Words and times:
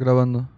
Grabando. 0.00 0.48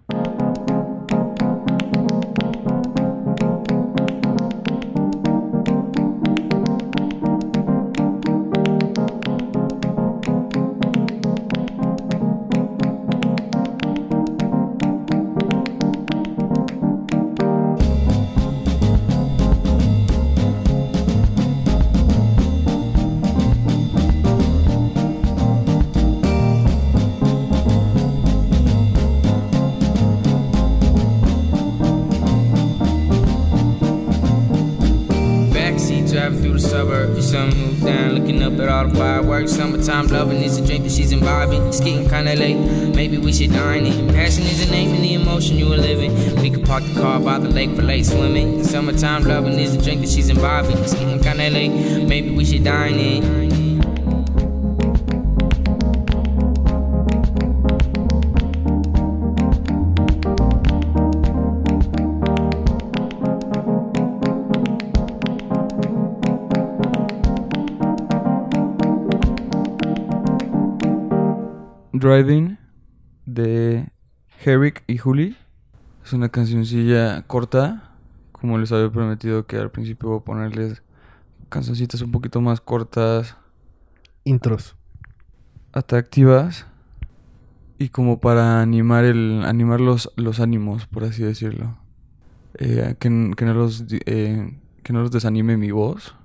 Imbibing. 50.43 50.79
It's 50.79 50.95
getting 50.95 51.21
kinda 51.21 51.51
late, 51.51 52.07
maybe 52.07 52.31
we 52.35 52.45
should 52.45 52.65
dine 52.65 52.99
in. 52.99 53.43
Driving 71.93 72.59
de 73.27 73.87
Herrick 74.45 74.83
y 74.89 74.99
Julie. 74.99 75.37
Es 76.05 76.13
una 76.13 76.31
cancioncilla 76.31 77.23
corta. 77.29 77.92
Como 78.43 78.59
les 78.59 78.73
había 78.73 78.91
prometido 78.91 79.47
que 79.47 79.57
al 79.57 79.71
principio 79.71 80.09
voy 80.09 80.19
a 80.19 80.25
ponerles 80.25 80.83
cancioncitas 81.49 82.03
un 82.03 82.11
poquito 82.11 82.41
más 82.41 82.61
cortas, 82.61 83.37
Intros. 84.25 84.75
atractivas. 85.73 86.67
Y 87.79 87.91
como 87.91 88.19
para 88.21 88.61
animar 88.61 89.05
el 89.05 89.45
animar 89.45 89.81
los, 89.81 90.11
los 90.17 90.41
ánimos, 90.41 90.89
por 90.89 91.05
así 91.05 91.23
decirlo. 91.23 91.79
Eh, 92.59 92.97
que, 92.99 93.31
que 93.37 93.45
no 93.45 93.55
los 93.55 93.85
eh, 94.07 94.59
que 94.83 94.93
no 94.93 95.03
los 95.03 95.13
desanime 95.13 95.57
mi 95.57 95.71
voz. 95.71 96.17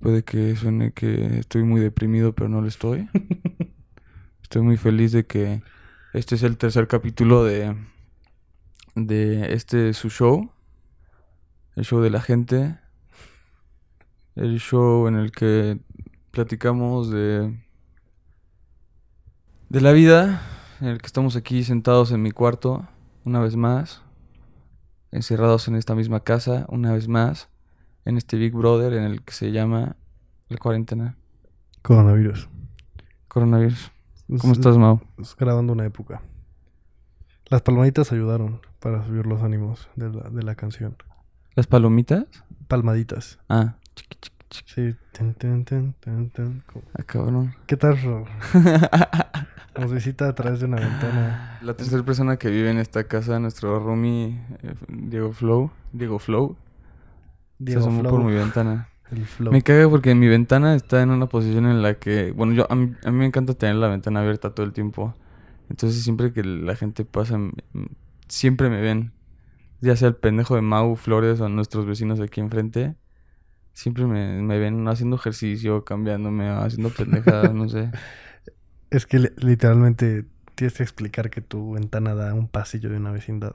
Puede 0.00 0.24
que 0.24 0.56
suene 0.56 0.92
que 0.92 1.40
estoy 1.40 1.62
muy 1.62 1.82
deprimido, 1.82 2.34
pero 2.34 2.48
no 2.48 2.62
lo 2.62 2.68
estoy. 2.68 3.10
Estoy 4.42 4.62
muy 4.62 4.78
feliz 4.78 5.12
de 5.12 5.26
que 5.26 5.62
este 6.14 6.36
es 6.36 6.42
el 6.42 6.56
tercer 6.56 6.88
capítulo 6.88 7.44
de, 7.44 7.76
de 8.94 9.52
este 9.52 9.92
su 9.92 10.08
show. 10.08 10.50
El 11.76 11.84
show 11.84 12.00
de 12.00 12.10
la 12.10 12.20
gente. 12.20 12.78
El 14.34 14.58
show 14.60 15.06
en 15.08 15.16
el 15.16 15.30
que 15.32 15.78
platicamos 16.30 17.10
de, 17.10 17.58
de 19.68 19.80
la 19.80 19.92
vida. 19.92 20.42
En 20.80 20.88
el 20.88 20.98
que 21.00 21.06
estamos 21.06 21.36
aquí 21.36 21.62
sentados 21.62 22.10
en 22.10 22.22
mi 22.22 22.30
cuarto, 22.32 22.86
una 23.24 23.40
vez 23.40 23.56
más. 23.56 24.02
Encerrados 25.12 25.68
en 25.68 25.76
esta 25.76 25.94
misma 25.94 26.20
casa, 26.20 26.66
una 26.68 26.92
vez 26.92 27.06
más. 27.08 27.48
En 28.04 28.16
este 28.16 28.36
Big 28.36 28.52
Brother 28.52 28.94
en 28.94 29.04
el 29.04 29.22
que 29.22 29.32
se 29.32 29.52
llama 29.52 29.96
la 30.48 30.56
cuarentena. 30.58 31.16
Coronavirus. 31.82 32.48
Coronavirus. 33.28 33.92
¿Cómo 34.40 34.52
Es- 34.52 34.58
estás, 34.58 34.76
Mau? 34.78 35.00
es 35.18 35.36
grabando 35.36 35.72
una 35.72 35.84
época. 35.84 36.22
Las 37.46 37.62
palmaditas 37.62 38.10
ayudaron 38.12 38.60
para 38.80 39.04
subir 39.06 39.26
los 39.26 39.42
ánimos 39.42 39.88
de 39.94 40.10
la, 40.10 40.30
de 40.30 40.42
la 40.42 40.54
canción. 40.54 40.96
¿Las 41.54 41.66
palomitas? 41.66 42.24
Palmaditas. 42.68 43.38
Ah, 43.48 43.76
Sí. 44.66 44.94
Ten, 45.12 45.34
ten, 45.34 45.64
ten, 45.64 45.94
ten, 46.00 46.62
ah, 46.98 47.02
cabrón. 47.04 47.54
¿Qué 47.66 47.76
tal? 47.76 47.96
Nos 49.78 49.92
visita 49.92 50.28
a 50.28 50.34
través 50.34 50.60
de 50.60 50.66
una 50.66 50.76
ventana. 50.76 51.58
La 51.62 51.74
tercera 51.74 52.02
persona 52.02 52.36
que 52.36 52.50
vive 52.50 52.70
en 52.70 52.78
esta 52.78 53.04
casa, 53.04 53.38
nuestro 53.38 53.80
roomie 53.80 54.38
eh, 54.62 54.74
Diego 54.88 55.32
Flow. 55.32 55.70
Diego 55.92 56.18
Flow. 56.18 56.56
Diego 57.58 57.80
se 57.80 57.86
asomó 57.86 58.00
Flow. 58.00 58.12
por 58.12 58.24
mi 58.24 58.34
ventana. 58.34 58.88
El 59.10 59.24
flow. 59.26 59.52
Me 59.52 59.62
caga 59.62 59.88
porque 59.88 60.14
mi 60.14 60.28
ventana 60.28 60.74
está 60.74 61.02
en 61.02 61.10
una 61.10 61.26
posición 61.26 61.66
en 61.66 61.82
la 61.82 61.94
que... 61.94 62.32
Bueno, 62.32 62.54
yo 62.54 62.66
a 62.70 62.74
mí, 62.74 62.94
a 63.04 63.10
mí 63.10 63.18
me 63.18 63.26
encanta 63.26 63.52
tener 63.54 63.76
la 63.76 63.88
ventana 63.88 64.20
abierta 64.20 64.54
todo 64.54 64.64
el 64.64 64.72
tiempo. 64.72 65.14
Entonces 65.68 66.02
siempre 66.02 66.32
que 66.32 66.42
la 66.44 66.76
gente 66.76 67.04
pasa, 67.04 67.38
siempre 68.28 68.70
me 68.70 68.80
ven. 68.80 69.12
Ya 69.82 69.94
sea 69.96 70.08
el 70.08 70.14
pendejo 70.14 70.54
de 70.54 70.62
Mau 70.62 70.96
Flores 70.96 71.40
o 71.40 71.48
nuestros 71.50 71.84
vecinos 71.86 72.18
aquí 72.20 72.40
enfrente. 72.40 72.94
Siempre 73.74 74.06
me, 74.06 74.40
me 74.42 74.58
ven 74.58 74.86
haciendo 74.88 75.16
ejercicio, 75.16 75.84
cambiándome, 75.84 76.48
haciendo 76.48 76.88
pendejadas, 76.90 77.52
no 77.54 77.68
sé. 77.68 77.90
Es 78.90 79.06
que 79.06 79.18
li- 79.18 79.32
literalmente 79.38 80.24
tienes 80.54 80.74
que 80.74 80.82
explicar 80.82 81.30
que 81.30 81.40
tu 81.40 81.72
ventana 81.72 82.14
da 82.14 82.32
un 82.34 82.48
pasillo 82.48 82.90
de 82.90 82.96
una 82.96 83.10
vecindad. 83.10 83.52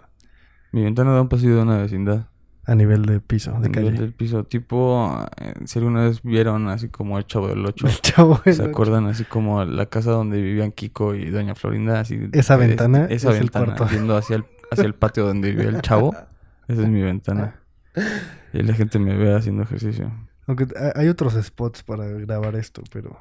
Mi 0.72 0.84
ventana 0.84 1.12
da 1.14 1.22
un 1.22 1.30
pasillo 1.30 1.56
de 1.56 1.62
una 1.64 1.78
vecindad. 1.78 2.28
A 2.66 2.76
nivel 2.76 3.06
de 3.06 3.22
piso, 3.22 3.52
de 3.52 3.58
a 3.68 3.70
nivel 3.70 3.86
calle. 3.86 3.92
del 4.02 4.14
piso. 4.14 4.44
Tipo, 4.44 5.26
eh, 5.40 5.54
si 5.64 5.80
alguna 5.80 6.02
vez 6.04 6.22
vieron 6.22 6.68
así 6.68 6.90
como 6.90 7.18
el 7.18 7.26
Chavo 7.26 7.48
del 7.48 7.66
Ocho. 7.66 7.88
El 7.88 7.94
chavo. 8.02 8.42
¿Se 8.44 8.62
el- 8.64 8.72
acuerdan 8.72 9.06
así 9.06 9.24
como 9.24 9.64
la 9.64 9.86
casa 9.86 10.12
donde 10.12 10.42
vivían 10.42 10.74
Kiko 10.74 11.16
y 11.16 11.30
Doña 11.30 11.56
Florinda? 11.56 12.02
Así, 12.02 12.20
Esa 12.34 12.56
es- 12.56 12.60
ventana 12.60 13.06
esa 13.06 13.30
es 13.30 13.36
el 13.36 13.42
ventana, 13.44 13.66
cuarto. 13.78 13.86
viendo 13.90 14.18
hacia 14.18 14.36
el, 14.38 14.46
hacia 14.72 14.86
el 14.86 14.96
patio 14.96 15.26
donde 15.26 15.52
vivía 15.52 15.70
el 15.70 15.82
chavo. 15.82 16.16
Esa 16.68 16.82
es 16.82 16.88
mi 16.90 17.02
ventana. 17.02 17.62
Y 18.54 18.62
la 18.64 18.74
gente 18.74 19.00
me 19.00 19.16
ve 19.16 19.34
haciendo 19.36 19.64
ejercicio. 19.64 20.12
Aunque 20.48 20.68
ha- 20.78 21.00
hay 21.00 21.08
otros 21.10 21.34
spots 21.42 21.84
para 21.84 22.06
grabar 22.08 22.56
esto, 22.56 22.82
pero... 22.92 23.20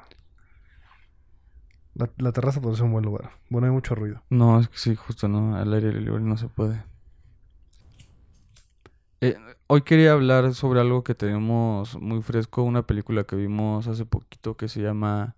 La, 1.95 2.09
la 2.17 2.31
terraza 2.31 2.61
puede 2.61 2.75
ser 2.75 2.85
un 2.85 2.91
buen 2.91 3.05
lugar. 3.05 3.31
Bueno, 3.49 3.65
hay 3.67 3.73
mucho 3.73 3.95
ruido. 3.95 4.21
No, 4.29 4.59
es 4.59 4.69
que 4.69 4.77
sí, 4.77 4.95
justo 4.95 5.27
no. 5.27 5.55
Al 5.55 5.73
aire 5.73 5.91
libre 5.93 6.21
no 6.21 6.37
se 6.37 6.47
puede. 6.47 6.83
Eh, 9.21 9.35
hoy 9.65 9.81
quería 9.81 10.11
hablar 10.11 10.53
sobre 10.53 10.79
algo 10.79 11.03
que 11.03 11.15
tenemos 11.15 11.99
muy 11.99 12.21
fresco. 12.21 12.61
Una 12.61 12.85
película 12.85 13.23
que 13.23 13.35
vimos 13.35 13.87
hace 13.87 14.05
poquito 14.05 14.55
que 14.57 14.67
se 14.67 14.81
llama 14.81 15.35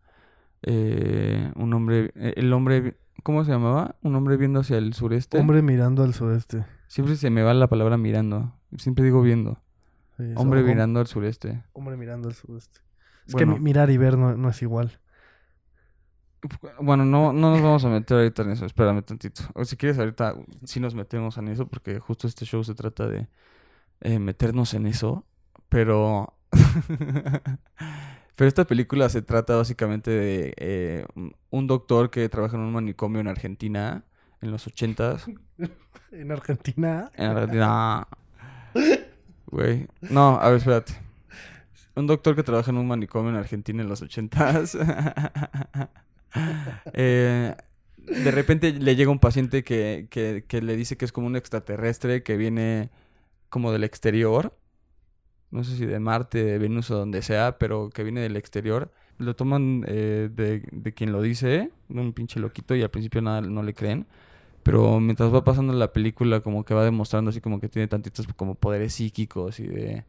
eh, 0.64 1.52
Un 1.56 1.74
hombre... 1.74 2.12
eh, 2.16 2.34
el 2.36 2.52
hombre... 2.52 2.98
¿Cómo 3.30 3.46
se 3.46 3.52
llamaba? 3.52 3.96
Un 4.02 4.16
hombre 4.16 4.38
viendo 4.38 4.60
hacia 4.62 4.80
el 4.80 4.96
sureste. 4.96 5.38
Hombre 5.38 5.62
mirando 5.62 6.02
al 6.02 6.16
sudeste. 6.16 6.66
Siempre 6.88 7.16
se 7.16 7.30
me 7.30 7.44
va 7.44 7.54
la 7.54 7.68
palabra 7.68 7.96
mirando. 7.96 8.56
Siempre 8.76 9.06
digo 9.06 9.22
viendo. 9.22 9.60
Sí, 10.18 10.34
Hombre 10.36 10.62
hom- 10.62 10.66
mirando 10.66 11.00
al 11.00 11.06
sureste. 11.06 11.62
Hombre 11.74 11.96
mirando 11.96 12.28
al 12.28 12.34
sudeste. 12.34 12.80
Es 13.28 13.34
Bueno. 13.34 13.54
que 13.54 13.60
mi- 13.60 13.64
mirar 13.66 13.92
y 13.92 13.98
ver 13.98 14.18
no, 14.18 14.36
no 14.36 14.50
es 14.50 14.60
igual. 14.64 15.00
Bueno, 16.82 17.06
no, 17.06 17.32
no 17.32 17.52
nos 17.52 17.62
vamos 17.62 17.86
a 17.86 17.90
meter 17.90 18.18
ahorita 18.18 18.42
en 18.42 18.50
eso. 18.50 18.66
Espérame 18.66 19.04
tantito. 19.04 19.44
O 19.54 19.64
si 19.64 19.78
quieres, 19.78 20.00
ahorita 20.00 20.34
sí 20.64 20.80
nos 20.80 20.96
metemos 20.96 21.38
en 21.38 21.50
eso, 21.50 21.68
porque 21.68 22.00
justo 22.00 22.26
este 22.26 22.46
show 22.46 22.64
se 22.64 22.74
trata 22.74 23.06
de 23.08 23.28
eh, 24.02 24.18
meternos 24.18 24.74
en 24.74 24.88
eso. 24.88 25.24
Pero. 25.70 26.34
pero 28.40 28.48
esta 28.48 28.64
película 28.64 29.10
se 29.10 29.22
trata 29.22 29.58
básicamente 29.58 30.12
de 30.12 30.54
eh, 30.56 31.06
un 31.50 31.68
doctor 31.68 32.10
que 32.10 32.30
trabaja 32.30 32.56
en 32.56 32.64
un 32.64 32.72
manicomio 32.72 33.20
en 33.20 33.28
Argentina 33.28 34.06
en 34.42 34.52
los 34.52 34.66
ochentas. 34.66 35.26
En 36.14 36.32
Argentina. 36.32 37.12
En 37.16 37.26
Argentina. 37.26 38.08
Güey. 39.48 39.90
No, 40.00 40.40
a 40.40 40.48
ver, 40.48 40.60
espérate. 40.60 40.94
Un 41.96 42.08
doctor 42.08 42.34
que 42.34 42.44
trabaja 42.44 42.72
en 42.72 42.78
un 42.78 42.88
manicomio 42.88 43.30
en 43.30 43.36
Argentina 43.36 43.84
en 43.84 43.90
los 43.90 44.02
ochentas. 44.02 44.78
Eh, 46.94 47.56
de 48.06 48.32
repente 48.32 48.72
le 48.72 48.96
llega 48.96 49.12
un 49.12 49.20
paciente 49.20 49.66
que, 49.66 50.08
que, 50.10 50.46
que 50.48 50.62
le 50.62 50.78
dice 50.78 50.96
que 50.96 51.04
es 51.04 51.12
como 51.12 51.28
un 51.28 51.36
extraterrestre 51.36 52.24
que 52.24 52.38
viene 52.38 52.90
como 53.50 53.74
del 53.74 53.84
exterior. 53.84 54.58
No 55.52 55.64
sé 55.64 55.76
si 55.76 55.86
de 55.86 56.00
Marte, 56.00 56.44
de 56.44 56.58
Venus 56.60 56.92
o 56.92 56.98
donde 56.98 57.22
sea, 57.22 57.58
pero 57.58 57.90
que 57.90 58.04
viene 58.04 58.22
del 58.22 58.36
exterior. 58.38 58.92
Lo 59.18 59.36
toman 59.36 59.84
eh, 59.88 60.30
de, 60.34 60.64
de 60.72 60.94
quien 60.94 61.12
lo 61.12 61.22
dice, 61.22 61.72
un 61.90 62.14
pinche 62.14 62.40
loquito, 62.40 62.76
y 62.76 62.84
al 62.84 62.90
principio 62.90 63.22
nada, 63.22 63.42
no 63.42 63.64
le 63.64 63.74
creen. 63.74 64.06
Pero 64.64 65.00
mientras 65.00 65.34
va 65.34 65.44
pasando 65.44 65.74
la 65.74 65.94
película, 65.94 66.42
como 66.42 66.64
que 66.64 66.74
va 66.74 66.84
demostrando 66.84 67.30
así 67.30 67.42
como 67.42 67.60
que 67.60 67.70
tiene 67.70 67.88
tantitos 67.88 68.28
como 68.36 68.56
poderes 68.56 68.94
psíquicos 68.94 69.60
y 69.60 69.68
de, 69.68 70.04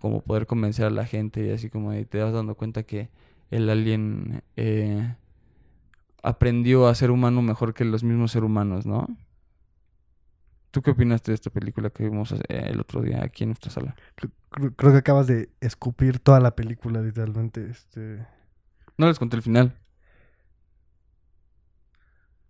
como 0.00 0.20
poder 0.20 0.46
convencer 0.46 0.86
a 0.86 0.90
la 0.90 1.06
gente 1.06 1.46
y 1.46 1.50
así 1.50 1.70
como 1.70 1.92
te 2.04 2.22
vas 2.22 2.32
dando 2.32 2.54
cuenta 2.54 2.82
que 2.84 3.08
el 3.50 3.68
alien 3.70 4.42
eh, 4.56 5.14
aprendió 6.22 6.86
a 6.86 6.94
ser 6.94 7.10
humano 7.10 7.42
mejor 7.42 7.74
que 7.74 7.84
los 7.84 8.04
mismos 8.04 8.32
seres 8.32 8.46
humanos, 8.46 8.86
¿no? 8.86 9.08
¿Tú 10.72 10.82
qué 10.82 10.90
opinaste 10.90 11.30
de 11.30 11.34
esta 11.34 11.50
película 11.50 11.90
que 11.90 12.02
vimos 12.04 12.32
eh, 12.32 12.38
el 12.48 12.80
otro 12.80 13.02
día 13.02 13.22
aquí 13.22 13.44
en 13.44 13.50
nuestra 13.50 13.70
sala? 13.70 13.94
Creo, 14.16 14.74
creo 14.74 14.92
que 14.92 14.98
acabas 14.98 15.26
de 15.26 15.50
escupir 15.60 16.18
toda 16.18 16.40
la 16.40 16.56
película, 16.56 17.00
literalmente. 17.02 17.68
Este... 17.70 18.26
No 18.96 19.06
les 19.06 19.18
conté 19.18 19.36
el 19.36 19.42
final. 19.42 19.78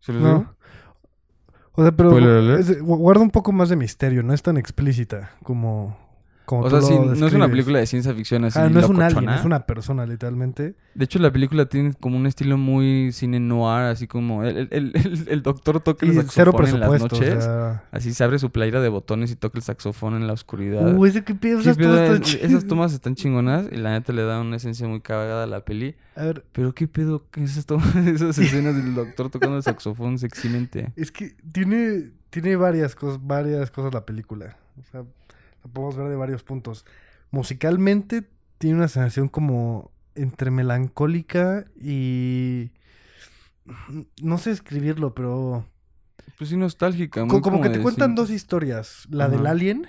¿Se 0.00 0.12
los 0.12 0.22
No. 0.22 0.28
digo? 0.38 0.54
O 1.74 1.82
sea, 1.82 1.92
pero 1.92 2.16
es 2.56 2.80
guarda 2.82 3.22
un 3.22 3.30
poco 3.30 3.50
más 3.50 3.70
de 3.70 3.76
misterio, 3.76 4.22
no 4.22 4.34
es 4.34 4.42
tan 4.42 4.56
explícita 4.58 5.30
como, 5.42 5.96
como 6.44 6.62
O 6.62 6.70
sea, 6.70 6.82
sí, 6.82 6.94
no 6.98 7.26
es 7.26 7.32
una 7.34 7.48
película 7.48 7.78
de 7.78 7.86
ciencia 7.86 8.12
ficción 8.14 8.44
así 8.44 8.58
Ah, 8.58 8.68
no 8.68 8.80
es 8.80 8.88
un 8.88 9.00
alien, 9.00 9.28
es 9.30 9.44
una 9.44 9.66
persona, 9.66 10.04
literalmente. 10.06 10.74
De 10.94 11.04
hecho, 11.04 11.18
la 11.18 11.32
película 11.32 11.66
tiene 11.66 11.94
como 11.94 12.16
un 12.16 12.26
estilo 12.26 12.58
muy 12.58 13.12
cine 13.12 13.40
noir, 13.40 13.84
así 13.84 14.06
como 14.06 14.44
el, 14.44 14.68
el, 14.70 14.92
el- 15.28 15.42
doctor 15.42 15.80
toca 15.80 16.04
el 16.04 16.14
saxofón 16.14 16.66
en 16.68 16.80
las 16.80 17.00
noches. 17.00 17.36
O 17.36 17.40
sea... 17.40 17.84
Así 17.90 18.12
se 18.12 18.24
abre 18.24 18.38
su 18.38 18.50
playera 18.50 18.80
de 18.80 18.88
botones 18.88 19.30
y 19.30 19.36
toca 19.36 19.58
el 19.58 19.62
saxofón 19.62 20.14
en 20.14 20.26
la 20.26 20.32
oscuridad. 20.34 20.94
Uy, 20.96 21.08
ese 21.08 21.24
que 21.24 21.34
pedo, 21.34 21.56
¿Qué 21.58 21.62
esas 21.70 21.76
pedo? 21.78 21.96
tomas 21.96 22.34
esas 22.34 22.66
tomas 22.66 22.92
están 22.92 23.14
chingonas 23.14 23.66
y 23.72 23.76
la 23.76 23.92
neta 23.92 24.12
le 24.12 24.22
da 24.24 24.40
una 24.40 24.56
esencia 24.56 24.86
muy 24.86 25.00
cagada 25.00 25.44
a 25.44 25.46
la 25.46 25.64
peli. 25.64 25.94
A 26.16 26.24
ver, 26.24 26.44
Pero 26.52 26.74
qué 26.74 26.86
pedo, 26.88 27.24
¿Qué 27.30 27.44
es 27.44 27.56
esto? 27.56 27.78
esas 28.06 28.36
escenas 28.38 28.76
del 28.76 28.94
doctor 28.94 29.30
tocando 29.30 29.56
el 29.56 29.62
saxofón 29.62 30.18
sexymente. 30.18 30.92
es 30.96 31.10
que 31.10 31.34
tiene, 31.52 32.10
tiene 32.30 32.56
varias 32.56 32.94
cosas, 32.94 33.18
varias 33.24 33.70
cosas 33.70 33.94
la 33.94 34.04
película. 34.04 34.56
O 34.78 34.82
sea, 34.90 35.02
la 35.64 35.70
podemos 35.70 35.96
ver 35.96 36.08
de 36.08 36.16
varios 36.16 36.42
puntos. 36.42 36.84
Musicalmente 37.30 38.28
tiene 38.58 38.76
una 38.76 38.88
sensación 38.88 39.28
como 39.28 39.90
entre 40.14 40.50
melancólica 40.50 41.66
y... 41.80 42.70
No 44.20 44.38
sé 44.38 44.50
escribirlo, 44.50 45.14
pero... 45.14 45.66
Pues 46.38 46.50
sí, 46.50 46.56
nostálgica. 46.56 47.24
muy 47.24 47.40
como, 47.40 47.60
que 47.60 47.68
te 47.70 47.80
cuentan 47.80 48.14
dos 48.14 48.30
historias. 48.30 49.06
La 49.10 49.24
Ajá. 49.26 49.36
del 49.36 49.46
alien 49.46 49.86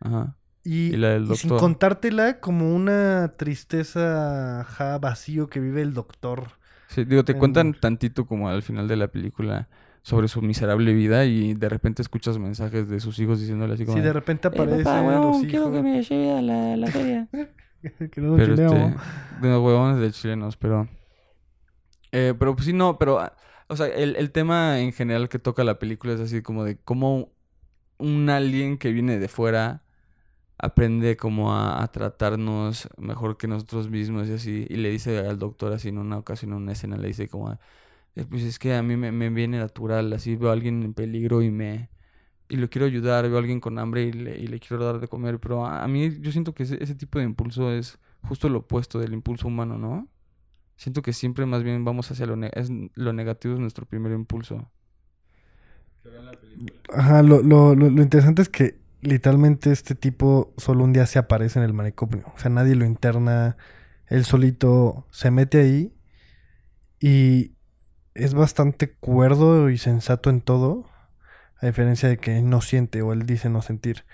Ajá. 0.00 0.36
y, 0.62 0.94
Y 0.94 0.96
la 0.96 1.08
del 1.10 1.24
y 1.24 1.36
sin 1.36 1.48
doctor. 1.50 1.58
contártela 1.60 2.40
como 2.40 2.74
una 2.74 3.34
tristeza 3.36 4.60
ajá, 4.60 4.98
vacío 4.98 5.48
que 5.48 5.58
vive 5.60 5.82
el 5.82 5.94
doctor. 5.94 6.52
Sí, 6.88 7.04
digo, 7.04 7.24
te 7.24 7.32
En- 7.32 7.38
cuentan 7.38 7.74
tantito 7.74 8.26
como 8.26 8.48
al 8.48 8.62
final 8.62 8.86
de 8.86 8.96
la 8.96 9.08
película 9.08 9.68
sobre 10.06 10.28
su 10.28 10.40
miserable 10.40 10.94
vida 10.94 11.24
y 11.24 11.54
de 11.54 11.68
repente 11.68 12.00
escuchas 12.00 12.38
mensajes 12.38 12.88
de 12.88 13.00
sus 13.00 13.18
hijos 13.18 13.40
diciéndole 13.40 13.74
así 13.74 13.84
como... 13.84 13.96
Si 13.96 14.04
de 14.04 14.12
repente 14.12 14.46
aparecen 14.46 14.84
los 14.84 15.42
hijos. 15.42 15.82
me 15.82 16.00
lleve 16.00 16.30
a 16.30 16.40
la, 16.42 16.76
la 16.76 16.86
feria. 16.86 17.28
que 18.12 18.20
no 18.20 18.36
pero 18.36 18.54
este, 18.54 18.62
de 18.62 19.48
los 19.50 19.60
huevones 19.60 19.98
de 19.98 20.12
chilenos, 20.12 20.56
pero... 20.56 20.88
Eh, 22.12 22.34
pero 22.38 22.54
pues 22.54 22.66
sí, 22.66 22.72
no, 22.72 23.00
pero... 23.00 23.18
ah, 23.18 23.32
O 23.66 23.74
sea, 23.74 23.88
el, 23.88 24.14
el 24.14 24.30
tema 24.30 24.78
en 24.78 24.92
general 24.92 25.28
que 25.28 25.40
toca 25.40 25.64
la 25.64 25.80
película 25.80 26.12
es 26.12 26.20
así 26.20 26.40
como 26.40 26.62
de 26.62 26.76
cómo 26.76 27.32
un 27.98 28.30
alien 28.30 28.78
que 28.78 28.92
viene 28.92 29.18
de 29.18 29.26
fuera 29.26 29.82
aprende 30.56 31.16
como 31.16 31.52
a, 31.52 31.82
a 31.82 31.88
tratarnos 31.88 32.88
mejor 32.96 33.38
que 33.38 33.48
nosotros 33.48 33.90
mismos 33.90 34.28
y 34.28 34.34
así. 34.34 34.66
Y 34.70 34.76
le 34.76 34.88
dice 34.90 35.18
al 35.18 35.40
doctor 35.40 35.72
así 35.72 35.88
en 35.88 35.98
una 35.98 36.16
ocasión, 36.16 36.52
en 36.52 36.58
una 36.58 36.72
escena, 36.74 36.96
le 36.96 37.08
dice 37.08 37.26
como... 37.26 37.58
"Eh, 38.16 38.26
Pues 38.28 38.42
es 38.44 38.58
que 38.58 38.74
a 38.74 38.82
mí 38.84 38.96
me, 38.96 39.12
me 39.12 39.30
viene 39.30 39.58
natural, 39.58 40.12
así 40.14 40.36
veo 40.36 40.50
a 40.50 40.54
alguien 40.54 40.82
en 40.84 40.94
peligro 40.94 41.42
y 41.42 41.50
me... 41.52 41.90
Y 42.48 42.56
lo 42.58 42.70
quiero 42.70 42.86
ayudar, 42.86 43.24
veo 43.28 43.36
a 43.36 43.40
alguien 43.40 43.60
con 43.60 43.78
hambre 43.78 44.04
y 44.04 44.12
le, 44.12 44.38
y 44.38 44.46
le 44.48 44.60
quiero 44.60 44.84
dar 44.84 45.00
de 45.00 45.08
comer, 45.08 45.40
pero 45.40 45.66
a, 45.66 45.84
a 45.84 45.88
mí 45.88 46.20
yo 46.20 46.32
siento 46.32 46.54
que 46.54 46.64
ese, 46.64 46.82
ese 46.82 46.94
tipo 46.96 47.18
de 47.18 47.24
impulso 47.26 47.72
es 47.72 47.98
justo 48.22 48.48
lo 48.50 48.60
opuesto 48.60 48.98
del 49.00 49.14
impulso 49.14 49.48
humano, 49.48 49.78
¿no? 49.78 50.08
Siento 50.76 51.02
que 51.02 51.12
siempre 51.14 51.46
más 51.46 51.62
bien 51.64 51.84
vamos 51.84 52.10
hacia 52.10 52.26
lo, 52.26 52.36
ne- 52.36 52.50
es, 52.54 52.70
lo 52.94 53.12
negativo 53.14 53.54
es 53.54 53.60
nuestro 53.60 53.86
primer 53.86 54.12
impulso. 54.12 54.70
Ajá, 56.92 57.22
lo, 57.22 57.42
lo, 57.42 57.74
lo, 57.74 57.90
lo 57.90 58.02
interesante 58.02 58.42
es 58.42 58.48
que 58.48 58.78
literalmente 59.02 59.72
este 59.72 59.94
tipo 59.94 60.54
solo 60.56 60.84
un 60.84 60.92
día 60.92 61.06
se 61.06 61.18
aparece 61.18 61.58
en 61.58 61.64
el 61.64 61.72
manicomio. 61.74 62.24
O 62.34 62.38
sea, 62.38 62.50
nadie 62.50 62.74
lo 62.74 62.84
interna. 62.84 63.56
Él 64.06 64.24
solito 64.24 65.06
se 65.10 65.30
mete 65.30 65.60
ahí 65.60 65.92
y 67.00 67.55
es 68.16 68.34
bastante 68.34 68.92
cuerdo 68.92 69.70
y 69.70 69.78
sensato 69.78 70.30
en 70.30 70.40
todo. 70.40 70.88
A 71.60 71.66
diferencia 71.66 72.08
de 72.08 72.18
que 72.18 72.42
no 72.42 72.60
siente 72.60 73.02
o 73.02 73.12
él 73.12 73.26
dice 73.26 73.48
no 73.48 73.62
sentir. 73.62 74.04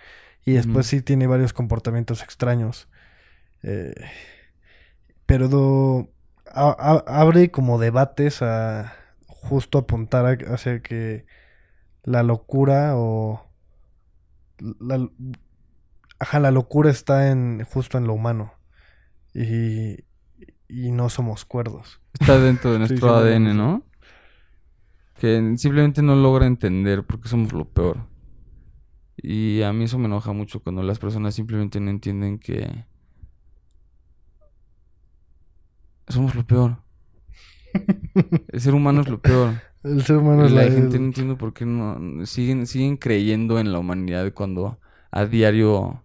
Y 0.45 0.53
después 0.53 0.87
sí 0.87 1.03
tiene 1.03 1.27
varios 1.27 1.53
comportamientos 1.53 2.23
extraños. 2.23 2.89
Eh, 3.63 3.95
pero 5.27 5.49
do- 5.49 6.09
a- 6.47 6.77
a- 7.07 7.21
abre 7.21 7.51
como 7.51 7.79
debates 7.79 8.43
a 8.43 8.93
justo 9.27 9.79
apuntar 9.79 10.27
a- 10.27 10.55
hacia 10.55 10.83
que 10.83 11.27
la 12.05 12.23
locura 12.23 12.97
o 12.97 13.47
la, 14.81 15.09
ajá, 16.19 16.41
la 16.41 16.51
locura 16.51 16.91
está 16.91 17.31
en 17.31 17.65
justo 17.65 17.99
en 17.99 18.07
lo 18.07 18.15
humano 18.15 18.53
y, 19.35 20.05
y 20.69 20.91
no 20.93 21.09
somos 21.09 21.45
cuerdos. 21.45 22.01
Está 22.15 22.39
dentro 22.39 22.73
de 22.73 22.79
nuestro 22.81 23.09
sí, 23.09 23.15
ADN, 23.15 23.51
sí. 23.51 23.57
¿no? 23.57 23.83
Que 25.23 25.55
simplemente 25.57 26.03
no 26.03 26.17
logra 26.17 26.47
entender 26.47 27.05
porque 27.05 27.29
somos 27.29 27.53
lo 27.53 27.65
peor. 27.65 28.09
Y 29.17 29.63
a 29.63 29.73
mí 29.73 29.85
eso 29.85 29.97
me 29.97 30.07
enoja 30.07 30.33
mucho 30.33 30.59
cuando 30.59 30.83
las 30.83 30.99
personas 30.99 31.37
simplemente 31.37 31.79
no 31.79 31.91
entienden 31.91 32.41
que 32.41 32.87
somos 36.09 36.35
lo 36.35 36.45
peor. 36.45 36.79
El 38.49 38.61
ser 38.61 38.75
humano 38.75 39.03
es 39.03 39.09
lo 39.09 39.21
peor. 39.23 39.63
El 39.85 40.03
ser 40.03 40.17
humano 40.17 40.45
es 40.45 40.51
la 40.51 40.65
la, 40.65 40.73
gente 40.73 40.99
no 40.99 41.05
entiendo 41.05 41.39
por 41.39 41.55
qué 41.55 41.67
no 41.67 42.27
siguen 42.27 42.67
siguen 42.67 42.97
creyendo 42.97 43.61
en 43.61 43.71
la 43.71 43.79
humanidad 43.79 44.33
cuando 44.33 44.81
a 45.13 45.25
diario 45.27 46.03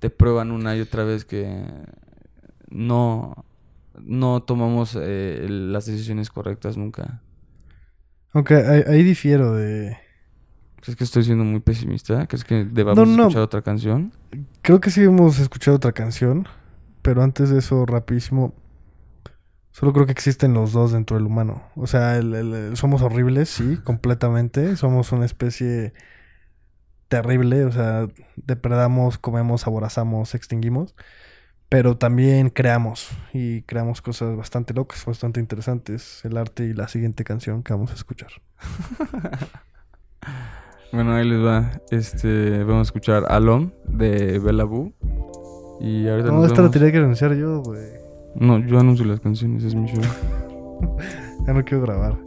te 0.00 0.10
prueban 0.10 0.50
una 0.50 0.76
y 0.76 0.80
otra 0.80 1.04
vez 1.04 1.24
que 1.24 1.64
no 2.70 3.44
no 4.00 4.42
tomamos 4.42 4.98
eh, 5.00 5.46
las 5.48 5.86
decisiones 5.86 6.28
correctas 6.28 6.76
nunca. 6.76 7.22
Aunque 8.32 8.54
ahí, 8.54 8.82
ahí 8.86 9.02
difiero 9.02 9.54
de... 9.54 9.96
¿Crees 10.80 10.96
que 10.96 11.04
estoy 11.04 11.22
siendo 11.24 11.44
muy 11.44 11.60
pesimista? 11.60 12.26
¿Crees 12.26 12.44
que 12.44 12.64
debamos 12.64 12.98
No, 13.08 13.16
no. 13.16 13.22
escuchar 13.24 13.42
otra 13.42 13.62
canción? 13.62 14.12
Creo 14.62 14.80
que 14.80 14.90
sí 14.90 15.02
hemos 15.04 15.38
escuchado 15.38 15.76
otra 15.76 15.92
canción, 15.92 16.48
pero 17.02 17.22
antes 17.22 17.50
de 17.50 17.58
eso, 17.60 17.86
rapidísimo, 17.86 18.54
solo 19.70 19.92
creo 19.92 20.06
que 20.06 20.12
existen 20.12 20.54
los 20.54 20.72
dos 20.72 20.90
dentro 20.92 21.16
del 21.16 21.26
humano. 21.26 21.62
O 21.76 21.86
sea, 21.86 22.16
el- 22.16 22.34
el- 22.34 22.54
el- 22.54 22.76
somos 22.76 23.02
horribles, 23.02 23.48
sí, 23.48 23.76
completamente. 23.84 24.74
Somos 24.76 25.12
una 25.12 25.24
especie 25.24 25.92
terrible, 27.08 27.64
o 27.64 27.72
sea, 27.72 28.08
depredamos, 28.36 29.18
comemos, 29.18 29.66
aborazamos, 29.66 30.34
extinguimos. 30.34 30.94
Pero 31.72 31.96
también 31.96 32.50
creamos 32.50 33.08
y 33.32 33.62
creamos 33.62 34.02
cosas 34.02 34.36
bastante 34.36 34.74
locas, 34.74 35.06
bastante 35.06 35.40
interesantes. 35.40 36.22
El 36.22 36.36
arte 36.36 36.66
y 36.66 36.74
la 36.74 36.86
siguiente 36.86 37.24
canción 37.24 37.62
que 37.62 37.72
vamos 37.72 37.90
a 37.90 37.94
escuchar. 37.94 38.30
Bueno, 40.92 41.14
ahí 41.14 41.26
les 41.26 41.42
va. 41.42 41.70
Este, 41.90 42.64
vamos 42.64 42.80
a 42.80 42.82
escuchar 42.88 43.24
Alom 43.28 43.70
de 43.86 44.38
Bella 44.38 44.64
Boo. 44.64 44.92
Y 45.80 46.06
ahorita 46.06 46.28
No, 46.28 46.40
nos 46.40 46.48
esta 46.48 46.60
la 46.60 46.70
tenía 46.70 46.92
que 46.92 46.98
anunciar 46.98 47.32
yo, 47.34 47.62
güey. 47.62 47.92
No, 48.34 48.58
yo 48.58 48.78
anuncio 48.78 49.06
las 49.06 49.20
canciones, 49.20 49.64
es 49.64 49.74
mi 49.74 49.88
show. 49.88 50.02
Ya 51.46 51.54
no 51.54 51.64
quiero 51.64 51.82
grabar. 51.82 52.18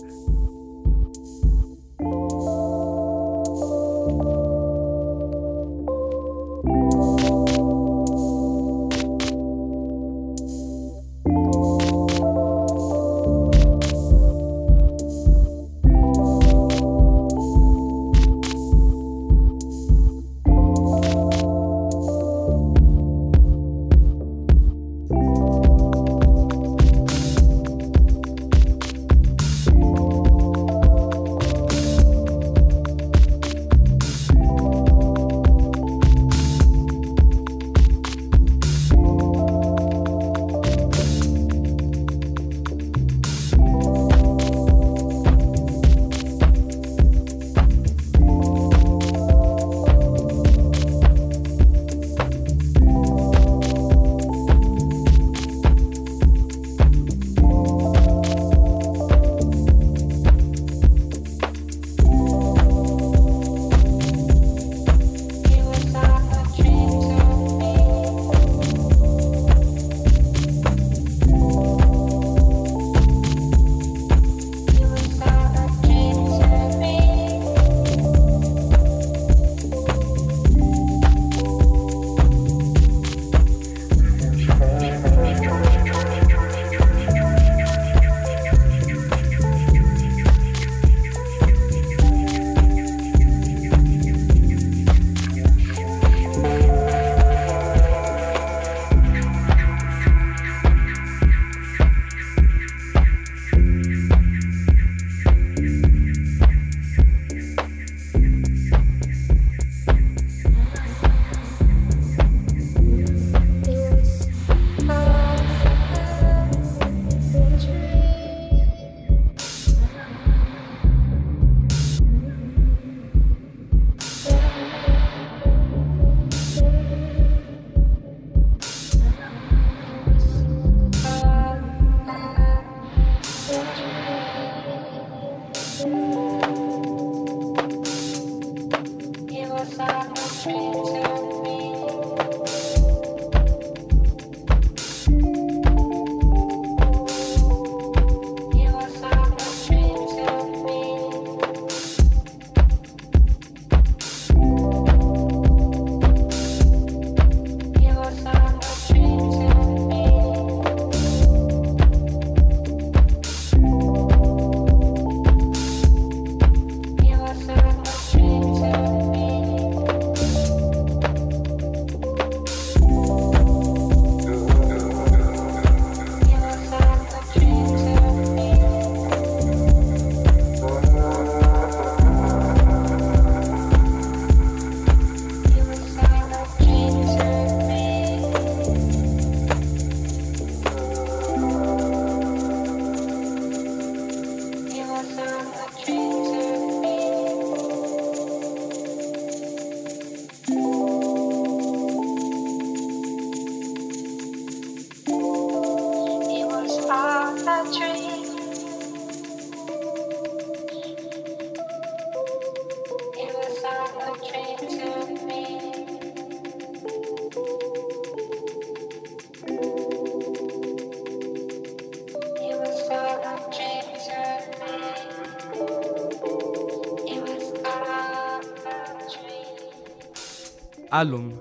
Alum. 230.98 231.34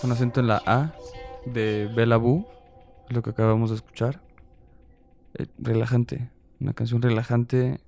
Con 0.00 0.10
acento 0.10 0.40
en 0.40 0.48
la 0.48 0.60
A 0.66 0.92
de 1.46 1.88
Bella 1.94 2.16
Boo. 2.16 2.44
Es 3.08 3.14
lo 3.14 3.22
que 3.22 3.30
acabamos 3.30 3.70
de 3.70 3.76
escuchar. 3.76 4.20
Eh, 5.34 5.46
relajante. 5.58 6.28
Una 6.58 6.72
canción 6.72 7.00
relajante. 7.02 7.78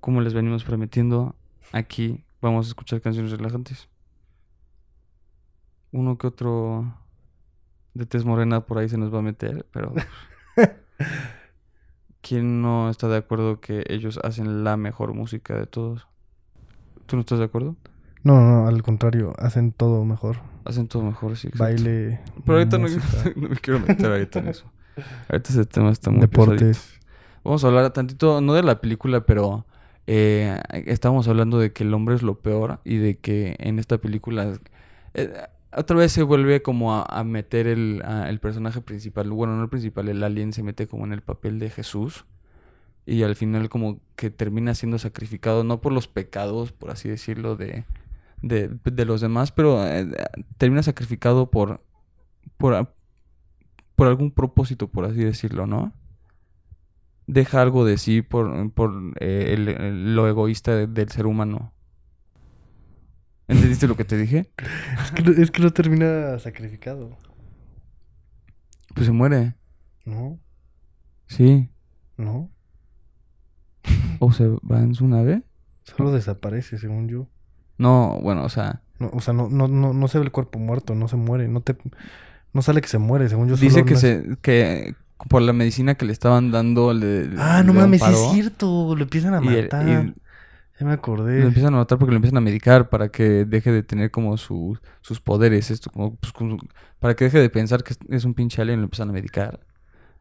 Como 0.00 0.20
les 0.20 0.34
venimos 0.34 0.64
prometiendo. 0.64 1.36
Aquí 1.70 2.24
vamos 2.40 2.66
a 2.66 2.70
escuchar 2.70 3.02
canciones 3.02 3.30
relajantes. 3.30 3.88
Uno 5.92 6.18
que 6.18 6.26
otro 6.26 6.92
de 7.94 8.04
tez 8.04 8.24
morena 8.24 8.66
por 8.66 8.78
ahí 8.78 8.88
se 8.88 8.98
nos 8.98 9.14
va 9.14 9.20
a 9.20 9.22
meter, 9.22 9.64
pero 9.70 9.94
¿quién 12.20 12.62
no 12.62 12.90
está 12.90 13.06
de 13.06 13.18
acuerdo 13.18 13.60
que 13.60 13.84
ellos 13.86 14.18
hacen 14.24 14.64
la 14.64 14.76
mejor 14.76 15.14
música 15.14 15.54
de 15.56 15.66
todos? 15.66 16.08
¿Tú 17.06 17.14
no 17.14 17.20
estás 17.20 17.38
de 17.38 17.44
acuerdo? 17.44 17.76
No, 18.24 18.40
no, 18.40 18.66
al 18.66 18.82
contrario, 18.82 19.34
hacen 19.38 19.72
todo 19.72 20.04
mejor. 20.04 20.38
Hacen 20.64 20.88
todo 20.88 21.02
mejor, 21.02 21.36
sí. 21.36 21.48
exacto. 21.48 21.64
Baile. 21.64 22.20
Pero 22.44 22.58
ahorita 22.58 22.78
no, 22.78 22.88
me 23.36 23.56
quiero 23.56 23.80
meter 23.80 24.06
ahorita 24.06 24.38
en 24.40 24.48
eso. 24.48 24.64
Ahorita 25.28 25.50
ese 25.50 25.64
tema 25.66 25.90
está 25.90 26.10
muy 26.10 26.26
pesadito. 26.26 26.52
deportes. 26.64 27.00
Vamos 27.44 27.62
a 27.64 27.66
hablar 27.68 27.92
tantito, 27.92 28.40
no 28.40 28.54
de 28.54 28.62
la 28.62 28.80
película, 28.80 29.26
pero 29.26 29.66
eh, 30.06 30.58
estábamos 30.86 31.28
hablando 31.28 31.58
de 31.58 31.72
que 31.72 31.84
el 31.84 31.92
hombre 31.92 32.14
es 32.14 32.22
lo 32.22 32.38
peor 32.40 32.80
y 32.84 32.96
de 32.96 33.16
que 33.18 33.56
en 33.58 33.78
esta 33.78 33.98
película 33.98 34.58
eh, 35.12 35.30
otra 35.76 35.96
vez 35.96 36.12
se 36.12 36.22
vuelve 36.22 36.62
como 36.62 36.94
a, 36.94 37.02
a 37.02 37.24
meter 37.24 37.66
el, 37.66 38.00
a- 38.06 38.30
el 38.30 38.40
personaje 38.40 38.80
principal, 38.80 39.30
bueno, 39.30 39.56
no 39.56 39.64
el 39.64 39.68
principal, 39.68 40.08
el 40.08 40.22
alien 40.22 40.52
se 40.54 40.62
mete 40.62 40.86
como 40.86 41.04
en 41.04 41.12
el 41.12 41.20
papel 41.20 41.58
de 41.58 41.68
Jesús 41.68 42.24
y 43.04 43.22
al 43.24 43.34
final 43.36 43.68
como 43.68 44.00
que 44.16 44.30
termina 44.30 44.74
siendo 44.74 44.98
sacrificado, 44.98 45.64
no 45.64 45.82
por 45.82 45.92
los 45.92 46.08
pecados, 46.08 46.72
por 46.72 46.90
así 46.90 47.08
decirlo, 47.10 47.56
de, 47.56 47.84
de, 48.48 48.68
de 48.84 49.04
los 49.04 49.20
demás, 49.20 49.52
pero 49.52 49.86
eh, 49.86 50.06
termina 50.58 50.82
sacrificado 50.82 51.50
por, 51.50 51.82
por, 52.56 52.74
a- 52.74 52.92
por 53.96 54.06
algún 54.08 54.30
propósito, 54.32 54.88
por 54.88 55.04
así 55.04 55.18
decirlo, 55.24 55.66
¿no? 55.66 55.92
Deja 57.26 57.62
algo 57.62 57.84
de 57.84 57.96
sí 57.96 58.20
por, 58.22 58.70
por 58.72 58.92
eh, 59.20 59.54
el- 59.54 59.68
el- 59.68 60.14
lo 60.16 60.28
egoísta 60.28 60.74
de- 60.76 60.86
del 60.86 61.08
ser 61.08 61.26
humano. 61.26 61.72
¿Entendiste 63.48 63.86
lo 63.88 63.96
que 63.96 64.04
te 64.04 64.16
dije? 64.16 64.50
Es 65.02 65.10
que, 65.12 65.22
no, 65.22 65.30
es 65.32 65.50
que 65.50 65.62
no 65.62 65.70
termina 65.70 66.38
sacrificado. 66.38 67.16
Pues 68.94 69.06
se 69.06 69.12
muere. 69.12 69.54
No, 70.04 70.38
Sí. 71.26 71.68
no. 72.16 72.50
¿O 74.18 74.32
se 74.32 74.46
va 74.48 74.80
en 74.80 74.94
su 74.94 75.06
nave? 75.08 75.42
Solo 75.82 76.12
desaparece, 76.12 76.78
según 76.78 77.08
yo. 77.08 77.28
No, 77.78 78.18
bueno, 78.22 78.44
o 78.44 78.48
sea, 78.48 78.80
No, 78.98 79.10
o 79.12 79.20
sea, 79.20 79.34
no, 79.34 79.48
no, 79.48 79.66
no, 79.68 79.92
no 79.92 80.08
se 80.08 80.18
ve 80.18 80.24
el 80.24 80.30
cuerpo 80.30 80.58
muerto, 80.58 80.94
no 80.94 81.08
se 81.08 81.16
muere, 81.16 81.48
no 81.48 81.60
te... 81.60 81.76
No 82.52 82.62
sale 82.62 82.80
que 82.80 82.88
se 82.88 82.98
muere, 82.98 83.28
según 83.28 83.48
yo. 83.48 83.56
dice 83.56 83.84
que 83.84 83.96
se 83.96 84.36
que 84.40 84.94
por 85.28 85.42
la 85.42 85.52
medicina 85.52 85.94
que 85.96 86.04
le 86.04 86.12
estaban 86.12 86.52
dando 86.52 86.92
le, 86.94 87.30
Ah, 87.38 87.62
no 87.64 87.72
mames, 87.74 88.00
sí 88.02 88.10
es 88.12 88.30
cierto. 88.32 88.94
Lo 88.96 89.02
empiezan 89.02 89.34
a 89.34 89.42
y 89.44 89.48
el- 89.48 89.62
matar. 89.64 89.88
y 89.88 90.14
Ya 90.78 90.86
me 90.86 90.92
acordé. 90.92 91.40
lo 91.40 91.48
empiezan 91.48 91.74
a 91.74 91.78
matar 91.78 91.98
porque 91.98 92.12
lo 92.12 92.16
empiezan 92.16 92.36
a 92.36 92.40
medicar 92.40 92.88
para 92.88 93.08
que 93.08 93.44
deje 93.44 93.72
de 93.72 93.82
tener 93.82 94.10
como 94.12 94.36
su- 94.36 94.78
sus 95.00 95.20
poderes, 95.20 95.70
esto 95.72 95.90
como, 95.90 96.14
pues, 96.16 96.32
como- 96.32 96.58
para 97.00 97.14
que 97.14 97.24
deje 97.24 97.38
de 97.40 97.50
pensar 97.50 97.82
que 97.82 97.94
es, 98.08 98.24
un 98.24 98.34
pinche 98.34 98.62
alien, 98.62 98.78
lo 98.80 98.84
empiezan 98.84 99.08
a 99.08 99.12
medicar. 99.12 99.58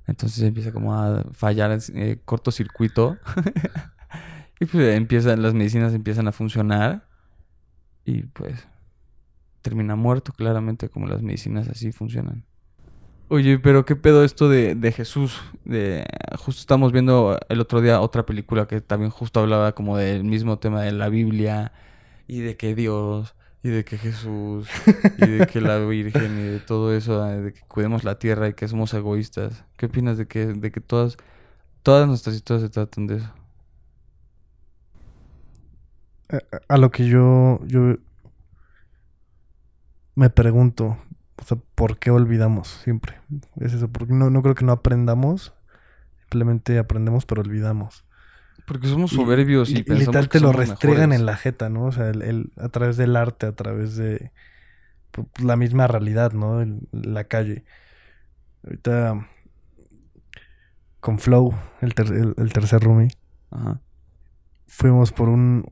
Entonces 0.08 0.42
empieza 0.44 0.72
como 0.72 0.96
a 0.96 1.24
fallar 1.34 1.78
eh, 1.94 2.20
cortocircuito. 2.26 3.18
y 4.60 4.66
pues 4.66 4.96
empiezan, 4.96 5.42
las 5.42 5.54
medicinas 5.54 5.94
empiezan 5.94 6.28
a 6.28 6.32
funcionar. 6.32 7.06
Y 8.06 8.24
pues 8.24 8.68
termina 9.62 9.96
muerto, 9.96 10.34
claramente, 10.34 10.90
como 10.90 11.08
las 11.08 11.22
medicinas 11.22 11.68
así 11.70 11.92
funcionan. 11.92 12.46
Oye, 13.30 13.58
pero 13.58 13.86
qué 13.86 13.96
pedo 13.96 14.24
esto 14.24 14.50
de, 14.50 14.76
de 14.76 14.92
Jesús. 14.92 15.42
De, 15.66 16.06
justo 16.38 16.60
estamos 16.60 16.92
viendo 16.92 17.40
el 17.50 17.62
otro 17.62 17.82
día 17.82 18.02
otra 18.02 18.26
película 18.26 18.68
que 18.68 18.82
también 18.82 19.10
justo 19.10 19.40
hablaba 19.40 19.74
como 19.74 19.98
del 19.98 20.24
mismo 20.24 20.60
tema 20.60 20.82
de 20.82 20.92
la 20.92 21.10
Biblia 21.10 21.72
y 22.28 22.42
de 22.42 22.58
que 22.58 22.76
Dios 22.76 23.36
y 23.64 23.70
de 23.70 23.86
que 23.86 23.98
Jesús 23.98 24.68
y 25.18 25.26
de 25.26 25.48
que 25.48 25.62
la 25.62 25.80
Virgen 25.80 26.38
y 26.38 26.44
de 26.44 26.60
todo 26.60 26.94
eso, 26.94 27.26
eh, 27.28 27.42
de 27.42 27.54
que 27.54 27.62
cuidemos 27.62 28.04
la 28.04 28.20
tierra 28.20 28.50
y 28.50 28.54
que 28.54 28.68
somos 28.68 28.94
egoístas. 28.94 29.64
¿Qué 29.78 29.86
opinas 29.86 30.18
de 30.18 30.28
que, 30.28 30.48
de 30.48 30.72
que 30.72 30.82
todas, 30.82 31.18
todas 31.82 32.08
nuestras 32.08 32.36
historias 32.36 32.64
se 32.64 32.70
tratan 32.70 33.08
de 33.08 33.18
eso? 33.18 33.34
A, 36.68 36.78
lo 36.78 36.92
que 36.92 37.08
yo, 37.08 37.60
yo 37.66 37.96
me 40.16 40.30
pregunto, 40.30 40.98
o 41.38 41.44
sea, 41.44 41.58
¿por 41.76 41.98
qué 41.98 42.12
olvidamos 42.12 42.68
siempre? 42.68 43.20
Es 43.60 43.74
eso, 43.74 43.90
porque 43.90 44.14
no, 44.14 44.30
no 44.30 44.42
creo 44.42 44.56
que 44.56 44.66
no 44.66 44.72
aprendamos, 44.72 45.54
simplemente 46.20 46.78
aprendemos 46.80 47.26
pero 47.26 47.42
olvidamos. 47.42 48.06
Porque 48.66 48.88
somos 48.88 49.12
soberbios 49.12 49.70
y, 49.70 49.74
y, 49.74 49.80
y 49.80 49.84
pensamos 49.84 50.08
literal 50.08 50.30
que 50.30 50.38
te 50.40 50.44
lo 50.44 50.52
restregan 50.54 51.10
mejores. 51.10 51.20
en 51.20 51.26
la 51.26 51.36
jeta, 51.38 51.70
¿no? 51.70 51.86
O 51.86 51.92
sea, 51.92 52.10
el, 52.10 52.22
el- 52.22 52.52
a 52.58 52.70
través 52.70 52.98
del 52.98 53.16
arte, 53.16 53.46
a 53.46 53.52
través 53.56 53.96
de 53.98 54.32
pues, 55.12 55.28
la 55.44 55.56
misma 55.58 55.88
realidad, 55.88 56.32
¿no? 56.34 56.62
El- 56.62 56.88
la 56.92 57.26
calle. 57.26 57.66
Ahorita 58.64 59.28
con 61.00 61.20
Flow, 61.20 61.54
el, 61.82 61.94
ter- 61.94 62.14
el- 62.14 62.34
el 62.38 62.54
tercer 62.54 62.82
roomie, 62.82 63.10
Ajá. 63.52 63.82
fuimos 64.68 65.12
por 65.12 65.30
un, 65.30 65.66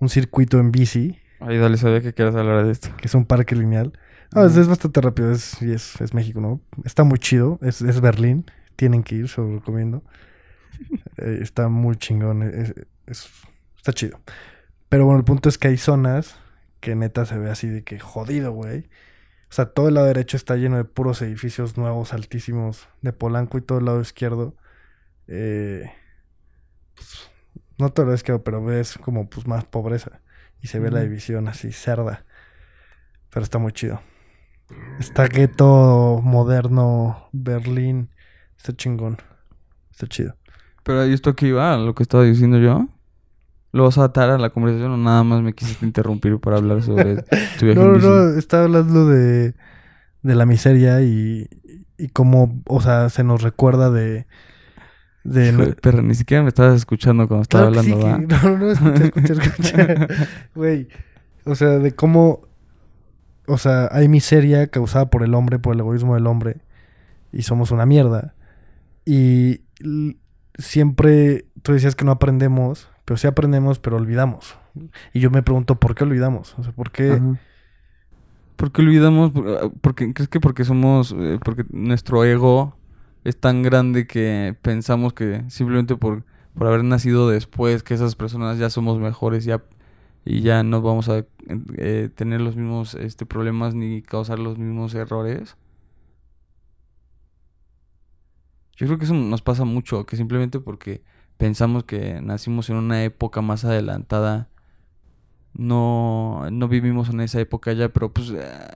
un 0.00 0.08
circuito 0.08 0.58
en 0.58 0.70
bici, 0.72 1.18
Ay, 1.40 1.56
dale, 1.58 1.76
sabía 1.76 2.00
que 2.00 2.12
quieras 2.14 2.34
hablar 2.34 2.64
de 2.66 2.72
esto. 2.72 2.88
que 2.96 3.06
es 3.06 3.14
un 3.14 3.24
parque 3.24 3.54
lineal. 3.54 3.92
Ah, 4.34 4.44
es, 4.46 4.56
es 4.56 4.66
bastante 4.68 5.00
rápido, 5.00 5.30
es, 5.32 5.62
y 5.62 5.72
es, 5.72 6.00
es 6.00 6.12
México, 6.12 6.40
¿no? 6.40 6.60
Está 6.84 7.04
muy 7.04 7.18
chido, 7.18 7.58
es, 7.62 7.80
es 7.80 8.00
Berlín, 8.00 8.44
tienen 8.76 9.02
que 9.04 9.14
ir, 9.14 9.28
se 9.28 9.40
lo 9.40 9.54
recomiendo. 9.56 10.02
Eh, 11.18 11.38
está 11.42 11.68
muy 11.68 11.96
chingón, 11.96 12.42
es- 12.44 12.72
es- 13.06 13.28
está 13.76 13.92
chido. 13.92 14.20
Pero 14.88 15.04
bueno, 15.04 15.18
el 15.18 15.24
punto 15.24 15.48
es 15.48 15.58
que 15.58 15.66
hay 15.68 15.76
zonas 15.76 16.36
que 16.80 16.94
neta 16.94 17.26
se 17.26 17.36
ve 17.38 17.50
así 17.50 17.66
de 17.68 17.82
que 17.82 17.98
jodido, 17.98 18.52
güey. 18.52 18.88
O 19.50 19.52
sea, 19.52 19.66
todo 19.66 19.88
el 19.88 19.94
lado 19.94 20.06
derecho 20.06 20.36
está 20.36 20.54
lleno 20.56 20.76
de 20.76 20.84
puros 20.84 21.20
edificios 21.22 21.76
nuevos, 21.76 22.12
altísimos, 22.12 22.88
de 23.02 23.12
Polanco 23.12 23.58
y 23.58 23.62
todo 23.62 23.78
el 23.78 23.86
lado 23.86 24.00
izquierdo. 24.00 24.54
eh, 25.26 25.90
pues, 26.94 27.30
no 27.78 27.90
todo 27.90 28.04
el 28.04 28.08
lado 28.08 28.16
izquierdo, 28.16 28.42
pero 28.42 28.64
ves 28.64 28.98
como 28.98 29.28
pues 29.28 29.46
más 29.46 29.64
pobreza. 29.64 30.20
Y 30.60 30.66
se 30.66 30.80
ve 30.80 30.90
la 30.90 31.00
división 31.00 31.48
así 31.48 31.72
cerda. 31.72 32.24
Pero 33.30 33.44
está 33.44 33.58
muy 33.58 33.72
chido. 33.72 34.00
Está 34.98 35.28
gueto 35.28 36.20
moderno, 36.22 37.28
Berlín. 37.32 38.10
Está 38.56 38.74
chingón. 38.74 39.18
Está 39.90 40.06
chido. 40.06 40.34
Pero 40.82 41.06
¿y 41.06 41.12
esto 41.12 41.34
que 41.36 41.48
iba? 41.48 41.76
¿Lo 41.76 41.94
que 41.94 42.02
estaba 42.02 42.24
diciendo 42.24 42.58
yo? 42.58 42.88
¿Lo 43.72 43.84
vas 43.84 43.98
a 43.98 44.04
atar 44.04 44.30
a 44.30 44.38
la 44.38 44.50
conversación 44.50 44.90
o 44.92 44.96
nada 44.96 45.22
más 45.22 45.42
me 45.42 45.52
quisiste 45.52 45.84
interrumpir 45.84 46.38
para 46.40 46.56
hablar 46.56 46.82
sobre 46.82 47.22
tu 47.58 47.66
viaje 47.66 47.74
No, 47.74 47.96
no. 47.96 48.38
Está 48.38 48.64
hablando 48.64 49.06
de, 49.06 49.54
de 50.22 50.34
la 50.34 50.46
miseria 50.46 51.02
y, 51.02 51.48
y 51.98 52.08
cómo, 52.08 52.62
o 52.66 52.80
sea, 52.80 53.08
se 53.10 53.22
nos 53.24 53.42
recuerda 53.42 53.90
de... 53.90 54.26
de 55.32 55.74
perra, 55.80 56.02
ni 56.02 56.14
siquiera 56.14 56.42
me 56.42 56.48
estabas 56.48 56.76
escuchando 56.76 57.26
cuando 57.28 57.42
estaba 57.42 57.70
Claro 57.70 57.86
que 57.86 57.92
hablando, 57.92 58.36
sí, 58.36 58.46
no, 58.46 58.58
no, 58.58 58.70
escucha, 58.70 59.04
escucha, 59.04 59.32
escucha. 59.32 60.06
Güey, 60.54 60.88
o 61.44 61.54
sea, 61.54 61.78
de 61.78 61.92
cómo, 61.94 62.42
o 63.46 63.58
sea, 63.58 63.88
hay 63.92 64.08
miseria 64.08 64.66
causada 64.68 65.10
por 65.10 65.22
el 65.22 65.34
hombre, 65.34 65.58
por 65.58 65.74
el 65.74 65.80
egoísmo 65.80 66.14
del 66.14 66.26
hombre, 66.26 66.58
y 67.32 67.42
somos 67.42 67.70
una 67.70 67.86
mierda. 67.86 68.34
Y 69.04 69.60
siempre 70.58 71.46
tú 71.62 71.72
decías 71.72 71.94
que 71.96 72.04
no 72.04 72.12
aprendemos, 72.12 72.88
pero 73.04 73.16
sí 73.16 73.26
aprendemos, 73.26 73.78
pero 73.78 73.96
olvidamos. 73.96 74.58
Y 75.12 75.20
yo 75.20 75.30
me 75.30 75.42
pregunto, 75.42 75.76
¿por 75.80 75.94
qué 75.94 76.04
olvidamos? 76.04 76.54
O 76.58 76.62
sea, 76.62 76.72
¿por 76.72 76.90
qué? 76.90 77.12
Ajá. 77.12 77.38
¿Por 78.56 78.72
qué 78.72 78.82
olvidamos? 78.82 79.30
Por- 79.30 79.48
ah, 79.48 79.70
Porque, 79.80 80.12
¿Crees 80.12 80.28
que 80.28 80.40
porque 80.40 80.64
somos, 80.64 81.14
eh, 81.16 81.38
porque 81.44 81.64
nuestro 81.70 82.24
ego 82.24 82.76
es 83.28 83.38
tan 83.38 83.62
grande 83.62 84.06
que 84.06 84.56
pensamos 84.62 85.12
que 85.12 85.44
simplemente 85.50 85.96
por, 85.96 86.24
por 86.54 86.66
haber 86.66 86.82
nacido 86.84 87.28
después, 87.28 87.82
que 87.82 87.94
esas 87.94 88.16
personas 88.16 88.58
ya 88.58 88.70
somos 88.70 88.98
mejores 88.98 89.44
ya, 89.44 89.62
y 90.24 90.40
ya 90.40 90.62
no 90.62 90.80
vamos 90.82 91.08
a 91.10 91.26
eh, 91.76 92.10
tener 92.14 92.40
los 92.40 92.56
mismos 92.56 92.94
este, 92.94 93.26
problemas 93.26 93.74
ni 93.74 94.02
causar 94.02 94.38
los 94.38 94.58
mismos 94.58 94.94
errores? 94.94 95.56
Yo 98.76 98.86
creo 98.86 98.98
que 98.98 99.04
eso 99.04 99.14
nos 99.14 99.42
pasa 99.42 99.64
mucho, 99.64 100.06
que 100.06 100.16
simplemente 100.16 100.58
porque 100.60 101.02
pensamos 101.36 101.84
que 101.84 102.20
nacimos 102.22 102.70
en 102.70 102.76
una 102.76 103.04
época 103.04 103.42
más 103.42 103.64
adelantada, 103.64 104.48
no, 105.52 106.48
no 106.50 106.68
vivimos 106.68 107.10
en 107.10 107.20
esa 107.20 107.40
época 107.40 107.72
ya, 107.74 107.90
pero 107.90 108.12
pues 108.12 108.30
eh, 108.30 108.68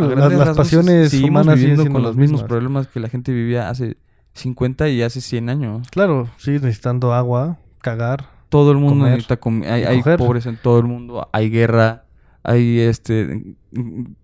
No, 0.00 0.14
las, 0.14 0.32
las 0.32 0.56
pasiones 0.56 1.10
seguimos 1.10 1.42
humanas 1.42 1.58
viviendo 1.60 1.90
con 1.90 2.02
los 2.02 2.16
mismos 2.16 2.42
problemas 2.44 2.86
que 2.88 3.00
la 3.00 3.08
gente 3.08 3.32
vivía 3.32 3.68
hace 3.70 3.96
50 4.34 4.88
y 4.88 5.02
hace 5.02 5.20
100 5.20 5.48
años. 5.48 5.88
Claro, 5.90 6.28
sí, 6.38 6.52
necesitando 6.52 7.12
agua, 7.14 7.58
cagar. 7.80 8.28
Todo 8.48 8.70
el 8.72 8.78
mundo 8.78 9.00
Comer 9.00 9.10
necesita 9.12 9.40
comi- 9.40 9.66
hay, 9.66 9.82
hay 9.84 10.02
pobreza 10.16 10.48
en 10.48 10.56
todo 10.56 10.78
el 10.78 10.84
mundo, 10.86 11.28
hay 11.32 11.50
guerra, 11.50 12.04
hay 12.42 12.78
este 12.80 13.56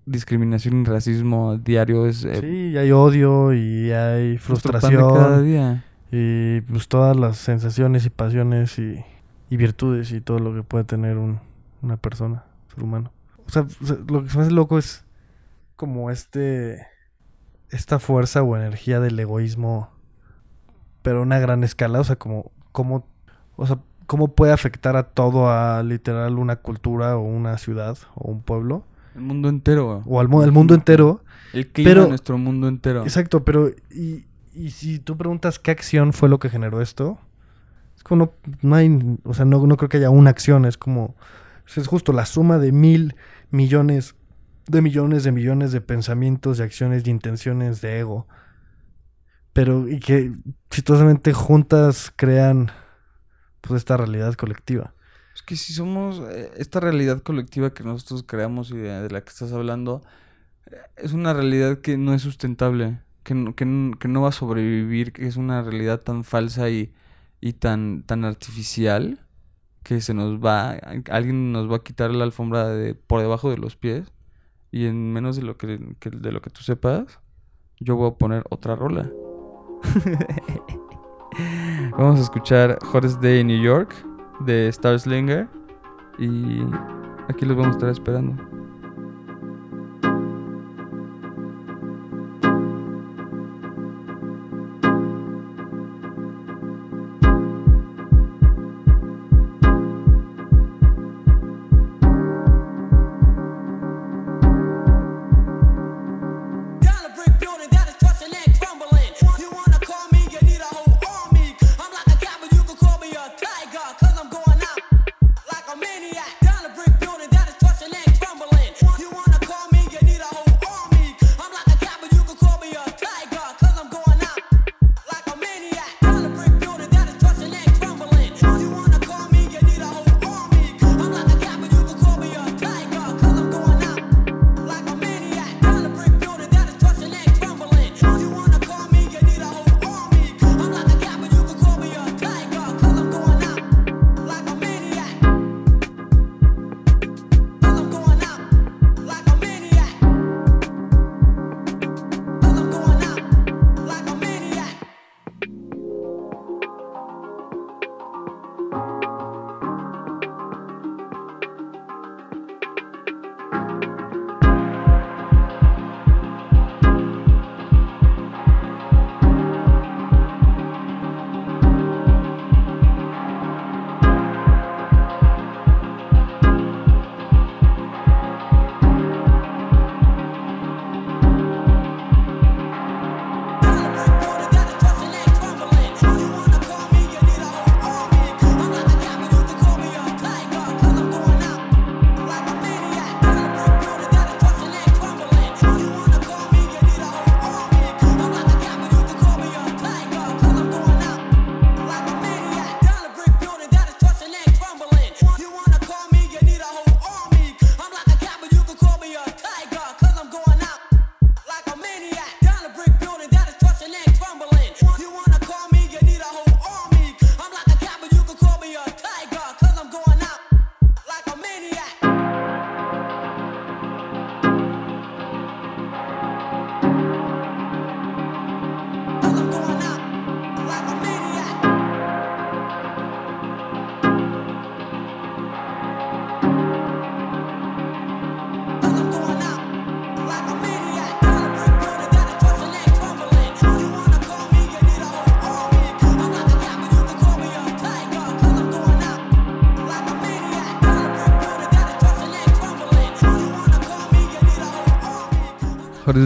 discriminación 0.07 0.83
y 0.83 0.85
racismo 0.85 1.57
diario. 1.59 2.07
Es 2.07 2.25
eh, 2.25 2.39
Sí, 2.41 2.71
y 2.73 2.77
hay 2.77 2.93
odio 2.93 3.53
y 3.53 3.91
hay 3.93 4.29
de 4.33 4.35
cada 4.37 4.39
frustración 4.47 5.45
día. 5.45 5.85
y 6.13 6.61
pues 6.63 6.89
todas 6.89 7.17
las 7.17 7.37
sensaciones 7.39 8.07
y 8.07 8.11
pasiones 8.11 8.79
y, 8.79 8.97
y 9.49 9.57
virtudes 9.57 10.13
y 10.13 10.21
todo 10.21 10.39
lo 10.39 10.55
que 10.55 10.63
puede 10.63 10.85
tener 10.85 11.17
un, 11.19 11.39
una 11.83 11.97
persona, 11.97 12.45
ser 12.75 12.85
humano. 12.85 13.13
O 13.47 13.51
sea, 13.51 13.67
lo 14.09 14.23
que 14.23 14.31
se 14.31 14.39
me 14.39 14.45
hace 14.45 14.53
loco 14.53 14.79
es 14.79 15.05
como 15.81 16.11
este 16.11 16.87
esta 17.71 17.99
fuerza 17.99 18.43
o 18.43 18.55
energía 18.55 19.01
del 19.01 19.19
egoísmo 19.19 19.89
pero 21.01 21.21
a 21.21 21.23
una 21.23 21.39
gran 21.39 21.65
escala, 21.65 22.01
o 22.01 22.05
sea, 22.05 22.17
como 22.17 22.53
cómo 22.73 23.07
o 23.57 23.67
sea, 23.67 23.79
cómo 24.07 24.29
puede 24.35 24.53
afectar 24.53 24.95
a 24.97 25.05
todo 25.05 25.49
a 25.49 25.83
literal 25.83 26.39
una 26.39 26.57
cultura 26.57 27.17
o 27.17 27.23
una 27.23 27.57
ciudad 27.57 27.97
o 28.15 28.31
un 28.31 28.43
pueblo 28.43 28.85
El 29.15 29.23
mundo 29.23 29.49
entero. 29.49 30.03
o 30.05 30.21
al 30.21 30.27
al 30.43 30.53
mundo 30.53 30.75
entero. 30.75 31.25
El 31.55 31.69
clima 31.69 31.91
Pero- 31.91 32.03
de 32.03 32.09
nuestro 32.11 32.37
mundo 32.37 32.69
entero. 32.69 33.03
Exacto, 33.05 33.43
pero 33.47 33.71
y, 33.91 34.27
y 34.55 34.71
si 34.73 34.99
tú 34.99 35.17
preguntas 35.17 35.59
qué 35.59 35.71
acción 35.71 36.13
fue 36.13 36.29
lo 36.29 36.39
que 36.39 36.51
generó 36.51 36.83
esto, 36.83 37.19
es 37.97 38.03
como 38.03 38.27
no, 38.27 38.33
no 38.61 38.77
hay, 38.77 39.19
o 39.25 39.33
sea, 39.33 39.47
no, 39.47 39.67
no 39.67 39.79
creo 39.79 39.89
que 39.89 39.97
haya 39.97 40.11
una 40.11 40.29
acción, 40.29 40.67
es 40.67 40.77
como, 40.77 41.17
es 41.75 41.87
justo 41.89 42.13
la 42.13 42.27
suma 42.27 42.59
de 42.59 42.73
mil 42.73 43.15
millones 43.51 44.15
de 44.67 44.83
millones 44.83 45.25
de 45.25 45.33
millones 45.33 45.73
de 45.73 45.81
pensamientos, 45.81 46.59
de 46.59 46.65
acciones, 46.65 47.05
de 47.05 47.11
intenciones, 47.11 47.81
de 47.81 48.01
ego, 48.01 48.27
pero 49.53 49.89
y 49.89 50.01
que 50.01 50.33
chistosamente 50.71 51.33
juntas 51.33 52.13
crean 52.15 52.71
pues 53.61 53.79
esta 53.79 53.97
realidad 53.97 54.35
colectiva. 54.35 54.95
Es 55.35 55.43
que 55.43 55.57
si 55.57 55.73
somos 55.73 56.21
eh, 56.31 56.51
esta 56.57 56.81
realidad 56.81 57.23
colectiva 57.23 57.73
que 57.73 57.85
nosotros 57.85 58.25
creamos 58.27 58.71
y 58.71 58.77
de, 58.77 59.09
la 59.11 59.21
que 59.23 59.31
estás 59.31 59.53
hablando, 59.53 60.03
eh, 60.71 60.77
es 60.97 61.13
una 61.13 61.33
realidad 61.33 61.79
que 61.79 61.97
no 61.97 62.15
es 62.15 62.23
sustentable, 62.23 63.01
que 63.23 63.35
no, 63.35 63.55
que, 63.55 63.65
que 63.99 64.09
no 64.09 64.23
va 64.23 64.29
a 64.29 64.33
sobrevivir, 64.33 65.13
que 65.13 65.27
es 65.27 65.37
una 65.37 65.63
realidad 65.63 66.01
tan 66.01 66.25
falsa 66.25 66.71
y, 66.71 66.93
y 67.41 67.55
tan, 67.55 68.03
tan 68.05 68.25
artificial 68.25 69.27
que 69.83 70.01
se 70.01 70.15
nos 70.15 70.45
va, 70.45 70.73
alguien 71.11 71.53
nos 71.53 71.71
va 71.71 71.77
a 71.77 71.83
quitar 71.83 72.11
la 72.11 72.25
alfombra 72.25 72.69
de, 72.69 72.95
por 72.95 73.21
debajo 73.21 73.51
de 73.51 73.57
los 73.57 73.77
pies 73.77 74.13
y 74.71 74.87
en 74.87 75.13
menos 75.13 75.37
de 75.37 75.43
lo 75.43 75.57
que, 75.57 75.67
de 75.67 76.33
lo 76.33 76.41
que 76.41 76.51
tú 76.51 76.63
sepas, 76.63 77.19
yo 77.79 77.97
voy 77.97 78.11
a 78.11 78.15
poner 78.15 78.45
otra 78.51 78.77
rola. 78.77 79.11
Vamos 81.93 82.21
a 82.21 82.23
escuchar 82.23 82.79
Hottest 82.93 83.21
Day 83.21 83.41
in 83.41 83.47
New 83.47 83.63
York 83.63 83.95
de 84.41 84.69
Star 84.69 84.99
Slinger 84.99 85.49
y 86.19 86.61
aquí 87.29 87.47
los 87.47 87.57
vamos 87.57 87.75
a 87.75 87.79
estar 87.79 87.89
esperando. 87.89 88.60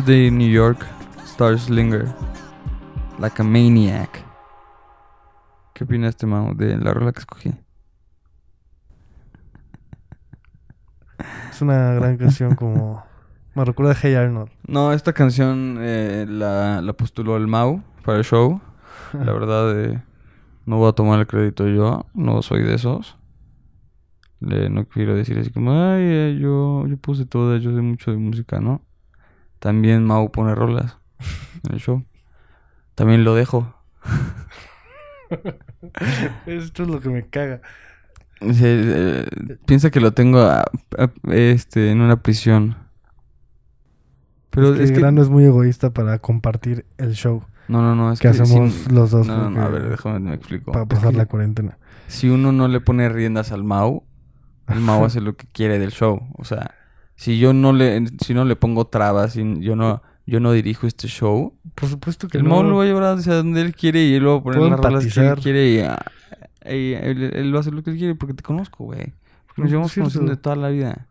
Day 0.03 0.27
in 0.29 0.39
New 0.39 0.49
York, 0.51 0.85
Star 1.25 1.59
Slinger, 1.59 2.13
Like 3.19 3.41
a 3.41 3.45
Maniac. 3.45 4.23
¿Qué 5.75 5.85
opinaste, 5.85 6.27
Mau, 6.27 6.55
de 6.55 6.77
la 6.79 6.93
rola 6.95 7.13
que 7.13 7.21
escogí? 7.21 7.53
Es 11.51 11.63
una 11.63 11.95
gran 11.95 12.17
canción 12.17 12.55
como 12.55 13.05
me 13.55 13.65
recuerda 13.65 13.93
a 13.93 13.97
Hey 14.01 14.15
Arnold. 14.15 14.51
No, 14.67 14.93
esta 14.93 15.13
canción 15.13 15.77
eh, 15.81 16.27
la, 16.29 16.81
la 16.83 16.93
postuló 16.93 17.37
el 17.37 17.47
Mau 17.47 17.83
para 18.05 18.19
el 18.19 18.25
show. 18.25 18.61
La 19.13 19.33
verdad, 19.33 19.79
eh, 19.81 20.03
no 20.67 20.79
voy 20.79 20.89
a 20.89 20.93
tomar 20.93 21.21
el 21.21 21.27
crédito 21.27 21.69
yo, 21.69 22.07
no 22.15 22.43
soy 22.43 22.63
de 22.65 22.75
esos. 22.75 23.17
Le- 24.41 24.69
no 24.71 24.87
quiero 24.87 25.15
decir 25.15 25.39
así 25.39 25.51
como, 25.51 25.71
ay, 25.73 26.03
eh, 26.03 26.39
yo, 26.41 26.87
yo 26.87 26.97
puse 26.97 27.25
todo, 27.27 27.57
yo 27.57 27.71
sé 27.75 27.81
mucho 27.81 28.11
de 28.11 28.17
música, 28.17 28.61
¿no? 28.61 28.83
También 29.65 30.05
Mau 30.05 30.31
pone 30.31 30.55
rolas 30.55 30.99
en 31.67 31.73
el 31.73 31.81
show. 31.81 32.05
También 32.95 33.25
lo 33.25 33.35
dejo. 33.35 33.75
Esto 36.45 36.83
es 36.83 36.89
lo 36.91 37.01
que 37.01 37.09
me 37.09 37.27
caga. 37.27 37.63
Sí, 38.43 38.61
eh, 38.63 39.27
piensa 39.65 39.91
que 39.91 40.01
lo 40.01 40.13
tengo 40.13 40.41
a- 40.41 40.65
a- 40.99 41.11
este, 41.33 41.91
en 41.91 42.03
una 42.03 42.21
prisión. 42.23 42.77
Pero 44.51 44.73
es 44.73 44.77
que 44.77 44.85
es 44.85 44.93
que... 44.93 44.99
Grano 44.99 45.23
es 45.23 45.31
muy 45.31 45.45
egoísta 45.45 45.95
para 45.95 46.19
compartir 46.19 46.85
el 46.99 47.15
show 47.15 47.43
No, 47.69 47.81
no, 47.81 47.95
no. 47.95 48.13
Es 48.13 48.21
que 48.21 48.31
que 48.31 48.43
hacemos 48.43 48.71
si- 48.73 48.91
los 48.91 49.13
dos 49.13 49.27
No, 49.27 49.45
no, 49.45 49.51
no, 49.51 49.63
a 49.63 49.69
ver, 49.69 49.89
déjame, 49.89 50.19
me 50.21 50.35
explico. 50.35 50.73
para 50.73 50.85
pasar 50.85 51.15
la 51.15 51.25
cuarentena. 51.25 51.79
si 52.07 52.29
uno 52.29 52.53
no 52.53 52.69
le 52.69 52.81
pone 52.81 53.09
riendas 53.09 53.51
al 53.51 53.65
Mau, 53.65 54.05
el 54.69 54.81
Mau 54.81 55.07
hace 55.07 55.23
lo 55.23 55.39
que 55.39 55.47
quiere 55.51 55.79
del 55.79 55.91
show. 55.91 56.21
O 56.37 56.45
sea, 56.45 56.75
si 57.17 57.39
yo 57.39 57.53
no 57.53 57.73
le, 57.73 58.05
si 58.25 58.35
no 58.35 58.45
le 58.45 58.57
pongo 58.57 58.87
trabas 58.87 59.37
y 59.37 59.61
yo 59.61 59.77
no, 59.77 60.03
yo 60.27 60.41
no 60.41 60.53
dirijo 60.53 60.87
este 60.87 61.09
show, 61.09 61.55
Por 61.75 61.89
supuesto 61.89 62.29
que 62.29 62.39
el 62.39 62.45
no. 62.45 62.51
Mau 62.51 62.63
lo 62.63 62.77
va 62.77 62.85
a 62.85 62.87
llevar 62.87 63.05
hacia 63.19 63.35
donde 63.35 63.61
él 63.61 63.75
quiere 63.75 64.05
y 64.05 64.15
él 64.15 64.27
va 64.27 64.37
a 64.37 64.43
poner 64.43 64.59
Puedo 64.59 64.91
las 64.91 65.07
que 65.07 65.21
él 65.21 65.35
quiere 65.37 65.71
y, 65.71 65.79
ah, 65.81 66.05
y 66.67 66.93
él, 66.95 67.31
él 67.35 67.53
va 67.55 67.59
a 67.59 67.61
hacer 67.61 67.75
lo 67.75 67.83
que 67.83 67.91
él 67.91 67.99
quiere 67.99 68.15
porque 68.15 68.35
te 68.35 68.43
conozco, 68.43 68.85
güey. 68.85 69.13
Porque 69.47 69.63
nos 69.63 69.71
No, 69.71 69.71
llevamos 69.71 69.95
conociendo 69.95 70.31
de 70.31 70.37
toda 70.39 70.57
la 70.57 70.69
vida. 70.69 71.09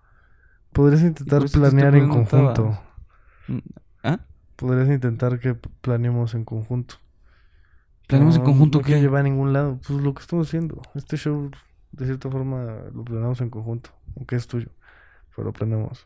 Podrías 0.71 1.01
intentar 1.03 1.43
planear 1.51 1.95
en 1.95 2.09
conjunto. 2.09 2.53
trabas. 2.53 2.79
¿Ah? 4.03 4.19
Podrías 4.55 4.89
intentar 4.89 5.39
que 5.39 5.55
planeemos 5.55 6.33
en 6.33 6.45
conjunto. 6.45 6.95
¿Planeamos 8.07 8.35
en 8.35 8.41
No, 8.41 8.45
conjunto 8.45 8.79
no 8.79 8.83
qué? 8.85 8.99
llevar 8.99 9.21
a 9.21 9.23
ningún 9.23 9.53
lado. 9.53 9.79
Pues 9.87 10.01
lo 10.01 10.13
que 10.13 10.21
estamos 10.21 10.47
haciendo. 10.47 10.81
Este 10.95 11.17
show, 11.17 11.49
de 11.91 12.05
cierta 12.05 12.29
forma, 12.29 12.65
lo 12.93 13.03
planeamos 13.03 13.39
en 13.41 13.49
conjunto. 13.49 13.91
Aunque 14.17 14.35
es 14.35 14.47
tuyo. 14.47 14.69
Pero 15.35 15.47
lo 15.47 15.53
planeamos. 15.53 16.05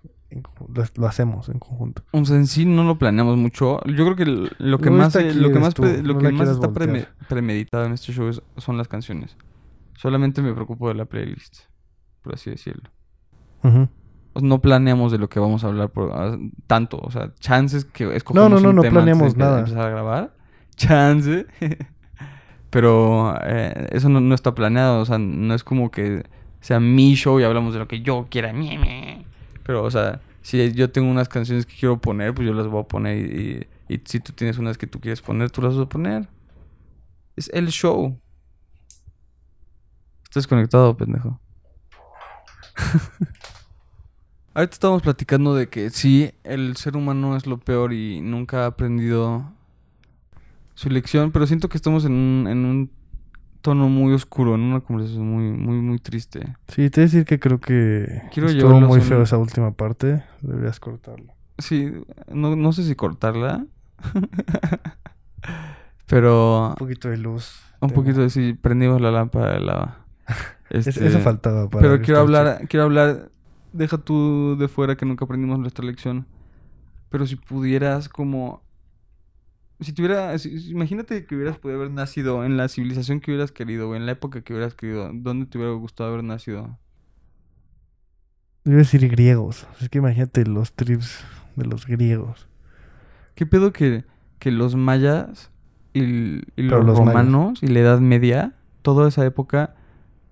lo, 0.96 1.08
hacemos 1.08 1.50
en 1.50 1.60
conjunto. 1.60 2.04
O 2.12 2.24
sea, 2.26 2.38
en 2.38 2.48
sí 2.48 2.66
no 2.66 2.84
lo 2.84 2.98
planeamos 2.98 3.38
mucho. 3.38 3.80
Yo 3.86 4.06
creo 4.06 4.16
que 4.16 4.26
lo 4.26 4.78
que 4.80 4.90
más, 4.90 5.16
lo 5.16 5.52
que 5.52 5.60
más, 5.60 5.74
tú, 5.74 5.84
lo 5.84 6.14
no 6.14 6.20
que 6.20 6.32
más 6.32 6.50
está 6.50 6.72
premeditado 7.28 7.86
en 7.86 7.94
este 7.94 8.14
show 8.14 8.28
es- 8.30 8.42
son 8.58 8.78
las 8.78 8.88
canciones. 8.88 9.36
Solamente 9.96 10.42
me 10.42 10.54
preocupo 10.54 10.88
de 10.90 10.94
la 10.96 11.06
playlist, 11.06 11.62
por 12.22 12.36
así 12.36 12.50
decirlo. 12.52 12.90
No 14.42 14.62
planeamos 14.62 15.12
de 15.12 15.18
lo 15.18 15.28
que 15.30 15.40
vamos 15.40 15.64
a 15.64 15.68
hablar 15.68 15.90
por, 15.90 16.12
ah, 16.14 16.38
tanto. 16.68 17.00
O 17.02 17.10
sea, 17.12 17.34
chances 17.40 17.86
que 17.86 18.16
escogemos 18.16 18.50
No, 18.52 18.56
no, 18.58 18.62
no, 18.62 18.70
un 18.70 18.76
no 18.78 18.82
tema 18.84 19.00
antes 19.02 19.14
planeamos 19.18 19.34
de 19.34 19.40
nada. 19.40 19.60
empezar 19.60 19.88
a 19.88 19.90
grabar. 19.90 20.36
Chance. 20.76 21.48
Pero 22.70 23.34
eh, 23.44 23.88
eso 23.92 24.10
no, 24.10 24.20
no 24.22 24.36
está 24.36 24.54
planeado. 24.54 25.02
O 25.02 25.06
sea, 25.06 25.18
no 25.18 25.54
es 25.54 25.64
como 25.64 25.90
que 25.90 26.24
sea 26.62 26.80
mi 26.80 27.16
show 27.16 27.40
y 27.40 27.44
hablamos 27.44 27.74
de 27.74 27.80
lo 27.80 27.88
que 27.88 28.02
yo 28.02 28.28
quiera. 28.30 28.54
Pero, 29.64 29.84
o 29.84 29.92
sea, 29.92 30.22
si 30.42 30.72
yo 30.74 30.92
tengo 30.92 31.10
unas 31.10 31.30
canciones 31.30 31.66
que 31.66 31.76
quiero 31.76 32.00
poner, 32.00 32.34
pues 32.34 32.48
yo 32.48 32.54
las 32.54 32.68
voy 32.68 32.82
a 32.82 32.88
poner. 32.88 33.18
Y, 33.18 33.68
si 34.06 34.20
tú 34.20 34.34
tienes 34.34 34.58
unas 34.58 34.78
que 34.78 34.88
tú 34.88 35.00
quieres 35.00 35.22
poner, 35.22 35.50
tú 35.52 35.62
las 35.62 35.76
vas 35.76 35.86
a 35.86 35.90
poner. 35.90 36.28
Es 37.36 37.50
el 37.54 37.70
show. 37.70 38.20
Estás 40.24 40.48
conectado, 40.48 40.96
pendejo. 40.96 41.40
Ahorita 44.54 44.74
estamos 44.74 45.02
platicando 45.02 45.54
de 45.54 45.70
que 45.70 45.90
sí, 45.90 46.32
el 46.44 46.76
ser 46.78 46.98
humano 46.98 47.38
es 47.38 47.46
lo 47.46 47.60
peor 47.60 47.94
y 47.94 48.22
nunca 48.22 48.64
ha 48.64 48.68
aprendido 48.68 49.54
su 50.74 50.90
lección, 50.90 51.32
pero 51.32 51.46
siento 51.46 51.70
que 51.70 51.78
estamos 51.78 52.06
en 52.06 52.14
un 52.14 52.90
tono 53.68 53.90
muy 53.90 54.14
oscuro, 54.14 54.56
en 54.56 54.62
una 54.62 54.80
conversación 54.80 55.30
muy, 55.30 55.52
muy, 55.52 55.82
muy 55.82 56.00
triste. 56.00 56.56
Sí, 56.70 56.90
te 56.90 57.02
voy 57.02 57.04
a 57.04 57.08
decir 57.08 57.26
que 57.26 57.38
creo 57.38 57.60
que 57.60 58.22
Quiero 58.32 58.48
estuvo 58.48 58.80
muy 58.80 59.02
feo 59.02 59.22
esa 59.22 59.38
última 59.38 59.72
parte. 59.72 60.24
Deberías 60.42 60.80
cortarlo. 60.80 61.34
Sí, 61.58 61.92
no, 62.32 62.56
no 62.56 62.72
sé 62.72 62.84
si 62.84 62.96
cortarla. 62.96 63.66
pero 66.06 66.70
Un 66.70 66.76
poquito 66.76 67.10
de 67.10 67.18
luz. 67.18 67.62
un 67.82 67.90
Tengo. 67.90 68.02
poquito 68.04 68.22
de 68.22 68.30
si 68.30 68.54
prendimos 68.54 69.02
la 69.02 69.12
lámpara 69.12 69.54
de 69.54 69.60
lava. 69.60 69.98
Es- 70.70 70.88
Este, 70.88 71.08
Eso 71.08 71.20
faltaba 71.20 71.70
para 71.70 71.82
Pero 71.82 72.02
quiero 72.02 72.20
hablar, 72.22 72.68
quiero 72.70 72.86
hablar, 72.86 73.30
deja 73.74 73.98
tú 73.98 74.56
de 74.58 74.68
fuera 74.68 74.96
que 74.96 75.06
nunca 75.06 75.26
aprendimos 75.26 75.60
nuestra 75.60 75.86
lección. 75.86 76.26
Pero 77.10 77.26
si 77.26 77.36
pudieras 77.36 78.10
como 78.10 78.62
si 79.80 79.94
tuviera, 79.94 80.38
si- 80.40 80.72
imagínate 80.72 81.26
que 81.26 81.36
hubieras 81.36 81.58
podido 81.60 81.80
haber 81.80 81.92
nacido 81.92 82.44
en 82.46 82.58
la 82.58 82.68
civilización 82.68 83.20
que 83.20 83.32
hubieras 83.32 83.52
querido, 83.52 83.90
o 83.90 83.96
en 83.96 84.06
la 84.06 84.14
época 84.14 84.42
que 84.42 84.54
hubieras 84.54 84.74
querido, 84.74 85.12
¿dónde 85.14 85.46
te 85.46 85.58
hubiera 85.58 85.74
gustado 85.74 86.12
haber 86.12 86.24
nacido? 86.24 86.78
Iba 88.66 88.76
a 88.76 88.80
decir 88.80 89.08
griegos. 89.08 89.68
Es 89.80 89.90
que 89.90 90.00
imagínate 90.00 90.46
los 90.46 90.74
trips 90.74 91.24
de 91.56 91.66
los 91.66 91.86
griegos. 91.88 92.48
¿Qué 93.36 93.46
pedo 93.46 93.72
que, 93.72 94.04
que 94.40 94.52
los 94.52 94.76
mayas 94.76 95.52
y, 95.94 96.42
los, 96.56 96.84
mayas. 96.86 96.98
romanos 96.98 97.64
y 97.64 97.68
la 97.68 97.80
Edad 97.80 98.00
Media, 98.00 98.56
toda 98.82 99.08
esa 99.08 99.26
época, 99.26 99.76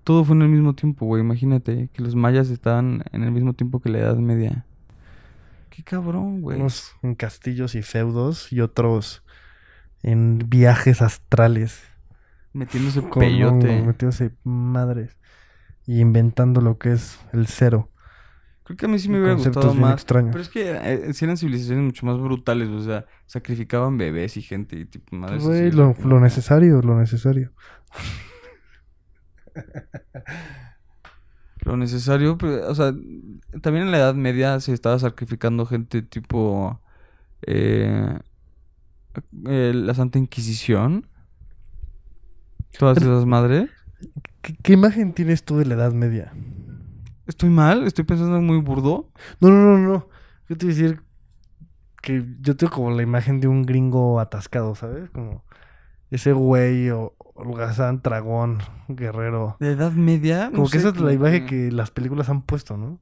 todo 0.04 0.24
fue 0.24 0.36
en 0.36 0.42
el 0.42 0.48
mismo 0.48 0.74
tiempo, 0.74 1.06
güey. 1.06 1.22
Imagínate 1.22 1.88
que 1.92 2.02
los 2.02 2.14
mayas 2.14 2.50
estaban 2.50 3.04
en 3.12 3.22
el 3.22 3.32
mismo 3.32 3.54
tiempo 3.54 3.80
que 3.80 3.88
la 3.90 3.98
Edad 3.98 4.16
Media. 4.16 4.66
Qué 5.70 5.82
cabrón, 5.82 6.42
güey. 6.42 6.58
Unos 6.58 6.92
en 7.02 7.14
castillos 7.14 7.74
y 7.74 7.82
feudos 7.82 8.52
y 8.52 8.60
otros 8.60 9.22
en 10.06 10.38
viajes 10.48 11.02
astrales. 11.02 11.82
Metiéndose 12.52 13.02
Con 13.02 13.20
peyote. 13.20 13.82
metiéndose 13.82 14.30
madres. 14.44 15.16
Y 15.84 16.00
inventando 16.00 16.60
lo 16.60 16.78
que 16.78 16.92
es 16.92 17.18
el 17.32 17.48
cero. 17.48 17.90
Creo 18.62 18.76
que 18.76 18.86
a 18.86 18.88
mí 18.88 18.98
sí 18.98 19.08
me 19.08 19.18
hubiera 19.18 19.34
gustado 19.34 19.74
más. 19.74 19.94
extraños. 19.94 20.30
Pero 20.32 20.42
es 20.42 20.48
que 20.48 20.70
eh, 20.70 21.12
sí 21.12 21.24
eran 21.24 21.36
civilizaciones 21.36 21.84
mucho 21.84 22.06
más 22.06 22.18
brutales, 22.18 22.68
o 22.68 22.82
sea, 22.82 23.04
sacrificaban 23.26 23.98
bebés 23.98 24.36
y 24.36 24.42
gente 24.42 24.76
y 24.76 24.84
tipo 24.86 25.14
madres 25.16 25.44
Güey, 25.44 25.70
lo, 25.72 25.94
lo 26.04 26.20
necesario, 26.20 26.80
lo 26.82 26.98
necesario. 26.98 27.52
Lo 31.62 31.76
necesario, 31.76 32.38
pero, 32.38 32.68
o 32.70 32.74
sea, 32.76 32.92
también 33.60 33.86
en 33.86 33.90
la 33.90 33.98
Edad 33.98 34.14
Media 34.14 34.60
se 34.60 34.72
estaba 34.72 35.00
sacrificando 35.00 35.66
gente 35.66 36.00
tipo 36.00 36.80
eh, 37.42 38.20
eh, 39.46 39.72
la 39.74 39.94
Santa 39.94 40.18
Inquisición. 40.18 41.06
Todas 42.78 42.98
Pero- 42.98 43.12
esas 43.14 43.26
madres. 43.26 43.70
¿Qué, 44.42 44.54
qué 44.62 44.72
imagen 44.74 45.12
tienes 45.12 45.44
tú 45.44 45.56
de 45.58 45.64
la 45.66 45.74
Edad 45.74 45.92
Media? 45.92 46.32
¿Estoy 47.26 47.50
mal? 47.50 47.84
¿Estoy 47.86 48.04
pensando 48.04 48.40
muy 48.40 48.60
burdo? 48.60 49.10
No, 49.40 49.48
no, 49.48 49.56
no, 49.56 49.78
no. 49.78 50.08
Yo 50.48 50.56
te 50.56 50.66
voy 50.66 50.74
a 50.74 50.76
decir 50.78 51.02
que 52.02 52.24
yo 52.40 52.56
tengo 52.56 52.72
como 52.72 52.90
la 52.92 53.02
imagen 53.02 53.40
de 53.40 53.48
un 53.48 53.62
gringo 53.62 54.20
atascado, 54.20 54.74
¿sabes? 54.74 55.10
Como 55.10 55.44
ese 56.10 56.32
güey 56.32 56.90
o 56.90 57.16
holgazán, 57.34 58.00
dragón, 58.02 58.58
guerrero. 58.88 59.56
¿De 59.58 59.72
Edad 59.72 59.92
Media? 59.92 60.50
Como 60.52 60.64
No 60.64 60.68
que 60.70 60.78
esa 60.78 60.90
es 60.90 61.00
la 61.00 61.12
imagen 61.12 61.46
que 61.46 61.72
las 61.72 61.90
películas 61.90 62.28
han 62.28 62.42
puesto, 62.42 62.76
¿no? 62.76 63.00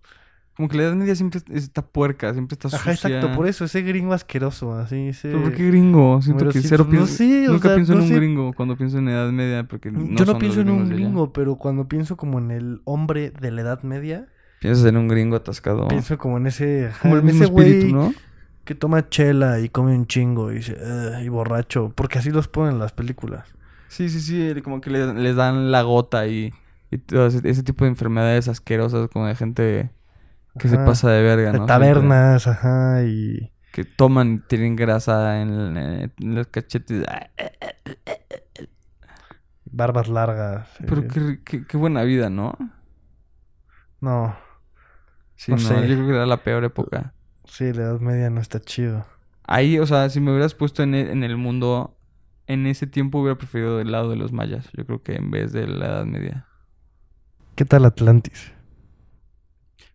Como 0.57 0.69
que 0.69 0.77
la 0.77 0.85
Edad 0.85 0.95
Media 0.95 1.17
siempre 1.17 1.41
está 1.53 1.83
puerca, 1.83 2.33
siempre 2.33 2.55
está 2.55 2.69
Ajá, 2.69 2.93
sucia. 2.93 3.09
exacto, 3.11 3.37
por 3.37 3.47
eso, 3.47 3.65
ese 3.65 3.83
gringo 3.83 4.13
asqueroso, 4.13 4.75
así, 4.75 5.09
ese... 5.09 5.29
¿Pero 5.29 5.43
por 5.43 5.53
qué 5.53 5.67
gringo? 5.67 6.23
Siento 6.23 6.41
Pero 6.45 6.53
que 6.53 6.61
cero 6.61 6.85
no 6.85 6.91
pienso... 6.93 7.15
sé, 7.15 7.49
o 7.49 7.53
Nunca 7.53 7.69
sea, 7.69 7.75
pienso 7.77 7.93
no 7.95 7.99
en 7.99 8.05
un 8.05 8.09
sé. 8.11 8.17
gringo 8.17 8.53
cuando 8.53 8.77
pienso 8.77 8.99
en 8.99 9.09
Edad 9.09 9.31
Media 9.33 9.65
porque 9.65 9.91
no 9.91 10.01
yo 10.01 10.09
no 10.11 10.27
son 10.27 10.39
pienso 10.39 10.61
los 10.61 10.67
en 10.67 10.71
un 10.71 10.89
gringo, 10.91 11.33
pero 11.33 11.57
cuando 11.57 11.89
pienso 11.89 12.17
como 12.17 12.39
en 12.39 12.51
el 12.53 12.81
hombre 12.85 13.31
de 13.31 13.51
la 13.51 13.63
Edad 13.63 13.83
Media, 13.83 14.29
Piensas 14.61 14.87
en 14.87 14.97
un 14.97 15.09
gringo 15.09 15.37
atascado. 15.37 15.89
pienso 15.89 16.17
como 16.19 16.37
en 16.39 16.47
ese... 16.47 16.91
Como 17.03 17.17
el 17.17 17.23
mismo 17.23 17.45
espíritu, 17.45 17.89
¿no? 17.89 18.13
que 18.65 18.75
toma 18.75 19.09
chela 19.11 19.61
y 19.61 19.69
come 19.69 19.95
un 19.95 20.07
chingo 20.07 20.51
y, 20.51 20.57
dice, 20.57 20.73
"Ugh", 20.75 21.23
y 21.23 21.29
borracho, 21.29 21.93
porque 21.95 22.19
así 22.19 22.31
los 22.31 22.49
ponen 22.49 22.75
en 22.75 22.79
las 22.79 22.93
películas. 22.93 23.47
Sí, 23.89 24.09
sí, 24.09 24.21
sí, 24.21 24.63
como 24.63 24.81
que 24.81 24.91
le- 24.91 25.13
les 25.15 25.37
dan 25.37 25.71
la 25.71 25.83
gota 25.83 26.27
y, 26.27 26.53
y 26.91 26.99
todo 26.99 27.27
ese, 27.27 27.47
ese 27.49 27.63
tipo 27.63 27.85
de 27.85 27.91
enfermedades 27.91 28.49
asquerosas 28.49 29.09
como 29.11 29.27
de 29.27 29.35
gente 29.35 29.91
que 30.59 30.69
se 30.69 30.77
pasa 30.79 31.11
de 31.11 31.23
verga, 31.23 31.53
De 31.53 31.59
¿no? 31.59 31.67
tabernas, 31.67 32.47
ajá, 32.47 33.03
y... 33.05 33.51
Que 33.73 33.85
toman 33.85 34.35
y 34.35 34.39
tienen 34.39 34.77
grasa 34.77 35.41
en, 35.43 35.77
en 35.77 36.13
los 36.35 36.47
cachetes. 36.47 37.05
Barbas 39.65 40.09
largas. 40.09 40.69
Pero 40.87 41.03
eh, 41.03 41.09
qué, 41.13 41.41
qué, 41.45 41.67
qué 41.67 41.77
buena 41.77 42.03
vida, 42.05 42.31
¿no? 42.31 42.55
No, 44.01 44.37
Sí, 45.37 45.51
No 45.51 45.57
no, 45.57 45.63
sé. 45.63 45.75
yo 45.89 45.97
creo 45.97 46.07
que 46.07 46.15
era 46.15 46.27
la 46.27 46.45
peor 46.45 46.65
época. 46.65 47.15
sí, 47.45 47.73
la 47.73 47.83
Edad 47.83 48.01
Media 48.01 48.31
no 48.31 48.41
está 48.41 48.61
chido. 48.61 49.05
Ahí, 49.43 49.79
o 49.79 49.87
sea, 49.87 50.09
si 50.09 50.21
me 50.21 50.31
hubieras 50.31 50.55
puesto 50.55 50.83
en 50.83 50.95
el, 50.95 51.09
en 51.11 51.25
el 51.25 51.37
mundo, 51.37 51.99
en 52.47 52.67
ese 52.67 52.87
tiempo 52.87 53.19
hubiera 53.21 53.37
preferido 53.37 53.77
del 53.79 53.91
lado 53.93 54.11
de 54.11 54.17
los 54.17 54.33
mayas. 54.33 54.71
Yo 54.73 54.87
creo 54.87 55.03
que 55.03 55.17
en 55.17 55.31
vez 55.31 55.53
de 55.53 55.67
la 55.67 55.87
Edad 55.87 56.05
Media. 56.07 56.47
¿Qué 57.57 57.65
tal 57.65 57.85
Atlantis? 57.85 58.54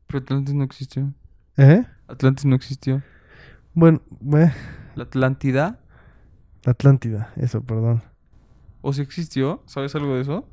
Pero 0.09 0.23
Atlantis 0.23 0.55
no 0.55 0.63
existió. 0.63 1.13
¿Eh? 1.57 1.85
Atlantis 2.07 2.45
no 2.45 2.55
existió. 2.55 3.03
Bueno, 3.75 4.01
eh, 4.35 4.51
La 4.95 5.03
Atlántida, 5.03 5.79
la 6.63 6.71
Atlántida, 6.71 7.31
eso, 7.35 7.61
perdón. 7.61 8.01
o 8.81 8.91
si 8.91 9.01
existió, 9.01 9.61
¿sabes 9.67 9.93
algo 9.93 10.15
de 10.15 10.21
eso? 10.21 10.49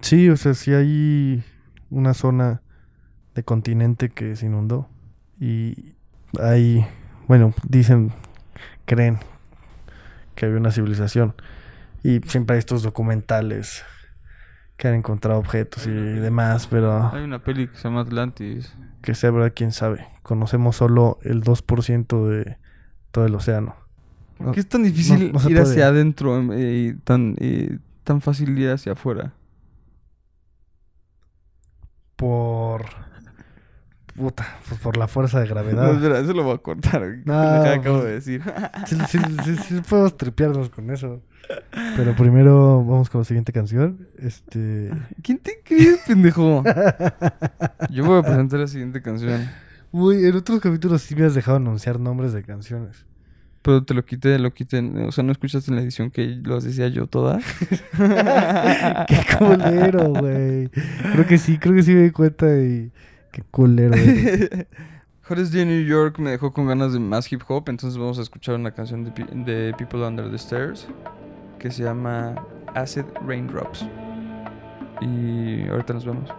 Sí, 0.00 0.28
o 0.28 0.36
sea, 0.36 0.54
sí 0.54 0.72
hay 0.72 1.44
una 1.88 2.14
zona 2.14 2.62
de 3.36 3.44
continente 3.44 4.08
que 4.08 4.34
se 4.34 4.46
inundó. 4.46 4.88
Y 5.38 5.94
hay, 6.42 6.84
bueno, 7.28 7.54
dicen, 7.68 8.12
creen 8.86 9.18
que 10.34 10.46
había 10.46 10.58
una 10.58 10.72
civilización. 10.72 11.34
Y 12.02 12.20
siempre 12.26 12.54
hay 12.54 12.58
estos 12.58 12.82
documentales 12.82 13.84
que 14.76 14.88
han 14.88 14.94
encontrado 14.94 15.38
objetos 15.40 15.86
y 15.86 15.90
demás, 15.90 16.66
pero 16.66 17.10
Hay 17.12 17.24
una 17.24 17.38
peli 17.38 17.68
que 17.68 17.76
se 17.76 17.84
llama 17.84 18.00
Atlantis. 18.02 18.74
que 19.02 19.14
sea 19.14 19.30
verdad, 19.30 19.52
quién 19.54 19.72
sabe. 19.72 20.06
Conocemos 20.22 20.76
solo 20.76 21.18
el 21.22 21.42
2% 21.42 22.28
de 22.28 22.58
todo 23.10 23.24
el 23.26 23.34
océano. 23.34 23.74
¿Por 24.38 24.52
qué 24.52 24.60
es 24.60 24.68
tan 24.68 24.82
difícil 24.82 25.28
no- 25.28 25.32
no 25.34 25.38
se 25.40 25.50
ir 25.50 25.60
hacia 25.60 25.88
adentro 25.88 26.36
em, 26.36 26.50
eh, 26.52 26.72
y 26.90 26.92
tan, 26.94 27.36
y 27.40 27.78
tan 28.04 28.20
fácil 28.20 28.58
ir 28.58 28.70
hacia 28.70 28.92
afuera? 28.92 29.32
Por... 32.16 32.84
Puta, 34.16 34.46
pues 34.68 34.80
por 34.80 34.96
la 34.96 35.08
fuerza 35.08 35.40
de 35.40 35.46
No, 35.48 35.54
gravedad. 35.54 35.94
espera, 35.94 36.18
eso 36.20 36.32
lo 36.32 36.42
voy 36.44 36.54
a 36.54 36.58
cortar. 36.58 37.02
¿Qué 37.02 37.22
No, 37.24 37.34
acabo 37.38 37.98
pues- 38.00 38.04
de 38.04 38.12
decir? 38.12 38.42
Sí, 38.86 38.96
sí, 39.08 39.18
sí, 39.44 39.56
sí 39.56 39.80
podemos 39.88 40.16
tripearnos 40.16 40.70
con 40.70 40.90
eso. 40.90 41.20
Pero 41.96 42.16
primero 42.16 42.84
vamos 42.84 43.08
con 43.10 43.20
la 43.20 43.24
siguiente 43.24 43.52
canción. 43.52 44.08
Este... 44.18 44.90
¿Quién 45.22 45.38
te 45.38 45.60
crees, 45.64 45.98
pendejo? 46.06 46.64
Yo 47.90 48.04
voy 48.04 48.18
a 48.18 48.22
presentar 48.22 48.60
la 48.60 48.66
siguiente 48.68 49.00
canción. 49.02 49.48
Uy, 49.92 50.24
en 50.26 50.34
otros 50.36 50.60
capítulos 50.60 51.02
sí 51.02 51.14
me 51.14 51.24
has 51.24 51.34
dejado 51.34 51.58
anunciar 51.58 52.00
nombres 52.00 52.32
de 52.32 52.42
canciones. 52.42 53.04
Pero 53.62 53.84
te 53.84 53.94
lo 53.94 54.04
quité, 54.04 54.38
lo 54.38 54.52
quité. 54.54 54.78
O 55.06 55.12
sea, 55.12 55.24
¿no 55.24 55.32
escuchaste 55.32 55.70
en 55.70 55.76
la 55.76 55.82
edición 55.82 56.10
que 56.10 56.26
los 56.42 56.64
decía 56.64 56.88
yo 56.88 57.06
todas? 57.06 57.44
Qué 59.08 59.18
culero, 59.38 60.10
güey. 60.14 60.68
Creo 61.12 61.26
que 61.26 61.38
sí, 61.38 61.58
creo 61.58 61.74
que 61.74 61.82
sí 61.82 61.92
me 61.94 62.02
di 62.02 62.10
cuenta 62.10 62.46
y... 62.58 62.90
Qué 63.36 63.42
culero. 63.50 63.94
Hottest 65.28 65.52
Day 65.54 65.66
New 65.66 65.84
York 65.84 66.18
me 66.18 66.30
dejó 66.30 66.54
con 66.54 66.68
ganas 66.68 66.94
de 66.94 67.00
más 67.00 67.30
hip 67.30 67.42
hop, 67.46 67.68
entonces 67.68 67.98
vamos 67.98 68.18
a 68.18 68.22
escuchar 68.22 68.54
una 68.54 68.70
canción 68.70 69.04
de 69.04 69.74
People 69.76 70.06
Under 70.06 70.30
the 70.30 70.38
Stairs 70.38 70.88
que 71.58 71.70
se 71.70 71.82
llama 71.82 72.34
Acid 72.74 73.04
Raindrops. 73.26 73.86
Y 75.02 75.68
ahorita 75.68 75.92
nos 75.92 76.06
vemos. 76.06 76.30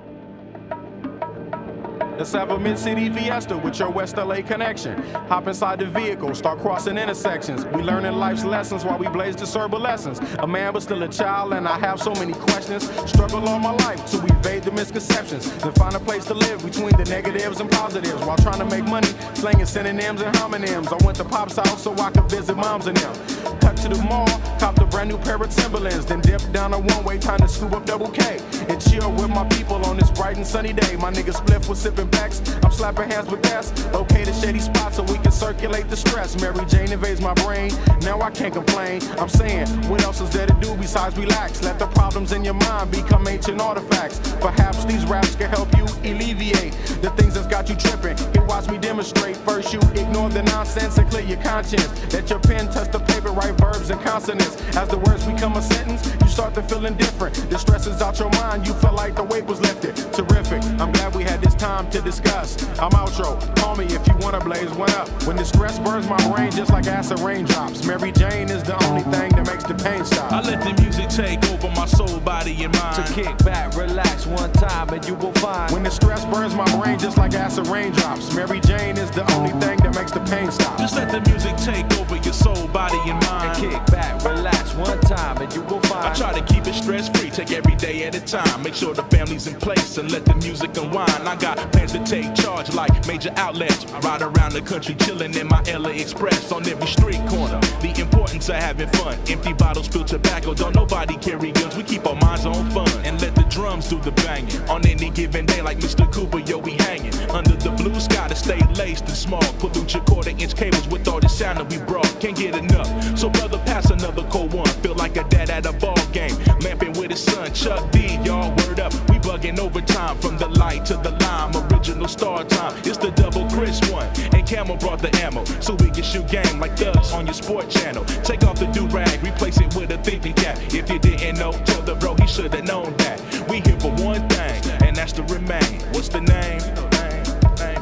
Have 2.18 2.52
a 2.52 2.60
mid-city 2.60 3.10
fiesta 3.10 3.58
with 3.58 3.80
your 3.80 3.90
West 3.90 4.18
LA 4.18 4.42
connection. 4.42 5.02
Hop 5.28 5.48
inside 5.48 5.80
the 5.80 5.86
vehicle, 5.86 6.36
start 6.36 6.60
crossing 6.60 6.98
intersections. 6.98 7.66
We 7.66 7.82
learning 7.82 8.14
life's 8.14 8.44
lessons 8.44 8.86
while 8.86 9.00
we 9.00 9.08
blaze 9.08 9.36
the 9.36 9.46
serba 9.46 9.80
lessons. 9.80 10.20
A 10.40 10.46
man 10.46 10.74
but 10.74 10.84
still 10.84 11.02
a 11.02 11.08
child, 11.08 11.54
and 11.54 11.68
I 11.68 11.80
have 11.80 12.00
so 12.00 12.14
many 12.14 12.34
questions. 12.34 12.84
Struggle 13.10 13.48
all 13.48 13.58
my 13.58 13.72
life 13.72 14.06
to 14.12 14.18
evade 14.18 14.64
the 14.64 14.72
misconceptions. 14.72 15.52
Then 15.58 15.72
find 15.74 15.96
a 15.96 16.00
place 16.00 16.26
to 16.26 16.36
live 16.36 16.64
between 16.64 16.96
the 16.98 17.06
negatives 17.06 17.60
and 17.60 17.72
positives 17.72 18.24
while 18.24 18.38
trying 18.38 18.60
to 18.60 18.66
make 18.66 18.86
money, 18.86 19.08
slinging 19.34 19.66
synonyms 19.66 20.22
and 20.22 20.36
homonyms. 20.36 20.94
I 20.94 21.04
went 21.04 21.18
to 21.18 21.24
Pop's 21.24 21.56
house 21.56 21.82
so 21.82 21.94
I 21.98 22.12
could 22.12 22.30
visit 22.30 22.56
moms 22.56 22.86
and 22.86 22.98
them. 22.98 23.60
Cut 23.62 23.78
to 23.78 23.90
the 23.90 24.04
mall, 24.04 24.28
copped 24.60 24.80
a 24.80 24.86
brand 24.86 25.10
new 25.10 25.18
pair 25.18 25.38
of 25.38 25.50
Timberlands, 25.50 26.06
then 26.06 26.22
dipped 26.22 26.52
down 26.52 26.74
a 26.74 26.80
one-way, 26.80 27.18
time 27.18 27.40
to 27.40 27.48
scoop 27.48 27.74
up 27.74 27.86
double 27.86 28.10
K 28.10 28.40
and 28.70 28.80
chill 28.82 29.12
with 29.14 29.30
my 29.30 29.48
people 29.50 29.84
on 29.86 29.98
this 29.98 30.12
bright 30.12 30.38
and 30.38 30.46
sunny 30.46 30.74
day. 30.74 30.96
My 30.98 31.12
nigga 31.12 31.34
Spliff 31.34 31.68
was 31.68 31.80
sipping 31.80 32.07
backs, 32.12 32.42
I'm 32.64 32.72
slapping 32.72 33.10
hands 33.10 33.30
with 33.30 33.42
that's 33.44 33.72
okay. 33.94 34.24
The 34.24 34.34
shady 34.34 34.60
spot 34.60 34.94
so 34.94 35.04
we 35.04 35.18
can 35.18 35.32
circulate 35.32 35.90
the 35.90 35.98
stress. 35.98 36.40
Mary 36.42 36.66
Jane 36.66 36.92
invades 36.92 37.22
my 37.22 37.34
brain, 37.36 37.72
now 38.02 38.22
I 38.22 38.32
can't 38.32 38.54
complain. 38.54 39.02
I'm 39.18 39.30
saying, 39.30 39.68
what 39.90 40.04
else 40.04 40.22
is 40.22 40.30
there 40.32 40.48
to 40.48 40.58
do 40.62 40.76
besides 40.76 41.18
relax? 41.18 41.64
Let 41.64 41.80
the 41.80 41.88
problems 41.88 42.32
in 42.32 42.44
your 42.44 42.54
mind 42.56 42.92
become 42.92 43.28
ancient 43.28 43.62
artifacts. 43.62 44.20
Perhaps 44.40 44.86
these 44.86 45.06
raps 45.06 45.36
can 45.36 45.50
help 45.50 45.76
you 45.78 45.86
alleviate 46.04 46.74
the 47.02 47.12
things 47.18 47.34
that's 47.36 47.48
got 47.48 47.70
you 47.70 47.76
tripping. 47.76 48.18
Here, 48.34 48.46
watch 48.46 48.68
me 48.70 48.78
demonstrate. 48.78 49.38
First, 49.38 49.74
you 49.74 49.80
ignore 49.96 50.30
the 50.30 50.44
nonsense 50.44 50.98
and 50.98 51.10
clear 51.10 51.24
your 51.24 51.42
conscience. 51.42 51.88
Let 52.14 52.30
your 52.30 52.40
pen 52.40 52.68
touch 52.72 52.92
the 52.92 53.00
paper, 53.00 53.32
write 53.32 53.56
verbs 53.56 53.90
and 53.90 54.00
consonants. 54.02 54.56
As 54.76 54.88
the 54.90 54.98
words 54.98 55.26
become 55.26 55.56
a 55.56 55.62
sentence, 55.62 56.12
you 56.22 56.28
start 56.28 56.54
to 56.56 56.64
feel 56.64 56.86
indifferent. 56.86 57.36
The 57.50 57.58
stress 57.58 57.88
is 57.88 58.02
out 58.02 58.20
your 58.20 58.30
mind, 58.32 58.68
you 58.68 58.74
feel 58.74 58.94
like 58.94 59.16
the 59.16 59.24
weight 59.24 59.46
was 59.46 59.60
lifted. 59.62 59.96
Terrific. 60.14 60.64
I'm 60.80 60.92
glad 60.92 61.16
we 61.16 61.24
had 61.24 61.42
this 61.42 61.56
time 61.56 61.90
to 61.92 61.97
discuss. 62.02 62.58
I'm 62.80 62.92
outro. 62.92 63.40
Call 63.58 63.76
me 63.76 63.86
if 63.86 64.08
you 64.08 64.16
wanna 64.18 64.40
blaze 64.40 64.72
one 64.72 64.92
up. 64.92 65.10
When 65.24 65.36
the 65.36 65.46
stress 65.46 65.80
burns 65.80 66.08
my 66.08 66.18
brain 66.30 66.52
just 66.52 66.72
like 66.72 66.88
acid 66.88 67.20
raindrops. 67.20 67.86
Mary 67.86 68.12
Jane 68.12 68.50
is 68.50 68.64
the 68.64 68.82
only 68.86 69.04
thing 69.04 69.32
that 69.36 69.48
makes 69.48 69.64
the 69.64 69.76
pain 69.76 70.04
stop. 70.06 70.32
I 70.32 70.42
let 70.42 70.64
the 70.64 70.82
music 70.82 71.10
take 71.10 71.44
over 71.52 71.70
my 71.72 71.86
soul, 71.86 72.20
body, 72.20 72.64
and 72.64 72.74
mind. 72.78 73.06
To 73.06 73.14
kick 73.14 73.38
back, 73.40 73.76
relax 73.76 74.26
one 74.26 74.52
time, 74.54 74.90
and 74.90 75.06
you 75.08 75.16
will 75.16 75.34
find. 75.34 75.72
When 75.72 75.84
the 75.84 75.92
stress 75.92 76.26
burns 76.26 76.56
my 76.56 76.66
brain 76.78 77.00
just 77.00 77.18
like 77.18 77.34
acid 77.34 77.68
raindrops. 77.68 78.34
Mary 78.36 78.60
Jane 78.60 78.98
is 78.98 79.12
the 79.12 79.30
only 79.34 79.52
thing 79.64 79.78
that 79.80 79.96
makes 79.96 80.12
the 80.12 80.22
pain 80.32 80.52
stop. 80.52 80.78
Just 80.78 80.96
let 80.96 81.12
the 81.12 81.22
music 81.30 81.56
take 81.58 81.86
over 82.00 82.17
your 82.28 82.34
soul, 82.34 82.68
body, 82.68 83.00
and 83.10 83.20
mind. 83.26 83.64
and 83.64 83.72
kick 83.72 83.86
back, 83.88 84.22
relax 84.26 84.76
one 84.76 85.00
time, 85.00 85.38
and 85.42 85.54
you 85.54 85.62
will 85.62 85.80
find. 85.84 86.06
I 86.06 86.14
try 86.14 86.38
to 86.38 86.44
keep 86.54 86.68
it 86.68 86.76
stress 86.76 87.08
free, 87.08 87.30
take 87.30 87.52
every 87.54 87.76
day 87.76 88.04
at 88.04 88.16
a 88.16 88.20
time. 88.20 88.64
Make 88.64 88.76
sure 88.76 88.94
the 88.94 89.04
family's 89.04 89.48
in 89.48 89.56
place 89.56 89.98
and 89.98 90.12
let 90.12 90.26
the 90.26 90.36
music 90.36 90.76
unwind. 90.76 91.24
I 91.26 91.38
got 91.38 91.58
plans 91.72 91.94
to 91.94 92.04
take 92.04 92.36
charge 92.36 92.74
like 92.74 93.08
major 93.08 93.32
outlets. 93.38 93.86
Ride 94.04 94.22
around 94.22 94.52
the 94.52 94.62
country 94.62 94.96
chilling 94.96 95.36
in 95.36 95.48
my 95.48 95.62
LA 95.72 95.92
Express 95.92 96.52
on 96.52 96.68
every 96.68 96.88
street 96.88 97.22
corner. 97.30 97.62
The 97.80 97.94
importance 97.98 98.50
of 98.50 98.56
having 98.56 98.90
fun. 98.90 99.18
Empty 99.30 99.54
bottles, 99.54 99.86
spill 99.86 100.04
tobacco. 100.04 100.54
Don't 100.54 100.76
nobody 100.76 101.16
carry 101.18 101.54
guns. 101.54 101.78
We 101.78 101.84
keep 101.84 102.06
our 102.06 102.16
minds 102.16 102.46
on 102.46 102.70
fun 102.72 102.90
and 103.06 103.22
let 103.22 103.36
the 103.36 103.44
drums 103.44 103.88
do 103.88 104.00
the 104.02 104.12
banging. 104.12 104.62
On 104.70 104.86
any 104.86 105.10
given 105.12 105.46
day, 105.46 105.62
like 105.62 105.80
Mr. 105.80 106.12
Cooper, 106.12 106.40
yo, 106.40 106.58
we 106.58 106.74
hanging 106.74 107.14
under 107.30 107.56
the 107.56 107.72
blue 107.72 107.98
sky 108.02 108.28
to 108.28 108.36
stay 108.36 108.60
laced 108.76 109.06
and 109.06 109.16
small. 109.16 109.48
Pollute 109.60 109.94
your 109.94 110.04
quarter 110.04 110.32
inch 110.32 110.56
cables 110.58 110.88
with 110.90 111.08
all 111.08 111.22
the 111.22 111.30
sound 111.30 111.60
that 111.60 111.70
we 111.70 111.78
brought. 111.86 112.17
Can't 112.20 112.36
get 112.36 112.56
enough. 112.56 113.18
So 113.18 113.30
brother, 113.30 113.60
pass 113.60 113.92
another 113.92 114.24
cold 114.24 114.54
one. 114.54 114.68
Feel 114.82 114.96
like 114.96 115.18
a 115.18 115.24
dad 115.26 115.50
at 115.52 115.66
a 115.66 115.74
ball 115.74 115.98
game, 116.12 116.36
lamping 116.62 116.94
with 116.94 117.12
his 117.12 117.24
son 117.24 117.54
Chuck 117.54 117.92
D. 117.92 118.18
Y'all 118.24 118.50
word 118.58 118.80
up. 118.80 118.92
We 119.10 119.18
bugging 119.20 119.60
overtime 119.60 120.18
from 120.18 120.38
the 120.38 120.48
light 120.48 120.86
to 120.86 120.96
the 120.98 121.12
lime. 121.12 121.56
Original 121.72 122.08
star 122.08 122.44
time. 122.46 122.76
It's 122.86 122.98
the 122.98 123.12
double 123.12 123.48
Chris 123.50 123.80
one. 123.92 124.08
And 124.34 124.48
Camel 124.48 124.78
brought 124.78 125.00
the 125.00 125.16
ammo 125.18 125.46
so 125.62 125.76
we 125.76 125.92
can 125.92 126.04
shoot 126.04 126.28
game 126.28 126.60
like 126.60 126.76
thugs 126.78 127.12
on 127.12 127.28
your 127.28 127.36
sport 127.36 127.70
channel. 127.70 128.04
Take 128.24 128.44
off 128.44 128.58
the 128.60 128.66
do 128.68 128.88
rag, 128.88 129.24
replace 129.24 129.60
it 129.60 129.76
with 129.76 129.92
a 129.92 129.98
thinking 130.00 130.34
cap. 130.34 130.58
If 130.74 130.90
you 130.90 130.98
didn't 130.98 131.38
know, 131.38 131.52
tell 131.66 131.82
the 131.84 131.96
bro 131.96 132.16
he 132.16 132.28
should 132.28 132.52
have 132.54 132.66
known 132.66 132.96
that. 132.98 133.22
We 133.48 133.60
here 133.62 133.80
for 133.80 133.92
one 134.04 134.28
thing, 134.30 134.62
and 134.84 134.96
that's 134.96 135.14
to 135.14 135.24
remain. 135.24 135.82
What's 135.92 136.10
the 136.10 136.22
name? 136.22 136.87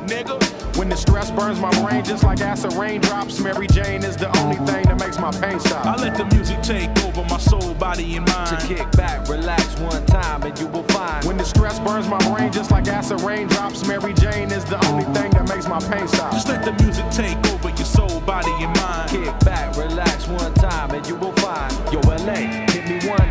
Name, 0.08 0.26
name, 0.26 0.26
nigga. 0.26 0.78
When 0.78 0.90
the 0.90 0.98
stress 0.98 1.32
burns 1.32 1.60
my 1.60 1.72
brain 1.82 2.04
just 2.04 2.24
like 2.24 2.42
acid 2.42 2.74
raindrops. 2.74 3.40
Mary 3.40 3.68
Jane 3.68 4.04
is 4.04 4.18
the 4.18 4.28
only 4.40 4.58
thing 4.58 4.84
that 4.84 5.00
makes 5.00 5.20
my 5.20 5.32
pain 5.32 5.60
stop. 5.60 5.86
I 5.86 5.96
let 5.96 6.18
the 6.18 6.26
music 6.36 6.62
take 6.62 6.90
over 7.04 7.24
my 7.24 7.38
soul, 7.38 7.74
body, 7.76 8.18
and 8.18 8.28
mind. 8.28 8.60
To 8.60 8.68
kick 8.68 8.92
back, 8.92 9.28
relax 9.30 9.80
one 9.80 10.06
time, 10.06 10.44
and 10.44 10.58
you 10.60 10.68
will 10.68 10.84
find. 10.84 11.26
When 11.26 11.38
the 11.38 11.46
stress 11.46 11.80
burns 11.80 12.08
my 12.08 12.20
brain 12.30 12.52
just 12.52 12.72
like 12.72 12.88
acid 12.88 13.22
raindrops. 13.22 13.88
Mary 13.88 14.14
Jane 14.14 14.52
is 14.52 14.66
the 14.66 14.84
only 14.88 15.06
thing 15.06 15.32
that 15.32 15.48
makes 15.48 15.68
my 15.68 15.80
pain 15.80 16.08
stop. 16.08 16.34
Just 16.34 16.50
let 16.50 16.64
the 16.66 16.74
music 16.84 17.06
take 17.12 17.38
over 17.54 17.70
your 17.70 17.86
soul, 17.86 18.20
body, 18.22 18.52
and 18.60 18.76
mind. 18.78 19.10
Kick 19.10 19.40
back, 19.42 19.76
relax 19.78 20.28
one 20.28 20.54
time, 20.56 20.92
and 20.92 21.08
you 21.08 21.16
will 21.16 21.34
find. 21.34 21.72
Yo, 21.94 22.00
LA, 22.02 22.34
hit 22.34 22.50
me 22.50 22.60
one 22.60 22.65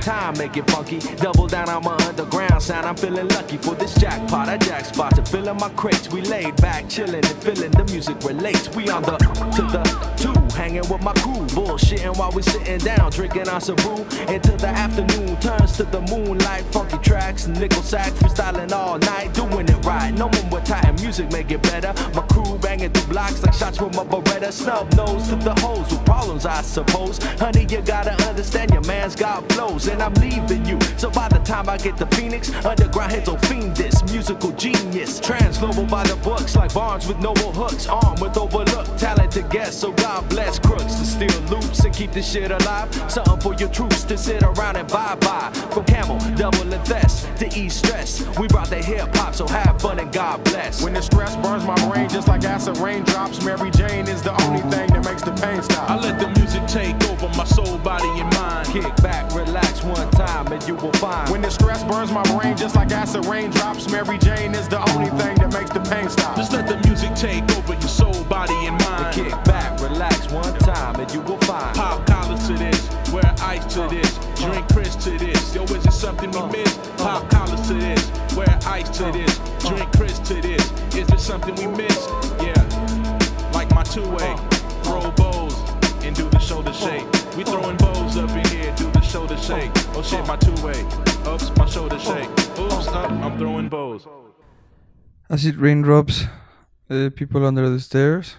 time, 0.05 0.37
make 0.37 0.57
it 0.57 0.71
funky. 0.71 0.99
Double 1.17 1.47
down 1.47 1.71
on 1.71 1.83
my 1.83 1.97
underground 2.07 2.63
sound. 2.63 2.87
I'm 2.87 2.97
feeling 2.97 3.27
lucky 3.29 3.57
for 3.57 3.75
this 3.75 3.95
jackpot. 3.95 4.49
I 4.51 4.59
jack 4.59 4.85
spot 4.85 5.17
to 5.17 5.25
fill 5.25 5.49
in 5.49 5.57
my 5.57 5.71
crates. 5.71 6.11
We 6.11 6.21
laid 6.21 6.57
back, 6.57 6.89
chilling 6.91 7.25
and 7.25 7.43
feeling 7.43 7.71
the 7.71 7.85
music 7.85 8.23
relates. 8.23 8.69
We 8.77 8.91
on 8.91 9.03
the 9.03 9.17
to 9.17 9.63
the 9.63 9.83
two, 10.17 10.44
hanging 10.55 10.89
with 10.89 11.03
my 11.03 11.13
crew, 11.15 11.47
bullshitting 11.55 12.17
while 12.17 12.31
we 12.33 12.43
sitting 12.43 12.79
down, 12.79 13.11
drinking 13.11 13.47
some 13.61 13.77
brew. 13.77 14.05
Until 14.29 14.57
the 14.57 14.69
afternoon 14.69 15.39
turns 15.41 15.77
to 15.77 15.85
the 15.85 16.01
moonlight. 16.03 16.65
Funky 16.73 16.99
tracks, 16.99 17.47
nickel 17.47 17.83
sack, 17.83 18.13
freestyling 18.15 18.73
all 18.73 18.99
night, 18.99 19.33
doing 19.35 19.69
it 19.69 19.85
right. 19.85 20.13
No 20.15 20.27
one 20.27 20.51
with 20.51 20.65
tight 20.65 21.01
music, 21.01 21.31
make 21.33 21.51
it 21.51 21.63
better. 21.63 21.93
My 22.15 22.23
crew 22.23 22.59
banging 22.59 22.91
through 22.91 23.13
blocks 23.13 23.43
like 23.43 23.55
shots 23.55 23.79
from 23.79 23.95
a 23.95 24.05
Beretta. 24.05 24.53
Snub 24.53 24.93
nose 24.95 25.29
to 25.29 25.37
the 25.37 25.55
hoes 25.61 25.91
with 25.91 26.05
problems, 26.05 26.47
I 26.47 26.63
suppose. 26.63 27.19
Honey, 27.39 27.67
you 27.69 27.81
gotta 27.83 28.13
understand 28.29 28.71
your 28.73 28.83
man's 28.83 29.17
got 29.17 29.51
flows, 29.53 29.89
and 29.89 30.03
I'm 30.03 30.15
leaving 30.15 30.65
you. 30.65 30.79
So 30.97 31.11
by 31.11 31.29
the 31.29 31.39
time 31.39 31.69
I 31.69 31.77
get 31.77 31.97
to 31.99 32.07
Phoenix, 32.07 32.53
underground 32.65 33.13
heads 33.13 33.29
will 33.29 33.39
fiend 33.39 33.77
this 33.77 34.03
musical 34.13 34.53
genius. 34.53 35.21
Trans 35.21 35.59
global 35.59 35.85
by 35.85 36.05
the 36.05 36.17
books, 36.17 36.57
like 36.57 36.73
Barnes 36.73 37.07
with 37.07 37.19
noble 37.19 37.53
hooks, 37.53 37.87
armed 37.87 38.21
with 38.21 38.37
overlooked 38.37 38.99
talented 38.99 39.49
guests. 39.51 39.81
So 39.81 39.93
God 39.93 40.29
bless 40.29 40.44
crooks 40.53 40.95
to 40.97 41.07
steal 41.07 41.41
loops 41.49 41.85
and 41.85 41.95
keep 41.95 42.13
this 42.13 42.31
shit 42.31 42.51
alive. 42.51 42.93
Something 43.11 43.41
for 43.41 43.55
your 43.55 43.69
troops 43.71 44.05
to 44.05 44.19
sit 44.19 44.43
around 44.43 44.77
and 44.77 44.89
bye 44.89 45.17
bye. 45.17 45.51
From 45.73 45.85
Camel, 45.85 46.19
double 46.37 46.73
and 46.73 46.87
vest 46.87 47.27
to 47.39 47.47
ease 47.59 47.75
stress. 47.75 48.23
We 48.39 48.47
brought 48.49 48.69
the 48.69 48.83
hip 48.83 49.15
hop, 49.17 49.35
so 49.35 49.47
have 49.47 49.81
fun 49.81 49.99
and 49.99 50.13
God 50.13 50.45
bless. 50.45 50.83
When 50.83 50.93
the 50.93 51.03
stress 51.03 51.37
burns 51.37 51.65
my 51.65 51.75
brain 51.89 52.09
just 52.09 52.29
like 52.29 52.45
acid 52.45 52.77
raindrops. 52.79 53.45
Mary 53.45 53.71
Jane 53.71 54.07
is 54.09 54.23
the 54.23 54.33
only 54.43 54.61
thing 54.71 54.89
that 54.91 55.05
makes 55.05 55.23
the 55.23 55.33
pain 55.33 55.63
stop. 55.63 55.91
I 55.91 55.97
let 55.99 56.21
the 56.21 56.29
music 56.41 56.67
take 56.67 56.97
over 57.11 57.29
my 57.37 57.45
soul, 57.45 57.79
body, 57.79 58.09
and 58.21 58.33
mind. 58.35 58.69
Kick 58.69 58.95
back, 58.97 59.33
relax 59.35 59.83
one 59.83 60.11
time, 60.13 60.53
and 60.53 60.63
you 60.69 60.75
will 60.75 60.93
find. 60.95 61.31
When 61.31 61.43
the 61.43 61.51
stress 61.51 61.83
burns 61.85 62.13
my 62.13 62.23
brain 62.37 62.57
just 62.57 62.77
like 62.77 62.91
acid 62.93 63.25
raindrops. 63.27 63.91
Mary 63.91 64.19
Jane 64.19 64.55
is 64.55 64.69
the 64.69 64.81
only 64.93 65.11
thing 65.21 65.37
that 65.37 65.53
makes 65.53 65.71
the 65.71 65.81
pain 65.81 66.09
stop. 66.11 66.37
Just 66.37 66.53
let 66.53 66.69
the 66.69 66.77
music 66.87 67.15
take 67.15 67.45
over 67.57 67.64
something 81.35 81.57
we 81.57 81.67
missed. 81.83 82.09
Yeah, 82.47 82.63
like 83.53 83.69
my 83.75 83.83
two 83.83 84.07
way. 84.17 84.37
Throw 84.85 85.11
bows 85.23 85.55
and 86.05 86.15
do 86.15 86.29
the 86.31 86.39
shoulder 86.39 86.73
shake. 86.73 87.07
We 87.37 87.43
throwing 87.43 87.77
bows 87.77 88.17
up 88.17 88.31
in 88.31 88.47
here, 88.55 88.73
do 88.77 88.89
the 88.93 89.01
shoulder 89.01 89.37
shake. 89.37 89.73
Oh 89.97 90.03
shit, 90.03 90.25
my 90.29 90.37
two 90.37 90.55
way. 90.63 90.81
Oops, 91.27 91.51
my 91.57 91.67
shoulder 91.67 91.99
shake. 91.99 92.31
Oops, 92.57 92.87
up, 92.87 93.11
I'm 93.11 93.37
throwing 93.37 93.69
bows. 93.69 94.07
Acid 95.29 95.57
Raindrops, 95.57 96.29
eh, 96.89 97.11
People 97.11 97.45
Under 97.45 97.69
the 97.69 97.81
Stairs. 97.81 98.37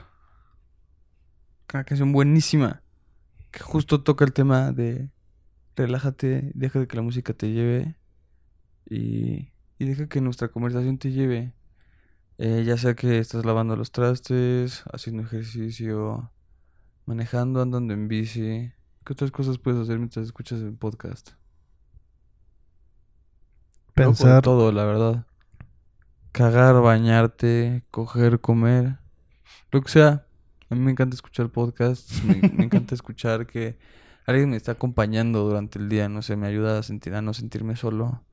Una 1.74 1.84
canción 1.84 2.14
buenísima. 2.14 2.82
Que 3.52 3.60
justo 3.60 4.04
toca 4.04 4.24
el 4.24 4.32
tema 4.32 4.72
de 4.72 5.10
relájate, 5.76 6.52
deja 6.56 6.80
de 6.80 6.88
que 6.88 6.96
la 6.96 7.02
música 7.02 7.34
te 7.34 7.52
lleve. 7.52 7.98
Y, 8.90 9.52
y 9.80 9.86
deja 9.86 10.08
que 10.08 10.22
nuestra 10.22 10.48
conversación 10.48 10.98
te 10.98 11.12
lleve. 11.12 11.55
Eh, 12.38 12.64
ya 12.66 12.78
sea 12.78 12.96
que 12.96 13.20
estás 13.20 13.46
lavando 13.46 13.78
los 13.78 13.92
trastes, 13.92 14.84
haciendo 14.92 15.24
ejercicio, 15.24 16.32
manejando, 17.06 17.62
andando 17.62 17.94
en 17.94 18.08
bici. 18.08 18.74
¿Qué 19.06 19.14
otras 19.14 19.32
cosas 19.32 19.58
puedes 19.58 19.80
hacer 19.80 20.00
mientras 20.00 20.26
escuchas 20.26 20.60
el 20.60 20.74
podcast? 20.74 21.32
Pensar. 23.94 24.42
todo, 24.42 24.74
la 24.74 24.84
verdad. 24.84 25.26
Cagar, 26.34 26.82
bañarte, 26.82 27.84
coger, 27.92 28.42
comer. 28.42 28.98
Lo 29.72 29.82
que 29.82 29.90
sea. 29.90 30.26
A 30.70 30.76
mí 30.76 30.82
me 30.82 30.92
encanta 30.92 31.16
escuchar 31.16 31.50
podcasts. 31.50 32.22
Me, 32.26 32.36
me 32.50 32.66
encanta 32.66 32.96
escuchar 32.96 33.48
que 33.48 33.78
alguien 34.26 34.50
me 34.50 34.58
está 34.58 34.74
acompañando 34.74 35.46
durante 35.46 35.80
el 35.80 35.88
día. 35.88 36.10
No 36.10 36.22
sé, 36.22 36.36
me 36.36 36.48
ayuda 36.48 36.80
a 36.80 36.84
sentir, 36.84 37.14
a 37.14 37.22
no 37.22 37.34
sentirme 37.34 37.78
solo. 37.78 38.24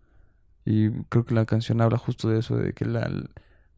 Y 0.64 0.90
creo 1.04 1.24
que 1.24 1.34
la 1.34 1.46
canción 1.46 1.80
habla 1.80 1.98
justo 1.98 2.28
de 2.28 2.40
eso, 2.40 2.56
de 2.56 2.72
que 2.72 2.84
la, 2.84 3.08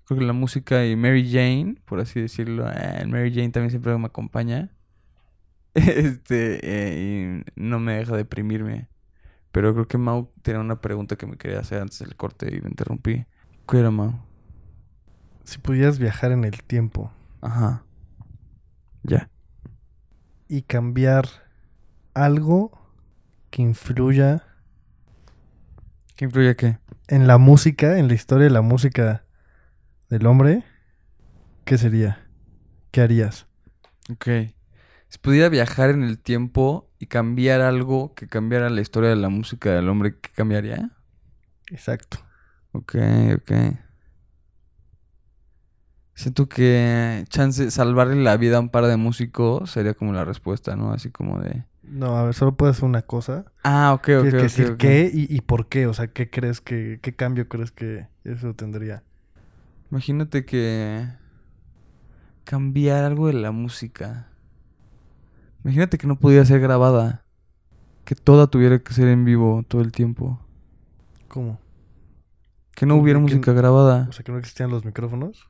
creo 0.04 0.18
que 0.18 0.24
la 0.26 0.32
música 0.32 0.86
y 0.86 0.96
Mary 0.96 1.28
Jane, 1.30 1.76
por 1.84 2.00
así 2.00 2.20
decirlo, 2.20 2.70
eh, 2.70 3.04
Mary 3.06 3.32
Jane 3.34 3.50
también 3.50 3.70
siempre 3.70 3.96
me 3.98 4.06
acompaña. 4.06 4.70
Este, 5.74 6.60
eh, 6.62 7.42
y 7.56 7.60
no 7.60 7.80
me 7.80 7.94
deja 7.96 8.16
deprimirme. 8.16 8.88
Pero 9.52 9.72
creo 9.74 9.88
que 9.88 9.98
Mau 9.98 10.30
tenía 10.42 10.60
una 10.60 10.80
pregunta 10.80 11.16
que 11.16 11.26
me 11.26 11.36
quería 11.36 11.60
hacer 11.60 11.80
antes 11.82 11.98
del 12.00 12.16
corte 12.16 12.54
y 12.54 12.60
me 12.60 12.68
interrumpí. 12.68 13.26
¿Qué 13.68 13.78
era, 13.78 13.90
Mau? 13.90 14.14
Si 15.44 15.58
pudieras 15.58 15.98
viajar 15.98 16.32
en 16.32 16.44
el 16.44 16.62
tiempo 16.62 17.12
Ajá. 17.40 17.84
Ya. 19.02 19.30
y 20.48 20.62
cambiar 20.62 21.28
algo 22.14 22.72
que 23.50 23.62
influya 23.62 24.42
¿Qué 26.16 26.24
influye 26.26 26.56
qué? 26.56 26.78
en 27.08 27.26
la 27.26 27.38
música, 27.38 27.98
en 27.98 28.08
la 28.08 28.14
historia 28.14 28.44
de 28.44 28.50
la 28.50 28.62
música 28.62 29.23
del 30.14 30.26
hombre, 30.26 30.62
¿qué 31.64 31.76
sería? 31.76 32.24
¿Qué 32.92 33.00
harías? 33.00 33.48
Ok. 34.12 34.28
Si 35.08 35.18
pudiera 35.20 35.48
viajar 35.48 35.90
en 35.90 36.04
el 36.04 36.20
tiempo 36.20 36.88
y 37.00 37.06
cambiar 37.06 37.60
algo 37.62 38.14
que 38.14 38.28
cambiara 38.28 38.70
la 38.70 38.80
historia 38.80 39.10
de 39.10 39.16
la 39.16 39.28
música 39.28 39.72
del 39.72 39.88
hombre, 39.88 40.20
¿qué 40.20 40.30
cambiaría? 40.32 40.92
Exacto. 41.66 42.18
Ok, 42.70 42.94
ok. 43.34 43.52
Siento 46.14 46.48
que 46.48 47.24
chance 47.28 47.72
salvarle 47.72 48.14
la 48.22 48.36
vida 48.36 48.58
a 48.58 48.60
un 48.60 48.68
par 48.68 48.86
de 48.86 48.96
músicos 48.96 49.72
sería 49.72 49.94
como 49.94 50.12
la 50.12 50.24
respuesta, 50.24 50.76
¿no? 50.76 50.92
Así 50.92 51.10
como 51.10 51.40
de... 51.40 51.64
No, 51.82 52.16
a 52.16 52.22
ver, 52.26 52.34
solo 52.34 52.56
puedes 52.56 52.76
hacer 52.76 52.88
una 52.88 53.02
cosa. 53.02 53.46
Ah, 53.64 53.92
ok, 53.94 54.00
ok, 54.00 54.06
Tienes 54.06 54.32
que 54.34 54.42
decir 54.42 54.76
qué 54.76 55.10
y, 55.12 55.26
y 55.34 55.40
por 55.40 55.68
qué. 55.68 55.88
O 55.88 55.92
sea, 55.92 56.06
¿qué 56.06 56.30
crees 56.30 56.60
que, 56.60 57.00
qué 57.02 57.16
cambio 57.16 57.48
crees 57.48 57.72
que 57.72 58.06
eso 58.22 58.54
tendría? 58.54 59.02
Imagínate 59.90 60.44
que 60.44 61.06
cambiar 62.44 63.04
algo 63.04 63.26
de 63.28 63.34
la 63.34 63.52
música. 63.52 64.28
Imagínate 65.64 65.98
que 65.98 66.06
no 66.06 66.18
podía 66.18 66.44
ser 66.44 66.60
grabada. 66.60 67.24
Que 68.04 68.14
toda 68.14 68.48
tuviera 68.48 68.78
que 68.80 68.92
ser 68.92 69.08
en 69.08 69.24
vivo 69.24 69.64
todo 69.66 69.80
el 69.80 69.92
tiempo. 69.92 70.40
¿Cómo? 71.28 71.58
Que 72.74 72.86
no 72.86 72.96
hubiera 72.96 73.18
que- 73.18 73.22
música 73.22 73.52
grabada. 73.52 74.06
O 74.10 74.12
sea, 74.12 74.24
que 74.24 74.32
no 74.32 74.38
existían 74.38 74.70
los 74.70 74.84
micrófonos. 74.84 75.48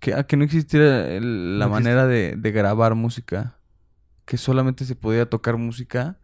Que, 0.00 0.14
ah, 0.14 0.24
que 0.24 0.36
no 0.36 0.42
existiera 0.44 1.06
el- 1.12 1.58
la 1.60 1.66
No 1.66 1.72
manera 1.72 2.06
de, 2.06 2.34
de 2.36 2.50
grabar 2.50 2.94
música. 2.96 3.56
Que 4.24 4.36
solamente 4.36 4.84
se 4.84 4.96
podía 4.96 5.28
tocar 5.30 5.58
música 5.58 6.18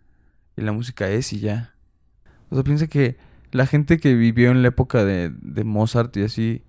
y 0.57 0.63
la 0.63 0.73
música 0.73 1.09
es 1.09 1.33
y 1.33 1.41
ya. 1.41 1.75
O 2.51 2.55
sea, 2.57 2.65
piensa 2.65 2.89
que 2.89 3.19
la 3.53 3.67
gente 3.67 3.99
que 3.99 4.15
vivió 4.15 4.51
en 4.51 4.63
la 4.63 4.69
época 4.69 5.05
de, 5.05 5.31
de 5.31 5.65
Mozart 5.65 6.17
y 6.17 6.25
así 6.25 6.63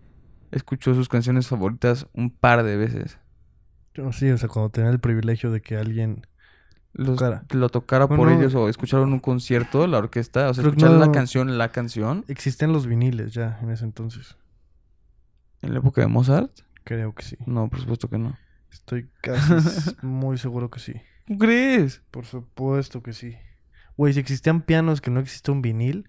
escuchó 0.51 0.93
sus 0.93 1.09
canciones 1.09 1.47
favoritas 1.47 2.07
un 2.13 2.29
par 2.31 2.63
de 2.63 2.77
veces. 2.77 3.17
Yo 3.93 4.11
sí, 4.11 4.29
o 4.29 4.37
sea, 4.37 4.49
cuando 4.49 4.69
tenía 4.69 4.89
el 4.91 4.99
privilegio 4.99 5.51
de 5.51 5.61
que 5.61 5.77
alguien... 5.77 6.25
Los- 6.93 7.17
Tocara. 7.19 7.43
lo 7.51 7.69
tocara 7.69 8.07
por 8.07 8.31
ellos 8.31 8.55
o 8.55 8.67
escucharon 8.67 9.13
un 9.13 9.19
concierto, 9.19 9.85
la 9.85 9.99
orquesta, 9.99 10.49
o 10.49 10.53
sea, 10.55 10.63
creo 10.63 10.71
que 10.73 10.79
escuchar 10.79 10.99
la 10.99 11.11
canción, 11.11 11.57
la 11.59 11.69
canción 11.71 12.25
Existían 12.27 12.73
los 12.73 12.87
viniles 12.87 13.31
ya 13.31 13.59
en 13.61 13.69
ese 13.69 13.85
entonces. 13.85 14.37
en 15.61 15.73
la 15.73 15.79
época 15.79 16.01
de 16.01 16.07
Mozart. 16.07 16.51
Creo 16.83 17.13
que 17.13 17.21
sí. 17.23 17.37
No, 17.45 17.69
por 17.69 17.79
supuesto 17.79 18.09
que 18.09 18.17
no. 18.17 18.35
Estoy 18.71 19.07
casi 19.21 19.95
muy 20.01 20.37
seguro 20.39 20.71
que 20.71 20.79
sí. 20.79 20.93
¿Cómo 21.27 21.39
crees? 21.39 22.01
Por 22.09 22.25
supuesto 22.25 23.03
que 23.03 23.13
sí. 23.13 23.37
Güey, 23.95 24.13
si 24.13 24.19
existían 24.19 24.61
pianos 24.61 24.99
que 24.99 25.11
no 25.11 25.19
existe 25.19 25.51
un 25.51 25.61
vinil, 25.61 26.07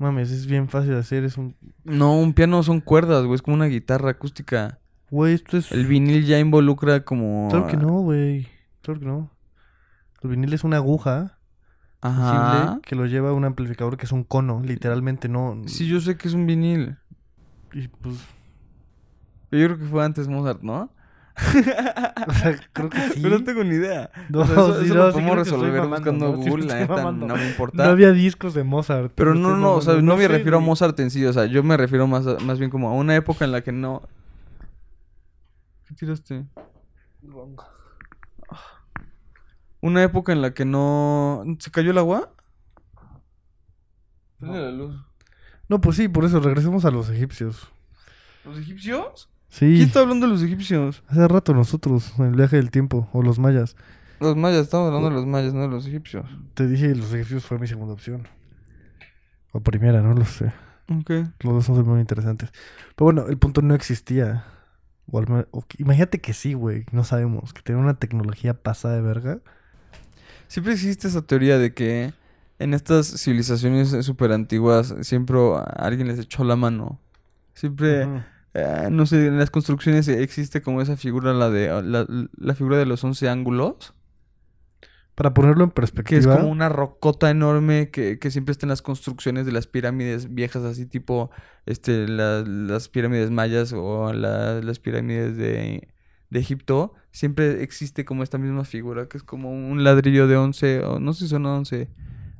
mames, 0.00 0.30
es 0.30 0.46
bien 0.46 0.68
fácil 0.68 0.92
de 0.92 0.98
hacer. 0.98 1.24
Es 1.24 1.36
un. 1.36 1.54
No, 1.84 2.18
un 2.18 2.32
piano 2.32 2.62
son 2.62 2.80
cuerdas, 2.80 3.24
güey, 3.24 3.36
es 3.36 3.42
como 3.42 3.54
una 3.54 3.66
guitarra 3.66 4.10
acústica. 4.10 4.78
Güey, 5.10 5.34
esto 5.34 5.56
es. 5.56 5.70
El 5.70 5.86
vinil 5.86 6.24
ya 6.24 6.38
involucra 6.38 7.04
como 7.04 7.48
Claro 7.50 7.66
que 7.66 7.76
no, 7.76 8.00
güey. 8.00 8.48
Claro 8.82 9.00
que 9.00 9.06
no. 9.06 9.30
El 10.22 10.30
vinil 10.30 10.52
es 10.52 10.64
una 10.64 10.76
aguja 10.76 11.38
Ajá. 12.00 12.80
que 12.82 12.94
lo 12.96 13.06
lleva 13.06 13.32
un 13.32 13.44
amplificador 13.44 13.96
que 13.96 14.06
es 14.06 14.12
un 14.12 14.24
cono, 14.24 14.62
literalmente 14.64 15.28
no. 15.28 15.60
Sí, 15.66 15.86
yo 15.86 16.00
sé 16.00 16.16
que 16.16 16.28
es 16.28 16.34
un 16.34 16.46
vinil. 16.46 16.96
Y 17.72 17.88
pues. 17.88 18.16
Yo 19.52 19.66
creo 19.66 19.78
que 19.78 19.84
fue 19.84 20.04
antes 20.04 20.28
Mozart, 20.28 20.62
¿no? 20.62 20.92
O 22.28 22.32
sea, 22.34 22.60
creo 22.72 22.90
que 22.90 23.00
sí. 23.10 23.20
Pero 23.22 23.38
no 23.38 23.44
tengo 23.44 23.64
ni 23.64 23.74
idea. 23.76 24.10
No, 24.28 24.40
O 24.40 24.44
sea, 24.46 24.54
eso, 24.54 24.78
sí, 24.80 24.84
eso 24.86 24.94
no, 24.94 25.00
lo 25.00 25.06
sí 25.08 25.12
podemos 25.14 25.36
resolver 25.38 25.72
mamando, 25.72 25.88
buscando 25.96 26.26
¿no? 26.32 26.36
Google, 26.36 26.66
la 26.66 26.80
estoy 26.80 26.80
neta, 26.80 26.94
mamando. 26.96 27.26
no 27.26 27.36
me 27.36 27.48
importa. 27.48 27.84
No 27.84 27.90
había 27.90 28.12
discos 28.12 28.54
de 28.54 28.64
Mozart. 28.64 29.12
Pero 29.14 29.34
no, 29.34 29.56
no, 29.56 29.74
o 29.74 29.80
sea, 29.80 29.94
no 30.00 30.16
me 30.16 30.22
sé, 30.22 30.28
refiero 30.28 30.58
a. 30.58 30.60
Mozart 30.60 30.98
en 31.00 31.10
sí, 31.10 31.24
o 31.24 31.32
sea, 31.32 31.46
yo 31.46 31.62
me 31.62 31.76
refiero 31.76 32.06
más, 32.06 32.26
a- 32.26 32.38
más 32.40 32.58
bien 32.58 32.70
como 32.70 32.88
a 32.90 32.92
una 32.94 33.16
época 33.16 33.44
en 33.44 33.52
la 33.52 33.62
que 33.62 33.72
no... 33.72 34.02
¿Qué 35.88 35.94
tiraste? 35.94 36.44
Una 39.80 40.02
época 40.02 40.32
en 40.32 40.42
la 40.42 40.52
que 40.52 40.64
no... 40.64 41.44
¿Se 41.58 41.70
cayó 41.70 41.90
el 41.90 41.98
agua? 41.98 42.32
La 44.40 44.70
luz. 44.70 44.94
No, 45.68 45.80
pues 45.80 45.96
sí, 45.96 46.08
por 46.08 46.24
eso 46.24 46.40
regresemos 46.40 46.84
a 46.84 46.90
los 46.90 47.08
egipcios. 47.10 47.68
¿Los 48.44 48.58
egipcios? 48.58 49.30
Sí. 49.50 49.66
¿Quién 49.74 49.82
está 49.82 50.00
hablando 50.00 50.26
de 50.26 50.32
los 50.32 50.42
egipcios? 50.42 51.02
Hace 51.08 51.26
rato 51.28 51.52
nosotros, 51.54 52.12
en 52.18 52.26
el 52.26 52.34
viaje 52.36 52.56
del 52.56 52.70
tiempo, 52.70 53.08
o 53.12 53.22
los 53.22 53.38
mayas. 53.38 53.76
Los 54.20 54.36
mayas, 54.36 54.62
estamos 54.62 54.86
hablando 54.86 55.08
de 55.10 55.14
los 55.16 55.26
mayas, 55.26 55.52
no 55.54 55.62
de 55.62 55.68
los 55.68 55.86
egipcios. 55.86 56.24
Te 56.54 56.66
dije 56.66 56.94
los 56.94 57.12
egipcios 57.12 57.44
fue 57.44 57.58
mi 57.58 57.66
segunda 57.66 57.92
opción. 57.94 58.28
O 59.52 59.60
primera, 59.60 60.00
no 60.02 60.14
lo 60.14 60.24
sé. 60.24 60.52
Ok. 60.88 61.10
Los 61.40 61.54
dos 61.54 61.64
son 61.64 61.86
muy 61.86 62.00
interesantes. 62.00 62.50
Pero 62.94 63.04
bueno, 63.04 63.26
el 63.28 63.38
punto 63.38 63.62
no 63.62 63.74
existía. 63.74 64.44
O 65.10 65.18
al 65.18 65.28
menos- 65.28 65.46
o 65.50 65.62
que- 65.62 65.82
imagínate 65.82 66.20
que 66.20 66.32
sí, 66.32 66.54
güey. 66.54 66.84
No 66.92 67.02
sabemos. 67.02 67.52
Que 67.52 67.62
tenía 67.62 67.82
una 67.82 67.94
tecnología 67.94 68.54
pasada 68.54 68.94
de 68.94 69.00
verga. 69.00 69.38
Siempre 70.48 70.74
existe 70.74 71.08
esa 71.08 71.22
teoría 71.22 71.58
de 71.58 71.74
que 71.74 72.12
en 72.58 72.74
estas 72.74 73.06
civilizaciones 73.20 73.90
súper 74.04 74.30
antiguas 74.32 74.94
siempre 75.02 75.38
alguien 75.76 76.06
les 76.08 76.18
echó 76.20 76.44
la 76.44 76.54
mano. 76.56 77.00
Siempre. 77.54 78.06
Eh, 78.54 78.88
no 78.90 79.06
sé, 79.06 79.26
en 79.26 79.38
las 79.38 79.50
construcciones 79.50 80.08
existe 80.08 80.62
como 80.62 80.82
esa 80.82 80.96
figura, 80.96 81.32
la 81.32 81.50
de 81.50 81.68
la, 81.82 82.06
la 82.36 82.54
figura 82.54 82.78
de 82.78 82.86
los 82.86 83.02
once 83.04 83.28
ángulos, 83.28 83.94
Para 85.14 85.34
ponerlo 85.34 85.64
en 85.64 85.70
que 85.70 85.72
es 85.84 85.90
perspectiva. 85.92 86.36
como 86.36 86.48
una 86.50 86.68
rocota 86.68 87.30
enorme 87.30 87.90
que, 87.90 88.18
que 88.18 88.30
siempre 88.30 88.52
está 88.52 88.64
en 88.66 88.70
las 88.70 88.80
construcciones 88.82 89.44
de 89.44 89.52
las 89.52 89.66
pirámides 89.66 90.32
viejas, 90.34 90.62
así 90.64 90.86
tipo 90.86 91.30
este, 91.66 92.08
la- 92.08 92.42
las 92.42 92.88
pirámides 92.88 93.30
mayas 93.30 93.72
o 93.74 94.12
la- 94.14 94.60
las 94.62 94.78
pirámides 94.78 95.36
de, 95.36 95.88
de 96.30 96.38
Egipto. 96.40 96.94
Siempre 97.12 97.62
existe 97.62 98.04
como 98.04 98.22
esta 98.22 98.38
misma 98.38 98.64
figura, 98.64 99.08
que 99.08 99.18
es 99.18 99.22
como 99.22 99.50
un 99.50 99.84
ladrillo 99.84 100.26
de 100.26 100.36
11, 100.36 100.80
o 100.84 100.98
no 101.00 101.12
sé 101.12 101.24
si 101.24 101.28
son 101.30 101.44
11 101.46 101.90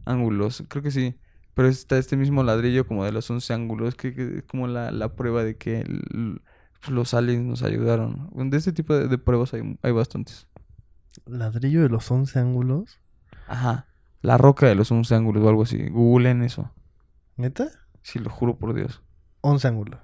ángulos, 0.06 0.64
creo 0.68 0.82
que 0.82 0.90
sí. 0.90 1.16
Pero 1.60 1.68
está 1.68 1.98
este 1.98 2.16
mismo 2.16 2.42
ladrillo 2.42 2.86
como 2.86 3.04
de 3.04 3.12
los 3.12 3.30
11 3.30 3.52
ángulos, 3.52 3.94
que, 3.94 4.14
que 4.14 4.38
es 4.38 4.44
como 4.44 4.66
la, 4.66 4.90
la 4.90 5.14
prueba 5.14 5.44
de 5.44 5.58
que 5.58 5.80
el- 5.80 6.40
pues, 6.80 6.88
los 6.90 7.12
aliens 7.12 7.44
nos 7.44 7.62
ayudaron. 7.62 8.30
De 8.34 8.56
este 8.56 8.72
tipo 8.72 8.94
de, 8.94 9.08
de 9.08 9.18
pruebas 9.18 9.52
hay, 9.52 9.76
hay 9.82 9.92
bastantes. 9.92 10.46
Ladrillo 11.26 11.82
de 11.82 11.90
los 11.90 12.10
11 12.10 12.38
ángulos. 12.38 12.98
Ajá. 13.46 13.84
La 14.22 14.38
roca 14.38 14.68
de 14.68 14.74
los 14.74 14.90
11 14.90 15.14
ángulos 15.14 15.44
o 15.44 15.50
algo 15.50 15.64
así. 15.64 15.86
Googleen 15.90 16.42
eso. 16.42 16.70
¿Neta? 17.36 17.68
Sí, 18.00 18.20
lo 18.20 18.30
juro 18.30 18.56
por 18.56 18.72
Dios. 18.72 19.02
11 19.42 19.68
ángulos. 19.68 20.00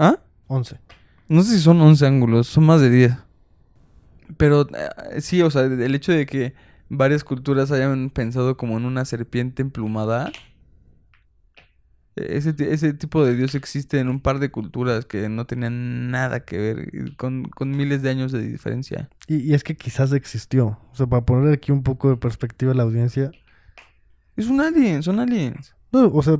¿Ah? 0.00 0.16
11. 0.48 0.80
No 1.28 1.42
sé 1.44 1.52
si 1.58 1.60
son 1.60 1.80
11 1.80 2.04
ángulos, 2.08 2.48
son 2.48 2.66
más 2.66 2.80
de 2.80 2.90
10. 2.90 3.16
Pero 4.36 4.66
eh, 4.74 5.20
sí, 5.20 5.42
o 5.42 5.50
sea, 5.52 5.62
el 5.62 5.94
hecho 5.94 6.10
de 6.10 6.26
que 6.26 6.54
varias 6.88 7.22
culturas 7.22 7.70
hayan 7.70 8.10
pensado 8.10 8.56
como 8.56 8.76
en 8.78 8.84
una 8.84 9.04
serpiente 9.04 9.62
emplumada. 9.62 10.32
Ese, 12.36 12.54
ese 12.72 12.92
tipo 12.94 13.24
de 13.24 13.34
dios 13.36 13.54
existe 13.54 13.98
en 14.00 14.08
un 14.08 14.20
par 14.20 14.38
de 14.38 14.50
culturas 14.50 15.04
que 15.06 15.28
no 15.28 15.46
tenían 15.46 16.10
nada 16.10 16.40
que 16.40 16.58
ver, 16.58 17.16
con, 17.16 17.44
con 17.44 17.70
miles 17.70 18.02
de 18.02 18.10
años 18.10 18.32
de 18.32 18.40
diferencia. 18.46 19.08
Y, 19.26 19.36
y 19.36 19.54
es 19.54 19.64
que 19.64 19.76
quizás 19.76 20.12
existió. 20.12 20.78
O 20.92 20.94
sea, 20.94 21.06
para 21.06 21.24
poner 21.24 21.52
aquí 21.52 21.72
un 21.72 21.82
poco 21.82 22.10
de 22.10 22.16
perspectiva 22.16 22.72
a 22.72 22.74
la 22.74 22.82
audiencia. 22.82 23.30
Es 24.36 24.46
un 24.48 24.60
alien, 24.60 25.02
son 25.02 25.18
aliens. 25.20 25.74
No, 25.92 26.06
o 26.08 26.22
sea, 26.22 26.38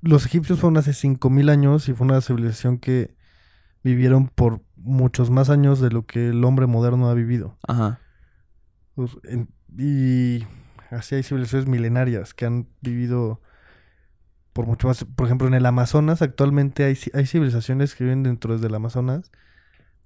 los 0.00 0.26
egipcios 0.26 0.58
fueron 0.60 0.76
hace 0.76 0.92
5000 0.92 1.48
años 1.48 1.88
y 1.88 1.94
fue 1.94 2.06
una 2.06 2.20
civilización 2.20 2.78
que 2.78 3.14
vivieron 3.84 4.28
por 4.28 4.60
muchos 4.76 5.30
más 5.30 5.48
años 5.50 5.80
de 5.80 5.90
lo 5.90 6.06
que 6.06 6.28
el 6.28 6.44
hombre 6.44 6.66
moderno 6.66 7.08
ha 7.08 7.14
vivido. 7.14 7.56
Ajá. 7.66 8.00
Pues, 8.94 9.12
en- 9.24 9.48
y 9.78 10.44
así 10.90 11.14
hay 11.14 11.22
civilizaciones 11.22 11.66
milenarias 11.68 12.34
que 12.34 12.46
han 12.46 12.68
vivido 12.82 13.40
por 14.52 14.66
mucho 14.66 14.88
más. 14.88 15.04
Por 15.04 15.26
ejemplo, 15.26 15.48
en 15.48 15.54
el 15.54 15.66
Amazonas 15.66 16.22
actualmente 16.22 16.84
hay, 16.84 16.96
hay 17.14 17.26
civilizaciones 17.26 17.94
que 17.94 18.04
viven 18.04 18.22
dentro 18.22 18.58
del 18.58 18.74
Amazonas, 18.74 19.30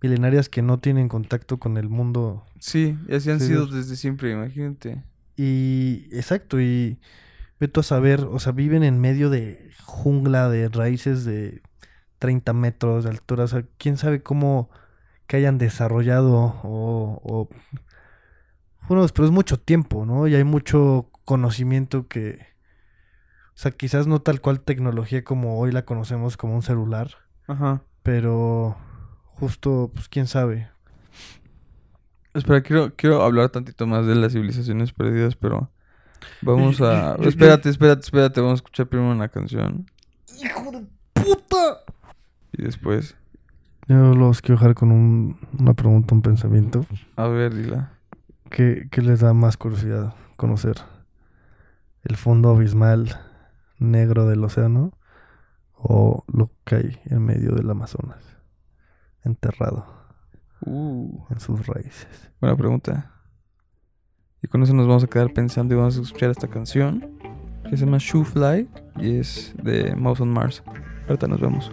milenarias 0.02 0.48
que 0.48 0.62
no 0.62 0.80
tienen 0.80 1.08
contacto 1.08 1.58
con 1.58 1.76
el 1.78 1.88
mundo. 1.88 2.44
Sí, 2.58 2.96
y 3.08 3.14
así 3.14 3.30
han 3.30 3.40
Sí, 3.40 3.46
sido 3.48 3.66
desde 3.66 3.96
siempre, 3.96 4.32
imagínate. 4.32 5.02
Y 5.36 6.08
exacto, 6.12 6.60
y 6.60 6.98
vete 7.60 7.80
a 7.80 7.82
saber, 7.82 8.22
o 8.22 8.38
sea, 8.40 8.52
viven 8.52 8.84
en 8.84 9.00
medio 9.00 9.30
de 9.30 9.70
jungla 9.84 10.48
de 10.50 10.68
raíces 10.68 11.24
de 11.24 11.62
30 12.18 12.52
metros 12.54 13.04
de 13.04 13.10
altura. 13.10 13.44
O 13.44 13.48
sea, 13.48 13.64
quién 13.78 13.96
sabe 13.98 14.22
cómo 14.22 14.70
que 15.28 15.36
hayan 15.38 15.58
desarrollado 15.58 16.34
o, 16.36 17.20
o 17.24 17.50
bueno, 18.88 19.06
pero 19.14 19.26
es 19.26 19.32
mucho 19.32 19.58
tiempo, 19.58 20.06
¿no? 20.06 20.28
Y 20.28 20.34
hay 20.34 20.44
mucho 20.44 21.10
conocimiento 21.24 22.06
que, 22.08 22.46
o 23.56 23.58
sea, 23.58 23.70
quizás 23.70 24.06
no 24.06 24.20
tal 24.20 24.40
cual 24.42 24.60
tecnología 24.60 25.24
como 25.24 25.58
hoy 25.58 25.72
la 25.72 25.84
conocemos 25.86 26.36
como 26.36 26.54
un 26.54 26.62
celular, 26.62 27.10
Ajá. 27.46 27.80
pero 28.02 28.76
justo, 29.26 29.90
pues 29.94 30.08
quién 30.08 30.26
sabe. 30.26 30.68
Espera, 32.34 32.60
quiero, 32.60 32.94
quiero 32.96 33.22
hablar 33.22 33.48
tantito 33.48 33.86
más 33.86 34.06
de 34.06 34.14
las 34.14 34.32
civilizaciones 34.32 34.92
perdidas, 34.92 35.36
pero 35.36 35.70
vamos 36.42 36.80
a... 36.82 37.14
Espérate, 37.22 37.70
espérate, 37.70 38.02
espérate, 38.02 38.40
vamos 38.40 38.58
a 38.58 38.62
escuchar 38.62 38.86
primero 38.88 39.10
una 39.10 39.28
canción 39.28 39.86
¡Hijo 40.42 40.70
de 40.70 40.84
puta! 41.14 41.78
y 42.52 42.62
después... 42.62 43.16
Yo 43.88 44.14
los 44.14 44.42
quiero 44.42 44.58
dejar 44.60 44.74
con 44.74 44.90
un- 44.90 45.38
una 45.60 45.72
pregunta, 45.72 46.12
un 46.12 46.20
pensamiento. 46.20 46.84
A 47.14 47.28
ver, 47.28 47.54
dila. 47.54 47.92
¿Qué, 48.50 48.88
qué 48.90 49.00
les 49.00 49.20
da 49.20 49.32
más 49.32 49.56
curiosidad 49.56 50.12
conocer? 50.36 50.74
¿El 52.02 52.16
fondo 52.16 52.50
abismal 52.50 53.16
negro 53.78 54.26
del 54.26 54.42
océano? 54.44 54.92
¿O 55.74 56.24
lo 56.26 56.50
que 56.64 56.76
hay 56.76 57.00
en 57.06 57.24
medio 57.24 57.54
del 57.54 57.70
Amazonas? 57.70 58.24
Enterrado 59.24 59.96
Uh, 60.64 61.24
en 61.30 61.38
sus 61.38 61.66
raíces. 61.66 62.30
buena 62.40 62.56
pregunta. 62.56 63.12
Y 64.42 64.48
con 64.48 64.62
eso 64.62 64.72
nos 64.74 64.86
vamos 64.86 65.04
a 65.04 65.06
quedar 65.06 65.32
pensando 65.32 65.74
y 65.74 65.76
vamos 65.76 65.98
a 65.98 66.02
escuchar 66.02 66.30
esta 66.30 66.48
canción 66.48 67.18
que 67.68 67.76
se 67.76 67.84
llama 67.84 67.98
Shoe 68.00 68.24
Fly 68.24 68.68
y 68.96 69.18
es 69.18 69.54
de 69.62 69.94
Mouse 69.94 70.20
on 70.20 70.30
Mars. 70.32 70.62
Ahorita 71.08 71.28
nos 71.28 71.40
vemos. 71.40 71.70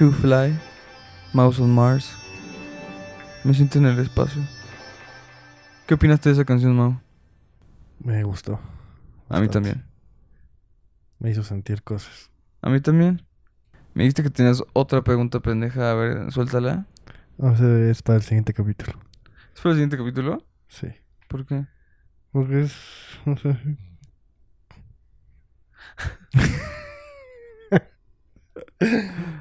Shoe 0.00 0.12
Fly, 0.12 0.58
Mouse 1.34 1.60
on 1.60 1.74
Mars. 1.74 2.16
Me 3.44 3.52
siento 3.52 3.76
en 3.76 3.84
el 3.84 3.98
espacio. 3.98 4.40
¿Qué 5.86 5.92
opinaste 5.92 6.30
de 6.30 6.36
esa 6.36 6.46
canción, 6.46 6.74
Mau? 6.74 6.98
Me 7.98 8.24
gustó. 8.24 8.54
A 9.28 9.38
mí 9.40 9.46
Bastante. 9.48 9.52
también. 9.52 9.84
Me 11.18 11.30
hizo 11.30 11.42
sentir 11.42 11.82
cosas. 11.82 12.30
A 12.62 12.70
mí 12.70 12.80
también. 12.80 13.26
Me 13.92 14.04
dijiste 14.04 14.22
que 14.22 14.30
tenías 14.30 14.64
otra 14.72 15.04
pregunta 15.04 15.40
pendeja. 15.40 15.90
A 15.90 15.94
ver, 15.94 16.32
suéltala. 16.32 16.86
O 17.36 17.54
sea, 17.54 17.90
es 17.90 18.00
para 18.00 18.16
el 18.16 18.22
siguiente 18.22 18.54
capítulo. 18.54 18.98
¿Es 19.54 19.60
para 19.60 19.72
el 19.72 19.76
siguiente 19.76 19.98
capítulo? 19.98 20.42
Sí. 20.68 20.88
¿Por 21.28 21.44
qué? 21.44 21.66
Porque 22.32 22.62
es. 22.62 22.74
o 23.26 23.36
sea, 23.36 23.60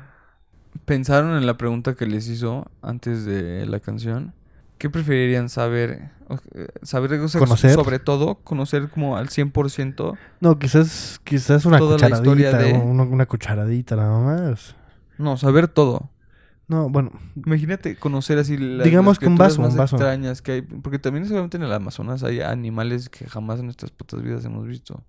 ¿Pensaron 0.90 1.38
en 1.38 1.46
la 1.46 1.56
pregunta 1.58 1.96
que 1.96 2.06
les 2.08 2.28
hizo 2.28 2.66
antes 2.82 3.24
de 3.24 3.66
la 3.68 3.80
canción? 3.80 4.34
¿Qué 4.80 4.90
preferirían 4.90 5.48
saber? 5.50 6.10
Eh, 6.56 6.68
Saber 6.84 7.14
o 7.20 7.28
sea, 7.28 7.40
¿Conocer? 7.40 7.72
sobre 7.72 8.00
todo, 8.00 8.36
conocer 8.44 8.90
como 8.90 9.16
al 9.18 9.30
100%. 9.30 10.18
No, 10.42 10.58
quizás, 10.58 11.22
quizás 11.24 11.66
una 11.66 11.78
Toda 11.78 11.98
la 12.00 12.10
historia 12.10 12.50
cucharadita. 12.52 12.80
de- 12.80 12.84
Una, 12.86 13.04
una 13.04 13.26
cucharadita 13.28 13.96
nada 13.96 14.20
más. 14.20 14.76
No, 15.18 15.38
saber 15.38 15.68
todo. 15.68 16.10
No, 16.68 16.90
bueno, 16.90 17.12
Imagínate 17.46 17.96
conocer 17.96 18.38
así 18.40 18.58
las, 18.58 18.86
Digamos 18.86 19.14
las 19.18 19.20
que 19.20 19.28
un 19.28 19.36
criaturas 19.36 19.58
vaso, 19.58 19.62
más 19.62 19.72
un 19.74 19.78
vaso. 19.78 19.96
extrañas 19.98 20.42
que 20.42 20.52
hay. 20.54 20.62
Porque 20.62 20.98
también 21.00 21.26
seguramente 21.26 21.58
en 21.58 21.64
el 21.64 21.74
Amazonas 21.74 22.24
hay 22.24 22.42
animales 22.42 23.10
que 23.10 23.28
jamás 23.28 23.60
en 23.60 23.66
nuestras 23.66 23.92
putas 23.92 24.22
vidas 24.24 24.44
hemos 24.46 24.66
visto. 24.66 25.04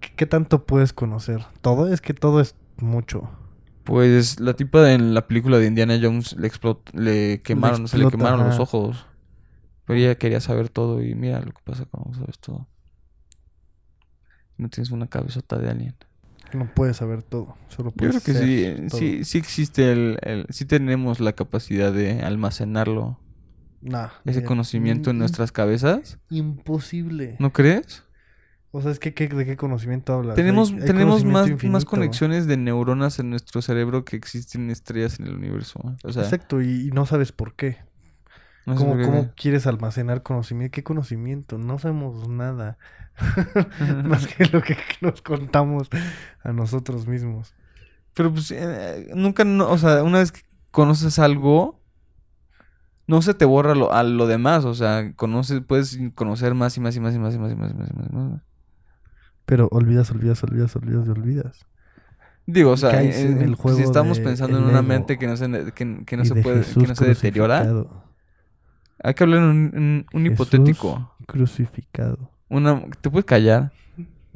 ¿qué, 0.00 0.12
qué 0.16 0.26
tanto 0.26 0.64
puedes 0.64 0.92
conocer? 0.92 1.42
Todo 1.62 1.92
es 1.92 2.00
que 2.00 2.12
todo 2.12 2.40
es 2.40 2.54
mucho. 2.76 3.30
Pues 3.84 4.40
la 4.40 4.54
tipa 4.54 4.92
en 4.92 5.12
la 5.14 5.26
película 5.26 5.58
de 5.58 5.66
Indiana 5.66 5.98
Jones 6.00 6.36
le 6.38 6.50
explot- 6.50 6.90
le 6.94 7.42
quemaron, 7.42 7.86
se 7.86 7.98
le 7.98 8.08
quemaron 8.08 8.46
los 8.48 8.58
ojos. 8.58 9.06
Pero 9.86 9.98
ella 9.98 10.14
quería 10.14 10.40
saber 10.40 10.70
todo 10.70 11.02
y 11.02 11.14
mira 11.14 11.40
lo 11.40 11.52
que 11.52 11.60
pasa 11.62 11.84
cuando 11.84 12.18
sabes 12.18 12.38
todo. 12.38 12.66
No 14.56 14.68
tienes 14.70 14.90
una 14.90 15.06
cabezota 15.08 15.58
de 15.58 15.68
alien. 15.70 15.94
No 16.54 16.72
puedes 16.72 16.96
saber 16.98 17.22
todo. 17.22 17.56
Solo 17.68 17.90
Yo 17.90 17.96
puedes 17.96 18.22
creo 18.22 18.36
que 18.36 18.42
sí, 18.44 18.64
eh, 18.64 18.86
todo. 18.88 18.98
sí, 18.98 19.24
sí 19.24 19.38
existe 19.38 19.92
el, 19.92 20.18
el- 20.22 20.46
sí 20.50 20.64
tenemos 20.64 21.20
la 21.20 21.32
capacidad 21.34 21.92
de 21.92 22.22
almacenarlo, 22.22 23.18
Nah, 23.82 24.06
ese 24.24 24.38
mira, 24.38 24.46
conocimiento 24.48 25.10
en 25.10 25.18
nuestras 25.18 25.52
cabezas. 25.52 26.18
Imposible. 26.30 27.36
¿No 27.38 27.52
crees? 27.52 28.02
O 28.76 28.82
sea, 28.82 28.90
es 28.90 28.98
que 28.98 29.14
¿qué- 29.14 29.28
¿de 29.28 29.46
qué 29.46 29.56
conocimiento 29.56 30.12
hablas? 30.14 30.34
Tenemos, 30.34 30.70
Hay- 30.72 30.80
hay 30.80 30.86
tenemos 30.86 31.22
conocimiento 31.22 31.68
más, 31.68 31.84
conexiones 31.84 32.46
de 32.48 32.56
neuronas 32.56 33.20
en 33.20 33.30
nuestro 33.30 33.62
cerebro 33.62 34.04
que 34.04 34.16
existen 34.16 34.68
estrellas 34.68 35.20
en 35.20 35.28
el 35.28 35.34
universo. 35.36 35.78
O 36.02 36.12
sea, 36.12 36.24
Exacto, 36.24 36.60
y, 36.60 36.88
y 36.88 36.90
no 36.90 37.06
sabes 37.06 37.30
por 37.30 37.54
qué. 37.54 37.76
no 38.66 38.74
¿Cómo, 38.74 38.90
por 38.94 38.98
qué. 39.00 39.06
cómo 39.06 39.30
quieres 39.36 39.68
almacenar 39.68 40.22
conocimiento? 40.24 40.74
¿Qué 40.74 40.82
conocimiento? 40.82 41.56
No 41.56 41.78
sabemos 41.78 42.28
nada. 42.28 42.76
Más 44.04 44.26
que 44.26 44.46
lo 44.46 44.60
que 44.60 44.76
nos 45.00 45.22
contamos 45.22 45.88
a 46.42 46.52
nosotros 46.52 47.06
mismos. 47.06 47.54
Pero 48.12 48.32
pues 48.32 48.50
eh, 48.50 49.08
nunca, 49.14 49.44
no, 49.44 49.70
o 49.70 49.78
sea, 49.78 50.02
una 50.02 50.18
vez 50.18 50.32
que 50.32 50.40
conoces 50.72 51.20
algo, 51.20 51.80
no 53.06 53.22
se 53.22 53.34
te 53.34 53.44
borra 53.44 53.76
lo, 53.76 53.92
a 53.92 54.02
lo 54.02 54.26
demás. 54.26 54.64
O 54.64 54.74
sea, 54.74 55.12
conoces, 55.14 55.60
puedes 55.60 55.96
conocer 56.16 56.54
más 56.54 56.76
y 56.76 56.80
más 56.80 56.96
y 56.96 57.00
más 57.00 57.14
y 57.14 57.18
más 57.20 57.34
y 57.34 57.38
más 57.38 57.52
y 57.52 57.54
más 57.56 57.70
y 57.70 57.74
más 57.74 57.90
y 57.90 57.94
más. 57.94 58.06
y 58.10 58.14
más. 58.16 58.40
Pero 59.46 59.68
olvidas, 59.70 60.10
olvidas, 60.10 60.42
olvidas, 60.42 60.74
olvidas 60.76 61.06
y 61.06 61.10
olvidas. 61.10 61.66
Digo, 62.46 62.72
o 62.72 62.76
sea, 62.76 62.90
Caes 62.90 63.16
en 63.18 63.40
el 63.40 63.54
juego 63.54 63.78
si 63.78 63.84
estamos 63.84 64.20
pensando 64.20 64.58
en 64.58 64.64
una 64.64 64.82
mente 64.82 65.18
que 65.18 65.26
no 65.26 65.36
se, 65.36 65.72
que, 65.74 66.04
que 66.04 66.16
no 66.16 66.24
se 66.24 66.34
de 66.34 66.42
puede, 66.42 66.58
Jesús 66.58 66.82
que 66.82 66.88
no 66.88 66.94
se 66.94 67.06
deteriora, 67.06 67.86
hay 69.02 69.14
que 69.14 69.24
hablar 69.24 69.40
en 69.40 69.44
un, 69.44 69.70
en 69.74 70.06
un 70.12 70.22
Jesús 70.22 70.34
hipotético. 70.34 71.14
Crucificado. 71.26 72.30
Una, 72.48 72.82
¿Te 73.00 73.10
puedes 73.10 73.24
callar? 73.24 73.72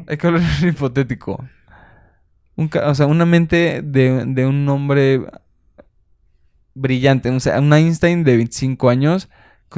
Hay 0.07 0.17
que 0.17 0.27
hablar 0.27 0.43
en 0.43 0.65
un 0.65 0.69
hipotético. 0.71 1.45
Un 2.57 2.71
o 2.85 2.95
sea, 2.95 3.07
una 3.07 3.27
mente 3.27 3.83
de, 3.83 4.25
de 4.27 4.47
un 4.47 4.69
hombre 4.69 5.23
brillante. 6.75 7.31
O 7.31 7.41
sea, 7.41 7.61
un 7.61 7.73
Einstein 7.73 8.25
de 8.25 8.37
25 8.37 8.89
años 8.89 9.29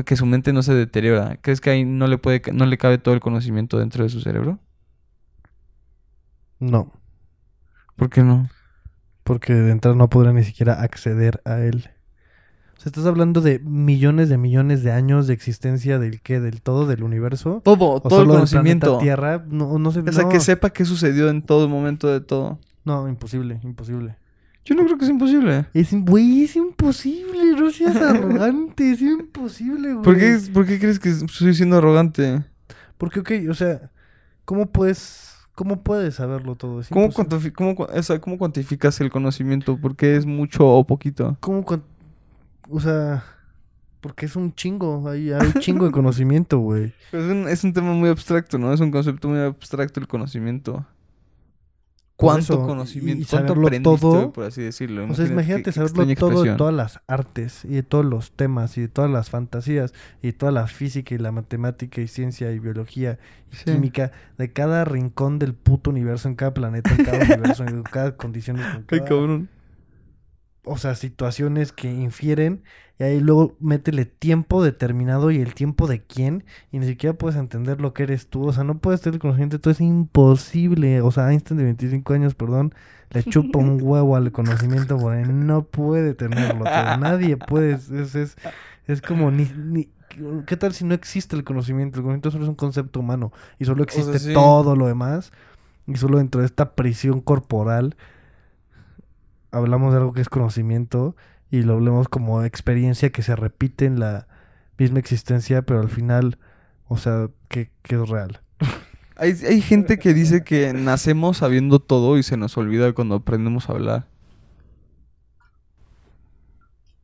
que 0.05 0.17
su 0.17 0.25
mente 0.25 0.53
no 0.53 0.63
se 0.63 0.75
deteriora. 0.75 1.39
¿Crees 1.43 1.61
que 1.61 1.71
ahí 1.71 1.85
no 1.85 2.07
le 2.07 2.19
puede 2.19 2.43
no 2.53 2.65
le 2.67 2.79
cabe 2.79 2.99
todo 2.99 3.15
el 3.15 3.21
conocimiento 3.21 3.79
dentro 3.79 4.05
de 4.05 4.11
su 4.11 4.21
cerebro? 4.21 4.61
No, 6.61 6.93
¿Por 7.97 8.11
qué 8.11 8.23
no? 8.23 8.49
porque 9.25 9.53
de 9.55 9.71
entrada 9.71 9.97
no 9.97 10.09
podrá 10.11 10.33
ni 10.33 10.43
siquiera 10.45 10.83
acceder 10.83 11.41
a 11.45 11.61
él. 11.61 11.89
O 12.77 12.81
sea, 12.81 12.91
estás 12.91 13.07
hablando 13.07 13.41
de 13.43 13.59
millones 13.59 14.29
de 14.29 14.39
millones 14.39 14.83
de 14.83 14.91
años 14.91 15.27
de 15.27 15.35
existencia 15.35 15.99
del 15.99 16.21
qué, 16.23 16.41
del 16.41 16.63
todo, 16.63 16.87
del 16.87 17.03
universo. 17.03 17.61
Todo, 17.63 17.91
O 17.91 18.01
todo 18.01 18.23
el 18.23 18.27
solo 18.27 18.39
del 18.39 18.49
planeta 18.49 18.87
conocimiento. 18.87 18.99
Tierra, 18.99 19.45
no, 19.47 19.79
no 19.79 19.93
sé. 19.93 20.01
O 20.01 20.13
sea, 20.13 20.25
no, 20.25 20.29
que 20.31 20.41
sepa 20.41 20.71
qué 20.71 20.85
sucedió 20.85 21.29
en 21.29 21.43
todo 21.43 21.69
momento 21.69 22.09
de 22.09 22.21
todo. 22.21 22.59
no, 22.85 23.07
imposible, 23.07 23.61
imposible. 23.63 24.17
Yo 24.65 24.75
no 24.75 24.85
creo 24.85 24.99
que 24.99 25.05
es 25.05 25.11
imposible. 25.11 25.67
Es, 25.75 25.93
güey, 25.93 26.45
es 26.45 26.57
imposible, 26.57 27.53
no 27.53 27.71
seas 27.71 27.97
arrogante, 28.03 28.93
es 28.93 29.03
imposible, 29.03 29.93
güey. 29.93 30.03
¿Por 30.03 30.19
qué, 30.19 30.39
¿Por 30.53 30.67
qué 30.67 30.79
crees 30.79 30.99
que 30.99 31.11
estoy 31.11 31.55
siendo 31.55 31.77
arrogante? 31.79 32.45
Porque, 32.99 33.21
ok, 33.21 33.31
o 33.51 33.55
sea, 33.55 33.91
¿cómo 34.45 34.67
puedes, 34.67 35.30
cómo 35.55 35.83
puedes 35.83 36.15
saberlo 36.17 36.55
todo? 36.57 36.83
¿Cómo, 36.91 37.09
cuantifi- 37.11 37.53
cómo, 37.53 37.75
o 37.79 38.03
sea, 38.03 38.21
¿Cómo 38.21 38.39
cuantificas 38.39 39.01
el 39.01 39.11
conocimiento? 39.11 39.77
¿Por 39.77 39.97
qué 39.97 40.17
es 40.17 40.27
mucho 40.27 40.67
o 40.67 40.85
poquito? 40.85 41.37
¿Cómo 41.41 41.65
O 42.69 42.81
sea, 42.81 43.25
porque 44.01 44.27
es 44.27 44.37
un 44.37 44.55
chingo, 44.55 45.09
hay, 45.09 45.33
hay 45.33 45.47
un 45.47 45.61
chingo 45.61 45.85
de 45.87 45.91
conocimiento, 45.93 46.59
güey. 46.59 46.93
Pues 47.11 47.25
es, 47.25 47.31
un, 47.33 47.49
es 47.49 47.65
un 47.65 47.73
tema 47.73 47.93
muy 47.93 48.09
abstracto, 48.09 48.59
¿no? 48.59 48.73
Es 48.73 48.81
un 48.81 48.91
concepto 48.91 49.29
muy 49.29 49.41
abstracto 49.41 50.01
el 50.01 50.09
conocimiento. 50.09 50.87
¿Cuánto 52.21 52.41
eso, 52.55 52.67
conocimiento? 52.67 53.23
y 53.23 53.27
¿Cuánto 53.27 53.53
aprendiste, 53.55 53.83
todo- 54.01 54.33
por 54.33 54.45
así 54.45 54.63
decirlo? 54.63 55.07
O 55.11 55.15
sea, 55.15 55.27
imagínate 55.27 55.73
saberlo 55.73 56.07
todo 56.15 56.43
de 56.43 56.53
todas 56.55 56.75
las 56.75 57.01
artes 57.07 57.65
y 57.65 57.69
de 57.75 57.83
todos 57.83 58.05
los 58.05 58.33
temas 58.33 58.77
y 58.79 58.83
de 58.83 58.89
todas 58.89 59.11
las 59.11 59.31
fantasías 59.31 59.93
y 60.23 60.29
de 60.29 60.33
toda 60.33 60.53
la 60.53 60.67
física 60.67 61.15
y 61.15 61.19
la 61.19 61.33
matemática 61.33 62.01
y 62.01 62.09
ciencia 62.09 62.53
y 62.53 62.59
biología 62.59 63.19
y 63.53 63.57
Sí. 63.57 63.65
química 63.65 64.13
de 64.39 64.53
cada 64.53 64.85
rincón 64.85 65.39
del 65.39 65.55
puto 65.55 65.91
universo, 65.91 66.29
en 66.29 66.35
cada 66.37 66.55
planeta, 66.55 66.91
en 66.95 67.05
cada 67.05 67.19
universo, 67.55 67.65
en 67.65 67.83
cada 67.83 68.17
condición. 68.17 68.59
en 68.59 68.65
Ay, 68.65 68.83
cada- 68.87 69.05
cabrón. 69.05 69.49
O 70.65 70.77
sea, 70.79 70.95
situaciones 70.95 71.73
que 71.73 71.91
infieren 71.93 72.63
y 72.99 73.05
ahí 73.05 73.21
luego 73.21 73.57
métele 73.61 74.05
tiempo 74.05 74.63
determinado 74.63 75.31
y 75.31 75.41
el 75.41 75.55
tiempo 75.55 75.87
de 75.87 76.03
quién 76.03 76.45
y 76.71 76.79
ni 76.79 76.87
siquiera 76.87 77.17
puedes 77.17 77.37
entender 77.39 77.81
lo 77.81 77.95
que 77.95 78.03
eres 78.05 78.29
tú, 78.29 78.47
o 78.47 78.53
sea, 78.53 78.65
no 78.65 78.79
puedes 78.79 79.01
tener 79.01 79.15
el 79.15 79.21
conocimiento, 79.21 79.59
todo 79.61 79.73
es 79.73 79.81
imposible, 79.81 81.01
o 81.01 81.11
sea, 81.11 81.31
Einstein 81.33 81.59
de 81.59 81.65
25 81.65 82.13
años, 82.13 82.35
perdón, 82.35 82.75
le 83.11 83.25
chupa 83.25 83.59
un 83.59 83.79
huevo 83.81 84.17
al 84.17 84.33
conocimiento 84.33 84.99
porque 85.01 85.25
no 85.27 85.65
puede 85.65 86.15
tenerlo 86.15 86.69
todo, 86.69 86.93
nadie 86.95 87.37
puede, 87.37 87.73
es, 87.73 87.91
es, 87.91 88.37
es 88.87 89.03
como 89.03 89.31
ni, 89.31 89.45
ni- 89.57 89.91
¿Qué 90.47 90.57
tal 90.57 90.73
si 90.75 90.85
no 90.85 90.93
existe 90.95 91.37
el 91.37 91.45
conocimiento? 91.45 91.99
El 91.99 92.03
conocimiento 92.03 92.33
solo 92.33 92.45
es 92.45 92.49
un 92.49 92.57
concepto 92.57 92.99
humano 92.99 93.33
y 93.61 93.65
solo 93.65 93.85
existe 93.85 94.19
sí. 94.19 94.33
todo 94.33 94.75
lo 94.75 94.89
demás 94.89 95.31
y 95.87 95.97
solo 95.97 96.19
dentro 96.19 96.41
de 96.41 96.47
esta 96.47 96.75
prisión 96.75 97.21
corporal 97.21 97.97
hablamos 99.53 99.93
de 99.93 99.99
algo 99.99 100.13
que 100.13 100.21
es 100.21 100.29
conocimiento 100.29 101.17
y 101.51 101.63
lo 101.63 101.75
hablemos 101.75 102.09
como 102.09 102.45
experiencia 102.45 103.11
que 103.11 103.23
se 103.23 103.37
repite 103.37 103.85
en 103.85 104.01
la 104.01 104.29
misma 104.79 104.99
existencia, 104.99 105.63
pero 105.63 105.81
al 105.81 105.89
final, 105.89 106.39
o 106.89 106.97
sea, 106.97 107.29
que, 107.49 107.71
que 107.83 107.97
es 107.97 108.09
real. 108.09 108.41
Hay, 109.17 109.33
hay 109.47 109.61
gente 109.61 109.99
que 109.99 110.15
dice 110.15 110.45
que 110.45 110.73
nacemos 110.73 111.37
sabiendo 111.37 111.79
todo 111.79 112.17
y 112.17 112.23
se 112.23 112.39
nos 112.39 112.57
olvida 112.57 112.95
cuando 112.95 113.17
aprendemos 113.17 113.69
a 113.69 113.75
hablar. 113.75 114.07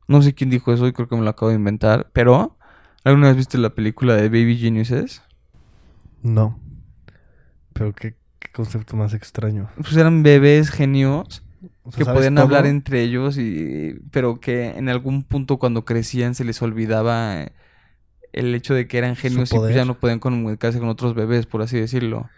No 0.09 0.23
sé 0.23 0.33
quién 0.33 0.49
dijo 0.49 0.73
eso 0.73 0.87
y 0.87 0.95
creo 0.95 1.09
que 1.09 1.17
me 1.17 1.21
lo 1.21 1.29
acabo 1.29 1.51
de 1.51 1.57
inventar, 1.57 2.09
pero 2.15 2.57
¿alguna 3.05 3.27
vez 3.27 3.37
viste 3.37 3.59
la 3.59 3.75
película 3.75 4.15
de 4.15 4.31
Baby 4.31 4.57
Geniuses? 4.57 5.21
No. 6.23 6.59
Pero 7.75 7.93
qué, 7.93 8.17
qué 8.39 8.49
concepto 8.51 8.97
más 8.97 9.13
extraño. 9.13 9.69
Pues 9.77 9.95
eran 9.95 10.23
bebés 10.23 10.71
genios 10.71 11.46
O 11.87 11.93
sea, 11.93 11.99
que 11.99 12.05
¿sabes 12.05 12.19
podían 12.19 12.39
hablar 12.39 12.67
entre 12.67 13.03
ellos 13.03 13.39
y 13.39 14.01
pero 14.11 14.41
que 14.41 14.71
en 14.71 14.89
algún 14.89 15.23
punto 15.23 15.59
cuando 15.59 15.85
crecían 15.85 16.35
se 16.35 16.45
les 16.45 16.61
olvidaba 16.61 17.47
el 18.33 18.55
hecho 18.55 18.75
de 18.75 18.89
que 18.89 18.99
eran 18.99 19.15
genios 19.15 19.53
y 19.53 19.57
pues 19.57 19.75
ya 19.75 19.85
no 19.85 19.95
podían 19.95 20.19
comunicarse 20.19 20.81
con 20.81 20.89
otros 20.89 21.15
bebés, 21.15 21.47
por 21.47 21.63
así 21.63 21.79
decirlo. 21.79 22.29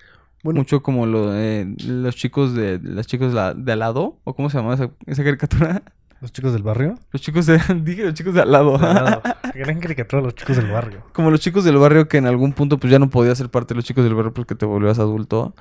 Bueno, 0.44 0.60
Mucho 0.60 0.82
como 0.82 1.06
lo 1.06 1.30
de 1.30 1.74
los 1.84 2.14
chicos 2.14 2.54
de 2.54 2.78
los 2.80 3.06
chicos 3.06 3.32
de, 3.32 3.54
de 3.56 3.72
al 3.72 3.78
lado 3.78 4.18
o 4.24 4.34
cómo 4.34 4.50
se 4.50 4.58
llama 4.58 4.74
esa, 4.74 4.90
esa 5.06 5.24
caricatura? 5.24 5.82
los 6.20 6.32
chicos 6.32 6.52
del 6.52 6.62
barrio. 6.62 6.98
Los 7.12 7.22
chicos 7.22 7.46
de 7.46 7.58
dije 7.82 8.04
los 8.04 8.14
chicos 8.14 8.34
de 8.34 8.42
al 8.42 8.52
lado. 8.52 8.78
Gran 9.54 9.80
caricatura 9.80 10.22
los 10.22 10.34
chicos 10.34 10.56
del 10.56 10.70
barrio. 10.70 11.04
como 11.12 11.30
los 11.30 11.40
chicos 11.40 11.64
del 11.64 11.76
barrio 11.78 12.08
que 12.08 12.18
en 12.18 12.26
algún 12.26 12.52
punto 12.52 12.78
pues 12.78 12.90
ya 12.90 12.98
no 12.98 13.08
podías 13.10 13.38
ser 13.38 13.48
parte 13.48 13.74
de 13.74 13.76
los 13.76 13.84
chicos 13.84 14.04
del 14.04 14.14
barrio 14.14 14.32
porque 14.32 14.54
te 14.54 14.66
volvías 14.66 14.98
adulto. 14.98 15.54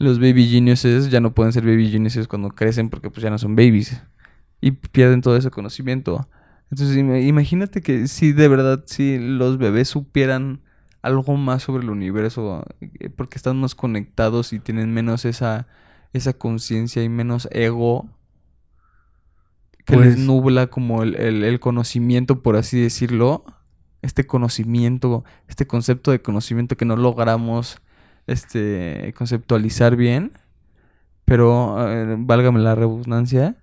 Los 0.00 0.18
baby 0.18 0.48
geniuses 0.48 1.10
ya 1.10 1.20
no 1.20 1.32
pueden 1.34 1.52
ser 1.52 1.62
baby 1.64 1.88
geniuses 1.90 2.26
cuando 2.26 2.48
crecen 2.48 2.88
porque 2.90 3.08
pues 3.10 3.22
ya 3.22 3.30
no 3.30 3.38
son 3.38 3.54
babies. 3.54 4.02
y 4.62 4.72
pierden 4.72 5.20
todo 5.22 5.36
ese 5.36 5.50
conocimiento. 5.50 6.28
Entonces, 6.70 6.96
ima- 6.96 7.20
imagínate 7.20 7.80
que 7.82 8.08
si 8.08 8.32
de 8.32 8.48
verdad, 8.48 8.82
si 8.86 9.18
los 9.18 9.56
bebés 9.58 9.88
supieran 9.88 10.60
algo 11.02 11.36
más 11.36 11.62
sobre 11.62 11.82
el 11.84 11.88
universo, 11.90 12.64
eh, 12.80 13.08
porque 13.08 13.36
están 13.38 13.58
más 13.60 13.74
conectados 13.74 14.52
y 14.52 14.58
tienen 14.58 14.92
menos 14.92 15.24
esa, 15.24 15.66
esa 16.12 16.32
conciencia 16.34 17.02
y 17.02 17.08
menos 17.08 17.48
ego 17.52 18.10
que 19.86 19.96
les 19.96 20.14
Pues- 20.14 20.18
nubla 20.18 20.66
como 20.68 21.02
el, 21.02 21.16
el- 21.16 21.44
el 21.44 21.60
conocimiento, 21.60 22.42
por 22.42 22.56
así 22.56 22.80
decirlo. 22.80 23.44
Este 24.02 24.26
conocimiento, 24.26 25.24
este 25.48 25.66
concepto 25.66 26.10
de 26.10 26.22
conocimiento 26.22 26.76
que 26.76 26.84
no 26.86 26.96
logramos 26.96 27.80
este, 28.26 29.14
conceptualizar 29.16 29.96
bien. 29.96 30.32
Pero, 31.24 31.76
eh, 31.88 32.16
válgame 32.18 32.60
la 32.60 32.74
redundancia. 32.74 33.56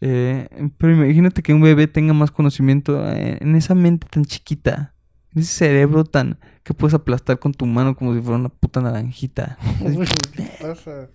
eh, 0.00 0.48
pero 0.78 0.92
imagínate 0.92 1.42
que 1.42 1.54
un 1.54 1.62
bebé 1.62 1.86
tenga 1.86 2.12
más 2.12 2.30
conocimiento 2.30 3.06
eh, 3.10 3.38
en 3.40 3.56
esa 3.56 3.74
mente 3.74 4.06
tan 4.10 4.24
chiquita. 4.24 4.94
En 5.34 5.42
ese 5.42 5.52
cerebro 5.54 6.04
tan... 6.04 6.38
que 6.62 6.74
puedes 6.74 6.94
aplastar 6.94 7.38
con 7.38 7.52
tu 7.52 7.66
mano 7.66 7.94
como 7.96 8.14
si 8.14 8.20
fuera 8.20 8.38
una 8.38 8.48
puta 8.48 8.80
naranjita. 8.80 9.58
¿Qué 10.32 10.50
pasa? 10.60 11.08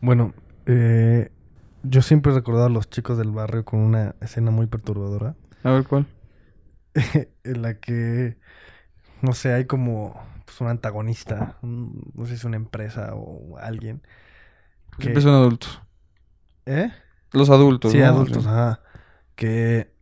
Bueno, 0.00 0.34
eh, 0.66 1.30
yo 1.82 2.02
siempre 2.02 2.32
he 2.32 2.34
recordado 2.34 2.66
a 2.66 2.70
los 2.70 2.90
chicos 2.90 3.18
del 3.18 3.30
barrio 3.30 3.64
con 3.64 3.80
una 3.80 4.14
escena 4.20 4.50
muy 4.50 4.66
perturbadora. 4.66 5.34
A 5.64 5.70
ver 5.70 5.84
cuál. 5.84 6.06
en 7.44 7.62
la 7.62 7.74
que, 7.74 8.36
no 9.22 9.32
sé, 9.32 9.52
hay 9.52 9.64
como 9.66 10.20
pues, 10.58 10.66
un 10.66 10.68
antagonista, 10.70 11.56
un- 11.62 12.02
no 12.14 12.24
sé 12.24 12.30
si 12.32 12.36
es 12.36 12.44
una 12.44 12.56
empresa 12.56 13.12
o 13.14 13.58
alguien. 13.58 14.02
que- 14.96 15.04
Siempre 15.04 15.22
son 15.22 15.34
adultos. 15.34 15.80
¿Eh? 16.66 16.90
Los 17.32 17.50
adultos, 17.50 17.92
Sí, 17.92 17.98
¿no? 17.98 18.06
adultos, 18.06 18.46
ajá. 18.46 18.80
Que 19.36 19.92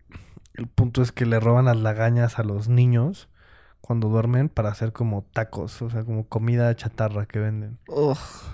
el 0.54 0.66
punto 0.68 1.02
es 1.02 1.12
que 1.12 1.26
le 1.26 1.38
roban 1.38 1.66
las 1.66 1.76
lagañas 1.76 2.38
a 2.38 2.42
los 2.44 2.68
niños 2.68 3.28
cuando 3.86 4.08
duermen 4.08 4.48
para 4.48 4.70
hacer 4.70 4.92
como 4.92 5.22
tacos, 5.32 5.80
o 5.80 5.88
sea, 5.90 6.02
como 6.04 6.26
comida 6.26 6.74
chatarra 6.74 7.26
que 7.26 7.38
venden. 7.38 7.78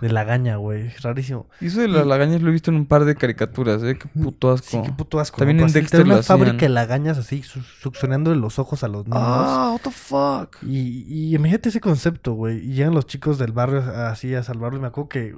De 0.02 0.08
lagaña, 0.10 0.56
güey, 0.56 0.90
rarísimo. 1.00 1.48
Y 1.60 1.66
eso 1.68 1.80
de 1.80 1.88
las 1.88 2.06
lagañas 2.06 2.42
lo 2.42 2.50
he 2.50 2.52
visto 2.52 2.70
en 2.70 2.76
un 2.76 2.86
par 2.86 3.04
de 3.06 3.14
caricaturas, 3.14 3.82
¿eh? 3.82 3.96
Qué 3.98 4.08
puto 4.08 4.52
asco. 4.52 4.68
Sí, 4.68 4.80
qué 4.84 4.92
puto 4.92 5.18
asco. 5.20 5.38
También 5.38 5.56
¿no? 5.56 5.62
en 5.62 5.70
Así, 5.70 5.80
Dexter 5.80 6.02
una 6.04 6.22
fábrica 6.22 6.58
de 6.58 6.68
lagañas 6.68 7.16
así, 7.18 7.42
su- 7.42 7.62
succionándole 7.62 8.36
los 8.36 8.58
ojos 8.58 8.84
a 8.84 8.88
los 8.88 9.06
niños. 9.06 9.18
Ah, 9.22 9.70
what 9.72 9.80
the 9.80 9.90
fuck. 9.90 10.62
Y, 10.62 11.04
y 11.08 11.34
imagínate 11.34 11.70
ese 11.70 11.80
concepto, 11.80 12.34
güey. 12.34 12.58
Y 12.58 12.74
llegan 12.74 12.94
los 12.94 13.06
chicos 13.06 13.38
del 13.38 13.52
barrio 13.52 13.80
así 13.80 14.34
a 14.34 14.42
salvarlos. 14.42 14.80
Y 14.80 14.82
me 14.82 14.88
acuerdo 14.88 15.08
que, 15.08 15.36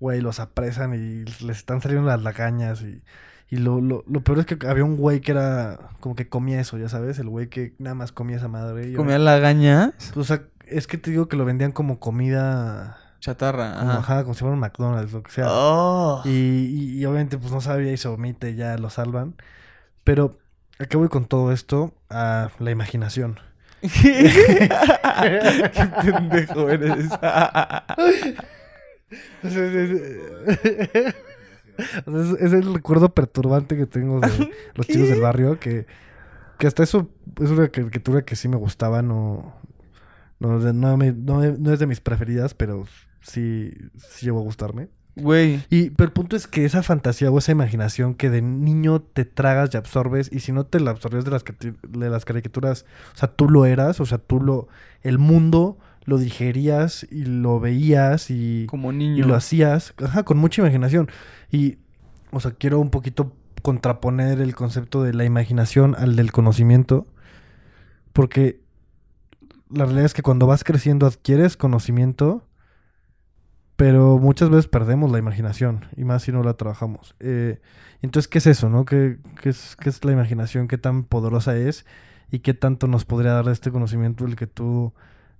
güey, 0.00 0.20
los 0.22 0.40
apresan 0.40 0.94
y 0.94 1.24
les 1.44 1.58
están 1.58 1.80
saliendo 1.82 2.08
las 2.08 2.22
lagañas. 2.22 2.80
Y, 2.82 3.02
y 3.50 3.56
lo, 3.58 3.80
lo, 3.80 4.04
lo 4.08 4.20
peor 4.22 4.38
es 4.40 4.46
que 4.46 4.56
había 4.66 4.84
un 4.84 4.96
güey 4.96 5.20
que 5.20 5.32
era 5.32 5.78
como 6.00 6.14
que 6.16 6.28
comía 6.28 6.60
eso, 6.60 6.76
ya 6.78 6.88
sabes. 6.88 7.18
El 7.18 7.28
güey 7.28 7.48
que 7.48 7.74
nada 7.78 7.94
más 7.94 8.10
comía 8.12 8.36
esa 8.36 8.48
madre. 8.48 8.88
Y 8.88 8.94
Comía 8.94 9.18
lagañas. 9.18 9.92
Pues, 10.12 10.16
o 10.16 10.24
sea, 10.24 10.42
es 10.66 10.86
que 10.86 10.98
te 10.98 11.10
digo 11.10 11.28
que 11.28 11.36
lo 11.36 11.44
vendían 11.44 11.72
como 11.72 12.00
comida. 12.00 12.98
Chatarra. 13.20 13.74
Como, 13.78 13.90
Ajá. 13.92 13.98
ajá, 14.00 14.22
como 14.22 14.34
si 14.34 14.40
fuera 14.40 14.54
un 14.54 14.60
McDonald's, 14.60 15.12
lo 15.12 15.22
que 15.22 15.30
sea. 15.30 15.46
Oh. 15.48 16.20
Y, 16.24 16.30
y- 16.30 16.98
y 16.98 17.04
obviamente, 17.06 17.38
pues 17.38 17.52
no 17.52 17.60
sabía 17.60 17.90
y 17.92 17.96
se 17.96 18.08
omite 18.08 18.50
y 18.50 18.56
ya 18.56 18.76
lo 18.76 18.90
salvan. 18.90 19.34
Pero, 20.04 20.36
¿a 20.78 20.84
qué 20.86 20.96
voy 20.98 21.08
con 21.08 21.24
todo 21.26 21.50
esto? 21.52 21.94
A 22.10 22.50
la 22.58 22.70
imaginación. 22.70 23.38
Qué 23.82 24.68
pendejo 26.12 26.68
eres. 26.70 27.06
Es, 31.78 32.52
el 32.52 32.72
recuerdo 32.74 33.12
perturbante 33.14 33.76
que 33.76 33.86
tengo 33.86 34.20
de 34.20 34.28
los 34.74 34.86
chicos 34.86 35.08
del 35.08 35.20
barrio, 35.20 35.58
que, 35.58 35.86
que 36.58 36.66
hasta 36.66 36.82
eso 36.82 37.10
es 37.40 37.50
una 37.50 37.68
caricatura 37.68 38.24
que 38.24 38.36
sí 38.36 38.48
me 38.48 38.56
gustaba, 38.56 39.02
no, 39.02 39.54
no, 40.38 40.58
no, 40.58 40.96
me- 40.96 41.12
no, 41.12 41.40
no 41.42 41.72
es 41.72 41.78
de 41.78 41.86
mis 41.86 42.00
preferidas, 42.00 42.54
pero 42.54 42.84
sí, 43.20 43.72
sí 43.96 44.26
llegó 44.26 44.40
a 44.40 44.42
gustarme. 44.42 44.88
Güey. 45.16 45.62
Y 45.70 45.90
pero 45.90 46.06
el 46.08 46.12
punto 46.12 46.34
es 46.34 46.48
que 46.48 46.64
esa 46.64 46.82
fantasía 46.82 47.30
o 47.30 47.38
esa 47.38 47.52
imaginación 47.52 48.14
que 48.16 48.30
de 48.30 48.42
niño 48.42 49.00
te 49.00 49.24
tragas 49.24 49.70
y 49.72 49.76
absorbes, 49.76 50.28
y 50.32 50.40
si 50.40 50.50
no 50.50 50.66
te 50.66 50.80
la 50.80 50.90
absorbías 50.90 51.24
de 51.24 51.30
las, 51.30 51.44
de 51.88 52.10
las 52.10 52.24
caricaturas, 52.24 52.84
o 53.14 53.16
sea, 53.18 53.28
tú 53.32 53.48
lo 53.48 53.64
eras, 53.64 54.00
o 54.00 54.06
sea, 54.06 54.18
tú 54.18 54.40
lo, 54.40 54.66
el 55.02 55.18
mundo 55.18 55.78
lo 56.04 56.18
digerías 56.18 57.06
y 57.10 57.24
lo 57.24 57.60
veías 57.60 58.30
y, 58.30 58.66
Como 58.66 58.92
y 58.92 58.96
niño. 58.96 59.26
lo 59.26 59.34
hacías, 59.34 59.94
ajá, 60.02 60.22
con 60.22 60.38
mucha 60.38 60.62
imaginación. 60.62 61.08
Y, 61.50 61.78
o 62.30 62.40
sea, 62.40 62.52
quiero 62.52 62.80
un 62.80 62.90
poquito 62.90 63.32
contraponer 63.62 64.40
el 64.40 64.54
concepto 64.54 65.02
de 65.02 65.14
la 65.14 65.24
imaginación 65.24 65.94
al 65.98 66.16
del 66.16 66.32
conocimiento, 66.32 67.06
porque 68.12 68.60
la 69.70 69.84
realidad 69.84 70.06
es 70.06 70.14
que 70.14 70.22
cuando 70.22 70.46
vas 70.46 70.64
creciendo 70.64 71.06
adquieres 71.06 71.56
conocimiento, 71.56 72.46
pero 73.76 74.18
muchas 74.18 74.50
veces 74.50 74.68
perdemos 74.68 75.10
la 75.10 75.18
imaginación, 75.18 75.86
y 75.96 76.04
más 76.04 76.22
si 76.22 76.32
no 76.32 76.42
la 76.42 76.54
trabajamos. 76.54 77.16
Eh, 77.20 77.60
entonces, 78.02 78.28
¿qué 78.28 78.38
es 78.38 78.46
eso, 78.46 78.68
no? 78.68 78.84
¿Qué, 78.84 79.16
qué 79.40 79.48
es, 79.48 79.76
¿Qué 79.76 79.88
es 79.88 80.04
la 80.04 80.12
imaginación? 80.12 80.68
¿Qué 80.68 80.76
tan 80.76 81.04
poderosa 81.04 81.56
es? 81.56 81.86
¿Y 82.30 82.40
qué 82.40 82.52
tanto 82.52 82.86
nos 82.86 83.06
podría 83.06 83.32
dar 83.32 83.48
este 83.48 83.70
conocimiento 83.70 84.26
el 84.26 84.36
que 84.36 84.46
tú 84.46 84.92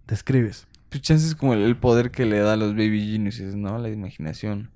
describes? 0.07 0.67
Pues 0.91 1.03
chance 1.03 1.27
es 1.27 1.35
como 1.35 1.55
el, 1.55 1.77
poder 1.77 2.11
que 2.11 2.25
le 2.25 2.39
da 2.39 2.55
a 2.55 2.57
los 2.57 2.73
baby 2.73 3.13
geniuses, 3.13 3.57
¿no? 3.57 3.79
La 3.79 3.89
imaginación. 3.89 4.71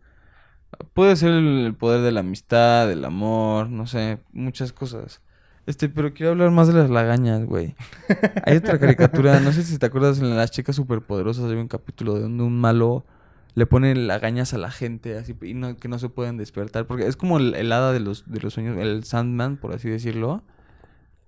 Puede 0.95 1.16
ser 1.16 1.31
el, 1.31 1.66
el 1.66 1.74
poder 1.74 2.03
de 2.03 2.12
la 2.12 2.20
amistad, 2.20 2.89
del 2.89 3.05
amor, 3.05 3.70
no 3.70 3.87
sé, 3.87 4.18
muchas 4.33 4.72
cosas. 4.72 5.22
Este, 5.68 5.91
pero 5.91 6.14
quiero 6.14 6.33
hablar 6.33 6.51
más 6.51 6.66
de 6.68 6.72
las 6.72 6.89
lagañas, 6.89 7.45
güey. 7.45 7.76
Hay 8.47 8.57
otra 8.57 8.79
caricatura, 8.79 9.39
no 9.41 9.53
sé 9.53 9.62
si 9.64 9.76
te 9.76 9.85
acuerdas, 9.85 10.18
en 10.18 10.35
Las 10.35 10.51
Chicas 10.51 10.76
Superpoderosas 10.76 11.45
hay 11.45 11.59
un 11.59 11.68
capítulo 11.68 12.18
donde 12.18 12.43
un 12.43 12.59
malo 12.59 13.05
le 13.53 13.66
pone 13.66 13.95
lagañas 13.95 14.55
a 14.55 14.59
la 14.59 14.70
gente 14.70 15.18
así 15.18 15.37
y 15.43 15.53
no, 15.53 15.76
que 15.76 15.89
no 15.89 15.99
se 15.99 16.09
pueden 16.09 16.39
despertar. 16.39 16.87
Porque 16.87 17.07
es 17.07 17.16
como 17.16 17.37
el, 17.37 17.55
el 17.55 17.70
hada 17.70 17.93
de 17.93 18.01
los, 18.01 18.24
de 18.33 18.41
los 18.41 18.55
sueños, 18.55 18.79
el 18.79 19.05
Sandman, 19.05 19.59
por 19.59 19.74
así 19.74 19.91
decirlo. 19.91 20.43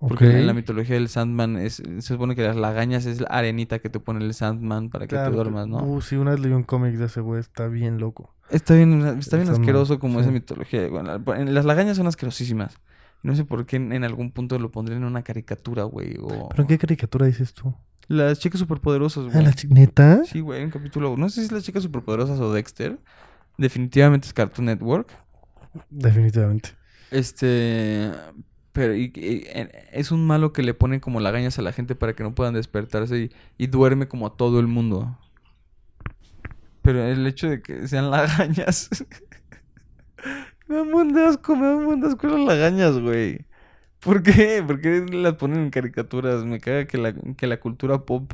Porque 0.07 0.25
en 0.39 0.47
la 0.47 0.53
mitología 0.53 0.95
del 0.95 1.07
Sandman 1.09 1.57
es, 1.57 1.75
se 1.75 2.01
supone 2.01 2.35
que 2.35 2.41
las 2.43 2.55
lagañas 2.55 3.05
es 3.05 3.21
la 3.21 3.27
arenita 3.27 3.77
que 3.79 3.89
te 3.89 3.99
pone 3.99 4.25
el 4.25 4.33
Sandman 4.33 4.89
para 4.89 5.05
que 5.05 5.09
Claro, 5.15 5.29
te 5.29 5.35
duermas, 5.35 5.67
¿no? 5.67 5.83
Uh, 5.83 6.01
sí, 6.01 6.15
una 6.15 6.31
vez 6.31 6.39
leí 6.39 6.51
un 6.53 6.63
cómic 6.63 6.95
de 6.95 7.05
ese 7.05 7.21
güey, 7.21 7.39
está 7.39 7.67
bien 7.67 7.99
loco. 7.99 8.33
Está 8.49 8.73
bien, 8.73 8.93
está 9.19 9.37
bien 9.37 9.45
Sandman, 9.47 9.61
asqueroso 9.61 9.99
como 9.99 10.15
sí. 10.19 10.21
esa 10.23 10.31
mitología. 10.31 10.87
Bueno, 10.89 11.17
la- 11.19 11.37
en- 11.37 11.53
las 11.53 11.65
lagañas 11.65 11.97
son 11.97 12.07
asquerosísimas. 12.07 12.79
No 13.23 13.35
sé 13.35 13.45
por 13.45 13.67
qué 13.67 13.75
en, 13.75 13.93
en 13.93 14.03
algún 14.03 14.31
punto 14.31 14.57
lo 14.57 14.71
pondrían 14.71 15.01
en 15.03 15.07
una 15.07 15.21
caricatura, 15.21 15.83
güey. 15.83 16.17
O... 16.19 16.49
¿Pero 16.49 16.63
en 16.63 16.67
qué 16.67 16.77
caricatura 16.79 17.27
dices 17.27 17.53
tú? 17.53 17.71
Las 18.07 18.39
chicas 18.39 18.59
superpoderosas, 18.59 19.25
Ah, 19.27 19.31
güey. 19.33 19.45
la 19.45 19.53
chi- 19.53 19.67
¿Neta? 19.67 20.23
Sí, 20.25 20.39
güey, 20.39 20.63
un 20.63 20.71
capítulo. 20.71 21.15
No 21.15 21.29
sé 21.29 21.41
si 21.41 21.45
es 21.45 21.51
las 21.51 21.63
chicas 21.63 21.83
superpoderosas 21.83 22.39
o 22.39 22.51
Dexter. 22.51 22.97
Definitivamente 23.59 24.25
es 24.25 24.33
Cartoon 24.33 24.65
Network. 24.65 25.09
Definitivamente. 25.91 26.69
Este. 27.11 28.09
Pero 28.73 28.95
y- 28.95 29.11
y- 29.15 29.45
es 29.91 30.11
un 30.11 30.25
malo 30.25 30.53
que 30.53 30.63
le 30.63 30.73
pone 30.73 31.01
como 31.01 31.19
lagañas 31.19 31.59
a 31.59 31.61
la 31.61 31.73
gente 31.73 31.93
para 31.95 32.13
que 32.13 32.23
no 32.23 32.33
puedan 32.33 32.53
despertarse 32.53 33.17
y, 33.17 33.31
y 33.57 33.67
duerme 33.67 34.07
como 34.07 34.27
a 34.27 34.35
todo 34.37 34.59
el 34.59 34.67
mundo. 34.67 35.17
Pero 36.81 37.03
el 37.03 37.25
hecho 37.27 37.49
de 37.49 37.61
que 37.61 37.87
sean 37.87 38.09
lagañas. 38.11 38.89
me 40.67 40.75
da 40.75 40.81
un 40.83 41.17
asco, 41.17 41.55
me 41.55 41.65
da 41.67 41.75
un 41.75 42.05
asco 42.05 42.27
las 42.27 42.39
lagañas, 42.39 42.97
güey. 42.99 43.45
¿Por 43.99 44.23
qué? 44.23 44.63
¿Por 44.65 44.81
qué 44.81 45.05
las 45.11 45.33
ponen 45.35 45.59
en 45.59 45.69
caricaturas? 45.69 46.43
Me 46.43 46.59
caga 46.59 46.85
que 46.85 46.97
la, 46.97 47.13
que 47.13 47.45
la 47.47 47.59
cultura 47.59 47.99
pop 48.05 48.33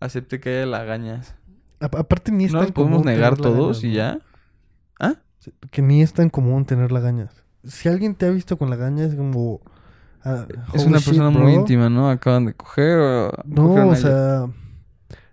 acepte 0.00 0.40
que 0.40 0.50
haya 0.56 0.66
lagañas. 0.66 1.34
A- 1.80 1.86
aparte 1.86 2.30
ni 2.32 2.44
es 2.44 2.52
¿No 2.52 2.60
tan 2.60 2.66
las 2.68 2.72
podemos 2.72 3.04
negar 3.04 3.36
todos 3.36 3.82
lagañas, 3.82 3.84
y 3.84 3.92
ya? 3.92 4.20
¿Ah? 5.00 5.16
Que 5.70 5.82
ni 5.82 6.02
es 6.02 6.12
tan 6.12 6.30
común 6.30 6.64
tener 6.64 6.92
lagañas. 6.92 7.41
Si 7.64 7.88
alguien 7.88 8.14
te 8.14 8.26
ha 8.26 8.30
visto 8.30 8.56
con 8.58 8.70
lagañas, 8.70 9.10
es 9.10 9.14
como... 9.16 9.60
ah, 10.24 10.46
Es 10.74 10.84
una 10.84 10.98
shit, 10.98 11.06
persona 11.06 11.30
muy 11.30 11.52
íntima, 11.54 11.88
¿no? 11.88 12.10
Acaban 12.10 12.46
de 12.46 12.54
coger 12.54 12.98
o... 12.98 13.32
No, 13.44 13.88
o 13.88 13.94
sea... 13.96 14.46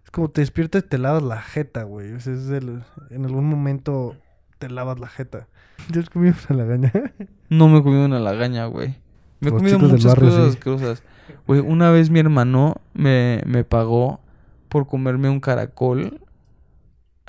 Es 0.03 0.11
como 0.11 0.29
te 0.29 0.41
despiertas 0.41 0.83
y 0.83 0.87
te 0.87 0.97
lavas 0.97 1.21
la 1.23 1.41
jeta, 1.41 1.83
güey. 1.83 2.13
O 2.13 2.19
sea, 2.19 2.33
es 2.33 2.49
el- 2.49 2.83
en 3.11 3.25
algún 3.25 3.45
momento 3.47 4.15
te 4.57 4.69
lavas 4.69 4.99
la 4.99 5.07
jeta. 5.07 5.47
¿Te 5.91 5.99
has 5.99 6.09
comido 6.09 6.35
una 6.49 6.63
lagaña? 6.63 6.91
No 7.49 7.67
me 7.67 7.79
he 7.79 7.83
comido 7.83 8.05
una 8.05 8.19
lagaña, 8.19 8.65
güey. 8.67 8.95
Me 9.39 9.47
he 9.47 9.51
Los 9.51 9.59
comido 9.61 9.79
muchas 9.79 10.05
barrio, 10.05 10.29
cosas 10.29 10.43
sí. 10.45 10.49
asquerosas. 10.57 11.03
Güey, 11.47 11.61
una 11.61 11.89
vez 11.89 12.09
mi 12.11 12.19
hermano 12.19 12.75
me, 12.93 13.41
me 13.47 13.63
pagó 13.63 14.19
por 14.67 14.85
comerme 14.87 15.29
un 15.29 15.39
caracol. 15.39 16.21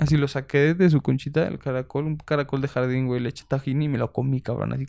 Así 0.01 0.17
lo 0.17 0.27
saqué 0.27 0.73
de 0.73 0.89
su 0.89 1.01
conchita, 1.01 1.47
el 1.47 1.59
caracol, 1.59 2.05
un 2.05 2.17
caracol 2.17 2.59
de 2.59 2.67
jardín, 2.67 3.05
güey. 3.05 3.21
Le 3.21 3.29
eché 3.29 3.45
tajín 3.47 3.83
y 3.83 3.87
me 3.87 3.99
lo 3.99 4.11
comí, 4.11 4.41
cabrón, 4.41 4.73
así. 4.73 4.87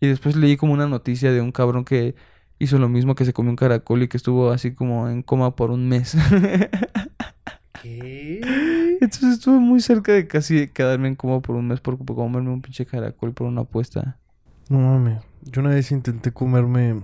Y 0.00 0.06
después 0.06 0.36
leí 0.36 0.56
como 0.56 0.72
una 0.72 0.86
noticia 0.86 1.30
de 1.30 1.42
un 1.42 1.52
cabrón 1.52 1.84
que 1.84 2.14
hizo 2.58 2.78
lo 2.78 2.88
mismo, 2.88 3.14
que 3.14 3.26
se 3.26 3.34
comió 3.34 3.50
un 3.50 3.56
caracol 3.56 4.02
y 4.02 4.08
que 4.08 4.16
estuvo 4.16 4.52
así 4.52 4.72
como 4.72 5.10
en 5.10 5.22
coma 5.22 5.54
por 5.54 5.70
un 5.70 5.86
mes. 5.86 6.16
¿Qué? 7.82 8.40
Entonces 9.02 9.34
estuve 9.34 9.58
muy 9.58 9.80
cerca 9.80 10.12
de 10.12 10.26
casi 10.26 10.68
quedarme 10.68 11.08
en 11.08 11.14
coma 11.14 11.42
por 11.42 11.54
un 11.54 11.68
mes 11.68 11.80
por, 11.80 11.98
por 11.98 12.16
comerme 12.16 12.52
un 12.52 12.62
pinche 12.62 12.86
caracol 12.86 13.34
por 13.34 13.46
una 13.48 13.60
apuesta. 13.60 14.16
No 14.70 14.78
mames. 14.78 15.22
Yo 15.42 15.60
una 15.60 15.68
vez 15.68 15.92
intenté 15.92 16.32
comerme. 16.32 17.02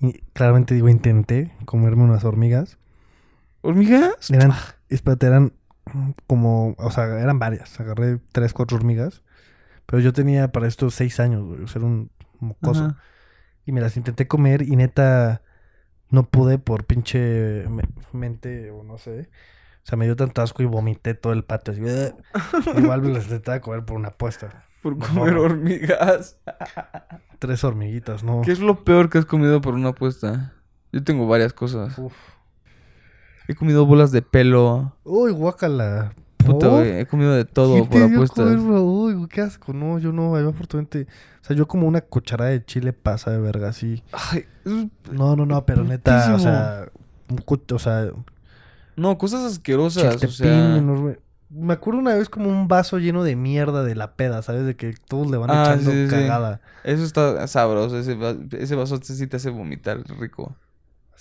y 0.00 0.14
claramente 0.32 0.74
digo 0.74 0.88
intenté 0.88 1.52
comerme 1.66 2.04
unas 2.04 2.24
hormigas. 2.24 2.78
¿Hormigas? 3.60 4.30
Eran. 4.30 4.52
Espérate, 4.88 5.26
eran 5.26 5.52
como. 6.26 6.74
O 6.78 6.90
sea, 6.90 7.04
eran 7.20 7.38
varias. 7.38 7.78
Agarré 7.80 8.18
tres, 8.32 8.52
cuatro 8.52 8.76
hormigas. 8.76 9.22
Pero 9.86 10.00
yo 10.00 10.12
tenía 10.12 10.50
para 10.52 10.66
esto 10.66 10.90
seis 10.90 11.20
años, 11.20 11.44
güey. 11.44 11.62
O 11.62 11.66
sea, 11.66 11.80
era 11.80 11.86
un 11.86 12.10
mocoso. 12.40 12.84
Ajá. 12.84 12.96
Y 13.66 13.72
me 13.72 13.80
las 13.80 13.96
intenté 13.96 14.26
comer 14.26 14.62
y 14.62 14.76
neta. 14.76 15.42
No 16.10 16.24
pude 16.28 16.58
por 16.58 16.84
pinche 16.84 17.66
me- 17.68 17.82
mente 18.12 18.70
o 18.70 18.82
no 18.84 18.98
sé. 18.98 19.28
O 19.82 19.86
sea, 19.86 19.98
me 19.98 20.04
dio 20.06 20.16
tanto 20.16 20.40
asco 20.42 20.62
y 20.62 20.66
vomité 20.66 21.14
todo 21.14 21.32
el 21.32 21.44
patio. 21.44 21.72
Así. 21.74 21.82
Igual 22.78 23.02
me 23.02 23.08
las 23.10 23.24
intentaba 23.24 23.60
comer 23.60 23.84
por 23.84 23.96
una 23.96 24.08
apuesta. 24.08 24.64
Por 24.82 24.98
comer 24.98 25.36
hormigas. 25.36 26.38
Tres 27.38 27.64
hormiguitas, 27.64 28.22
¿no? 28.22 28.42
¿Qué 28.42 28.52
es 28.52 28.60
lo 28.60 28.84
peor 28.84 29.10
que 29.10 29.18
has 29.18 29.24
comido 29.26 29.60
por 29.60 29.74
una 29.74 29.90
apuesta? 29.90 30.52
Yo 30.92 31.02
tengo 31.02 31.26
varias 31.26 31.52
cosas. 31.52 31.98
Uf. 31.98 32.14
He 33.48 33.54
comido 33.54 33.84
bolas 33.86 34.10
de 34.12 34.22
pelo. 34.22 34.94
Uy, 35.04 35.32
guácala. 35.32 36.12
Puta, 36.38 36.68
güey. 36.68 36.98
He 37.00 37.06
comido 37.06 37.32
de 37.32 37.44
todo 37.44 37.72
¿Quién 37.74 37.84
por 37.86 37.92
te 37.92 38.06
dio 38.08 38.16
apuestas. 38.18 38.44
comer? 38.56 38.58
Uy, 38.58 39.28
qué 39.28 39.40
asco. 39.40 39.72
No, 39.72 39.98
yo 39.98 40.12
no. 40.12 40.38
Yo 40.40 40.48
afortunadamente... 40.50 41.06
O 41.42 41.46
sea, 41.46 41.56
yo 41.56 41.66
como 41.68 41.86
una 41.86 42.00
cucharada 42.00 42.50
de 42.50 42.64
chile 42.64 42.92
pasa 42.92 43.30
de 43.30 43.38
verga, 43.38 43.68
así. 43.68 44.02
Ay, 44.12 44.44
No, 45.10 45.36
no, 45.36 45.44
no, 45.46 45.64
pero 45.66 45.84
neta, 45.84 46.34
o 46.34 46.38
sea... 46.38 46.86
o 47.74 47.78
sea, 47.78 48.12
No, 48.96 49.18
cosas 49.18 49.42
asquerosas. 49.44 50.04
O 50.04 50.18
chiltepín 50.18 50.34
sea, 50.36 50.76
enorme. 50.78 51.18
Me 51.50 51.72
acuerdo 51.74 52.00
una 52.00 52.14
vez 52.14 52.28
como 52.28 52.48
un 52.48 52.66
vaso 52.66 52.98
lleno 52.98 53.22
de 53.22 53.36
mierda 53.36 53.84
de 53.84 53.94
la 53.94 54.14
peda, 54.14 54.42
¿sabes? 54.42 54.64
De 54.66 54.74
que 54.76 54.94
todos 55.06 55.30
le 55.30 55.36
van 55.36 55.50
Ah, 55.50 55.62
echando 55.64 55.90
sí, 55.92 55.96
sí, 55.96 56.04
sí. 56.08 56.10
cagada. 56.10 56.60
eso 56.82 57.04
está 57.04 57.46
sabroso. 57.46 57.98
Ese, 57.98 58.14
va- 58.16 58.34
ese 58.58 58.74
vaso 58.74 58.98
sí 59.02 59.26
te 59.26 59.36
hace 59.36 59.50
vomitar 59.50 59.98
rico. 60.18 60.56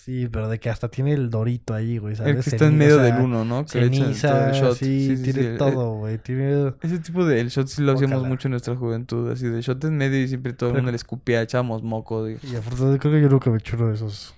Sí, 0.04 0.28
pero 0.30 0.50
de 0.50 0.60
que 0.60 0.70
hasta 0.70 0.90
tiene 0.90 1.14
el 1.14 1.30
dorito 1.30 1.74
ahí, 1.74 1.98
güey, 1.98 2.16
¿sabes? 2.16 2.36
El 2.36 2.44
que 2.44 2.50
está 2.50 2.66
en 2.68 2.78
medio 2.78 2.98
del 2.98 3.16
uno, 3.22 3.46
¿no? 3.46 3.64
Que 3.66 3.80
Ceniza, 3.84 4.52
shot. 4.52 4.76
sí, 4.76 5.16
tiene 5.24 5.52
sí. 5.54 5.58
todo, 5.58 5.94
güey. 6.00 6.18
Tiene... 6.18 6.74
Ese 6.82 7.00
tipo 7.00 7.24
de 7.26 7.40
el 7.40 7.48
shot 7.48 7.68
sí 7.68 7.82
lo 7.82 7.94
hacíamos 7.94 8.16
Guácala. 8.16 8.28
mucho 8.30 8.48
en 8.50 8.52
nuestra 8.52 8.76
juventud. 8.76 9.32
Así 9.32 9.48
de 9.48 9.62
shot 9.62 9.82
en 9.86 9.96
medio 9.96 10.22
y 10.22 10.28
siempre 10.28 10.52
todo 10.52 10.72
el 10.72 10.76
mundo 10.76 10.92
le 10.92 10.98
escupía, 10.98 11.42
echábamos 11.42 11.84
moco. 11.84 12.26
de- 12.26 12.38
Y 12.44 12.56
afortunadamente 12.56 13.00
creo 13.00 13.14
que 13.14 13.22
yo 13.22 13.30
nunca 13.30 13.50
me 13.50 13.58
eché 13.60 13.78
uno 13.78 13.88
de 13.88 13.94
esos. 13.94 14.36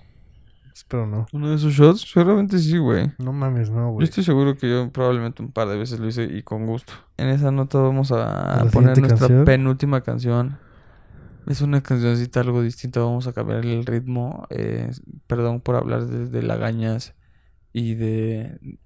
Espero 0.72 1.07
no. 1.07 1.26
¿Uno 1.34 1.49
de 1.49 1.55
esos 1.55 1.74
shots? 1.74 2.01
Seguramente 2.13 2.59
sí, 2.59 2.78
güey. 2.78 3.11
No 3.18 3.34
mames, 3.34 3.70
no, 3.72 3.88
Yo 3.88 3.89
güey. 3.93 4.03
estoy 4.03 4.24
seguro 4.24 4.55
que 4.57 4.70
yo 4.70 4.91
probablemente 4.91 5.41
un 5.41 5.51
par 5.51 5.68
de 5.70 5.78
veces 5.78 5.99
lo 5.99 6.07
hice 6.07 6.26
y 6.26 6.43
con 6.43 6.68
gusto. 6.68 6.93
En 7.18 7.30
esa 7.30 7.49
nota 7.49 7.80
vamos 7.80 8.11
a, 8.11 8.59
¿A 8.59 8.66
la 8.66 8.70
poner 8.72 8.97
nuestra 8.99 9.18
canción? 9.18 9.45
penúltima 9.45 10.01
canción. 10.01 10.59
Es 11.48 11.62
una 11.62 11.82
cancioncita 11.82 12.39
algo 12.39 12.62
distinta, 12.62 13.00
vamos 13.00 13.28
a 13.28 13.34
cambiar 13.34 13.66
el 13.66 13.86
ritmo. 13.86 14.48
Eh, 14.50 14.91
perdón 15.28 15.62
por 15.62 15.76
hablar 15.76 16.06
de, 16.06 16.28
de 16.28 16.41
lagañas 16.41 17.14
y 17.72 17.96
de 17.96 18.78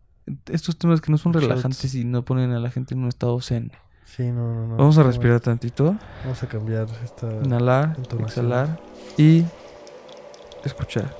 estos 0.48 0.78
temas 0.78 1.02
que 1.02 1.12
no 1.12 1.18
son 1.18 1.34
relajantes 1.34 1.96
y 1.96 2.06
no 2.06 2.26
ponen 2.26 2.52
a 2.52 2.60
la 2.60 2.70
gente 2.70 2.94
en 2.94 3.02
un 3.02 3.10
estado 3.10 3.40
zen. 3.42 3.72
Sí, 4.06 4.24
no, 4.24 4.54
no, 4.54 4.68
no. 4.68 4.76
Vamos 4.78 4.98
a 4.98 5.04
respirar 5.04 5.40
tantito, 5.40 5.96
Vamos 6.24 6.42
a 6.42 6.48
cambiar 6.48 6.88
esta... 7.04 7.32
inhalar, 7.44 7.96
exhalar 8.20 8.80
y 9.18 9.46
escuchar. 10.66 11.16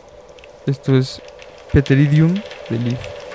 Esto 0.66 0.96
es 0.98 1.22
Peteridium 1.72 2.34
de 2.70 2.80
Leaf. 2.80 3.29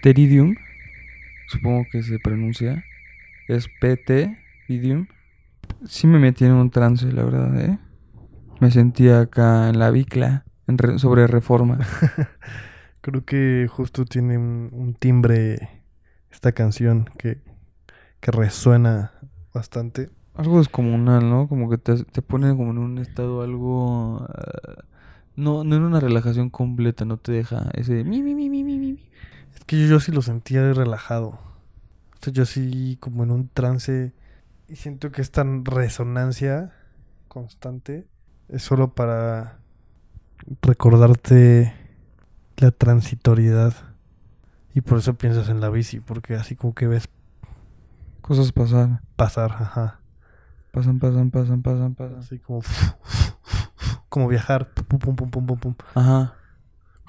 Pteridium. 0.00 0.56
Supongo 1.46 1.88
que 1.88 2.02
se 2.02 2.18
pronuncia. 2.18 2.84
Es 3.48 3.68
PT 3.68 4.36
Vidium. 4.68 5.06
Sí 5.86 6.06
me 6.06 6.18
metí 6.18 6.44
en 6.44 6.52
un 6.52 6.70
trance, 6.70 7.12
la 7.12 7.24
verdad, 7.24 7.60
¿eh? 7.60 7.78
Me 8.60 8.70
sentía 8.70 9.20
acá 9.20 9.68
en 9.70 9.78
la 9.78 9.90
bicla, 9.90 10.44
en 10.66 10.78
re- 10.78 10.98
sobre 10.98 11.26
reforma. 11.26 11.78
Creo 13.00 13.24
que 13.24 13.66
justo 13.70 14.04
tiene 14.04 14.38
un, 14.38 14.70
un 14.72 14.94
timbre 14.94 15.84
esta 16.30 16.52
canción 16.52 17.06
que, 17.18 17.40
que 18.20 18.30
resuena 18.30 19.12
bastante. 19.54 20.10
Algo 20.34 20.58
descomunal, 20.58 21.28
¿no? 21.30 21.48
Como 21.48 21.70
que 21.70 21.78
te, 21.78 22.04
te 22.04 22.22
pone 22.22 22.50
como 22.56 22.70
en 22.72 22.78
un 22.78 22.98
estado 22.98 23.42
algo... 23.42 24.26
ah, 24.28 24.84
no, 25.36 25.64
no 25.64 25.76
en 25.76 25.82
una 25.82 26.00
relajación 26.00 26.50
completa, 26.50 27.04
no 27.04 27.18
te 27.18 27.32
deja 27.32 27.70
ese... 27.74 28.04
mi, 28.04 28.22
mi, 28.22 28.34
mi, 28.34 28.50
mi, 28.50 28.64
mi, 28.64 28.78
mi. 28.78 29.09
Es 29.60 29.64
que 29.66 29.80
yo, 29.80 29.86
yo 29.86 30.00
sí 30.00 30.12
lo 30.12 30.22
sentía 30.22 30.72
relajado. 30.72 31.28
O 31.28 32.24
sea, 32.24 32.32
yo 32.32 32.44
sí 32.46 32.98
como 33.00 33.22
en 33.24 33.30
un 33.30 33.48
trance 33.48 34.12
y 34.68 34.76
siento 34.76 35.12
que 35.12 35.22
esta 35.22 35.44
resonancia 35.64 36.72
constante 37.28 38.06
es 38.48 38.62
solo 38.62 38.94
para 38.94 39.58
recordarte 40.62 41.74
la 42.58 42.70
transitoriedad. 42.70 43.74
Y 44.74 44.82
por 44.82 44.98
eso 44.98 45.14
piensas 45.14 45.48
en 45.48 45.60
la 45.60 45.70
bici, 45.70 46.00
porque 46.00 46.34
así 46.34 46.56
como 46.56 46.74
que 46.74 46.86
ves 46.86 47.08
Cosas 48.22 48.52
pasan, 48.52 49.00
pasar, 49.16 49.50
ajá. 49.52 50.00
pasan, 50.72 50.98
pasan, 50.98 51.30
pasan, 51.30 51.62
pasan, 51.62 51.94
pasan. 51.94 52.18
Así 52.18 52.38
como 52.38 52.60
como 54.08 54.28
viajar, 54.28 54.68
pum 54.72 54.98
pum 54.98 55.16
pum 55.16 55.30
pum 55.30 55.46
pum 55.46 55.58
pum. 55.58 55.74
Ajá. 55.94 56.39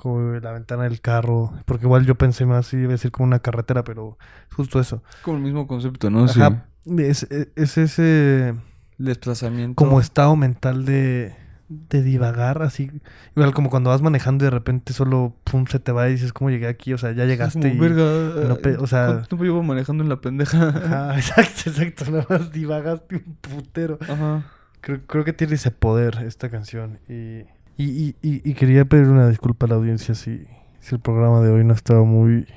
Como 0.02 0.34
la 0.40 0.52
ventana 0.52 0.84
del 0.84 1.00
carro, 1.00 1.54
porque 1.66 1.86
igual 1.86 2.06
yo 2.08 2.16
pensé 2.16 2.46
más 2.48 2.74
iba 2.74 2.88
a 2.88 2.92
decir 2.92 3.12
como 3.12 3.28
una 3.28 3.40
carretera, 3.40 3.84
pero 3.84 4.18
justo 4.56 4.80
eso. 4.80 5.04
Como 5.22 5.38
el 5.38 5.44
mismo 5.44 5.68
concepto, 5.68 6.10
¿no? 6.10 6.24
Ajá. 6.26 6.66
Es, 6.98 7.28
es 7.56 7.78
ese. 7.78 8.56
Desplazamiento. 8.98 9.76
como 9.76 10.00
estado 10.00 10.36
mental 10.36 10.86
de, 10.86 11.36
de 11.70 12.02
divagar, 12.04 12.62
así. 12.62 12.92
Igual 13.36 13.54
como 13.54 13.70
cuando 13.70 13.90
vas 13.92 14.02
manejando 14.02 14.44
y 14.44 14.48
de 14.48 14.52
repente 14.52 14.94
solo 14.94 15.36
pum, 15.44 15.66
se 15.68 15.80
te 15.80 15.92
va 15.92 16.08
y 16.10 16.14
dices, 16.14 16.34
¿cómo 16.34 16.50
llegué 16.50 16.68
aquí? 16.68 16.94
O 16.94 16.98
sea, 16.98 17.12
ya 17.12 17.26
llegaste 17.26 17.60
Como, 17.60 17.74
y... 17.74 17.78
verga, 17.90 18.48
no 18.48 18.56
pe- 18.58 18.78
o 18.78 18.88
sea- 18.88 19.06
¿Cuánto 19.08 19.28
tiempo 19.28 19.44
llevo 19.46 19.64
manejando 19.64 20.04
en 20.04 20.10
la 20.10 20.22
pendeja? 20.22 20.70
Ajá, 20.70 21.16
exacto, 21.18 21.70
exacto. 21.70 22.06
Nada 22.12 22.26
más 22.30 22.52
divagaste 22.52 23.18
un 23.18 23.36
putero. 23.42 23.98
Ajá. 24.02 24.46
Creo, 24.82 25.02
creo 25.06 25.24
que 25.24 25.34
tiene 25.34 25.54
ese 25.56 25.70
poder 25.72 26.24
esta 26.26 26.50
canción. 26.50 27.00
Y, 27.08 27.44
y, 27.78 28.10
y, 28.10 28.16
y- 28.22 28.54
quería 28.54 28.86
pedir 28.86 29.08
una 29.08 29.28
disculpa 29.30 29.66
a 29.66 29.70
la 29.70 29.76
audiencia 29.76 30.14
si, 30.16 30.46
si 30.80 30.96
el 30.96 31.02
programa 31.02 31.42
de 31.42 31.50
hoy 31.50 31.64
no 31.64 31.74
estaba 31.74 32.04
muy, 32.04 32.48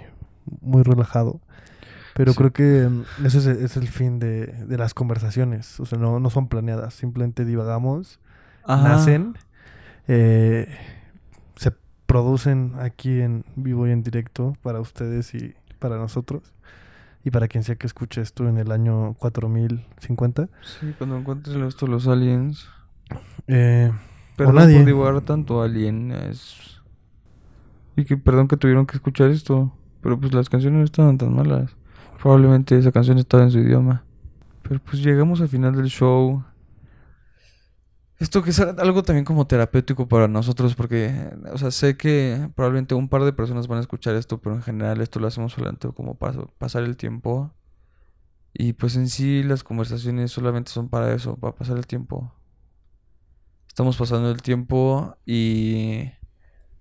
muy 0.60 0.82
relajado. 0.82 1.40
Pero 2.14 2.32
Sí. 2.32 2.38
creo 2.38 2.52
que 2.52 2.88
mm, 2.88 3.26
ese 3.26 3.38
es, 3.38 3.46
es 3.46 3.76
el 3.76 3.88
fin 3.88 4.18
de, 4.18 4.46
de 4.46 4.76
las 4.78 4.94
conversaciones. 4.94 5.80
O 5.80 5.86
sea, 5.86 5.98
no, 5.98 6.20
no 6.20 6.30
son 6.30 6.48
planeadas. 6.48 6.94
Simplemente 6.94 7.44
divagamos, 7.44 8.20
Ajá. 8.64 8.88
nacen, 8.88 9.34
eh, 10.08 10.68
se 11.56 11.72
producen 12.06 12.74
aquí 12.78 13.20
en 13.20 13.44
vivo 13.56 13.86
y 13.88 13.90
en 13.92 14.02
directo 14.02 14.56
para 14.62 14.80
ustedes 14.80 15.34
y 15.34 15.54
para 15.78 15.96
nosotros. 15.96 16.42
Y 17.24 17.30
para 17.30 17.48
quien 17.48 17.64
sea 17.64 17.76
que 17.76 17.86
escuche 17.86 18.20
esto 18.20 18.46
en 18.48 18.58
el 18.58 18.70
año 18.70 19.14
4050. 19.14 20.48
Sí, 20.62 20.94
cuando 20.98 21.16
encuentres 21.16 21.56
esto 21.56 21.86
los 21.86 22.06
aliens. 22.06 22.68
Eh, 23.48 23.90
Perdón 24.37 24.57
nadie. 24.57 24.76
por 24.76 24.87
divagar 24.87 25.20
tanto 25.22 25.62
alien. 25.62 26.12
Es... 26.12 26.80
Y 27.97 28.05
que 28.05 28.16
perdón 28.16 28.49
que 28.49 28.57
tuvieron 28.57 28.87
que 28.87 28.97
escuchar 28.97 29.30
esto. 29.30 29.72
Pero 30.01 30.18
pues 30.18 30.35
las 30.35 30.49
canciones 30.49 30.78
no 30.78 30.85
estaban 30.85 31.18
tan 31.18 31.35
malas. 31.35 31.76
Probablemente 32.20 32.76
esa 32.78 32.93
canción 32.93 33.18
estaba 33.18 33.45
en 33.45 33.51
su 33.51 33.59
idioma. 33.59 34.05
Pero 34.62 34.80
pues 34.80 35.03
llegamos 35.03 35.41
al 35.41 35.49
final 35.49 35.76
del 35.76 35.87
show. 35.87 36.43
Esto 38.18 38.43
que 38.43 38.51
es 38.51 38.61
algo 38.61 39.03
también 39.03 39.24
como 39.24 39.47
terapéutico 39.47 40.09
para 40.09 40.28
nosotros 40.28 40.74
porque, 40.74 41.30
o 41.53 41.59
sea, 41.59 41.70
sé 41.70 41.97
que 41.97 42.49
probablemente 42.55 42.95
un 42.95 43.09
par 43.09 43.24
de 43.24 43.32
personas 43.32 43.66
van 43.66 43.78
a 43.78 43.80
escuchar 43.80 44.14
esto, 44.14 44.41
pero 44.41 44.55
en 44.55 44.62
general 44.62 45.01
esto 45.01 45.20
lo 45.20 45.26
hacemos 45.26 45.53
solamente 45.53 45.89
como 45.93 46.14
para 46.14 46.47
pasar 46.59 46.85
el 46.85 46.97
tiempo. 46.97 47.53
Y 48.55 48.74
pues 48.74 48.97
en 48.97 49.09
sí 49.09 49.43
las 49.43 49.64
conversaciones 49.64 50.30
solamente 50.30 50.70
son 50.70 50.89
para 50.89 51.12
eso, 51.12 51.37
para 51.37 51.55
pasar 51.55 51.76
el 51.76 51.87
tiempo. 51.87 52.32
Estamos 53.75 53.97
pasando 53.97 54.31
el 54.31 54.41
tiempo 54.41 55.16
y 55.27 56.11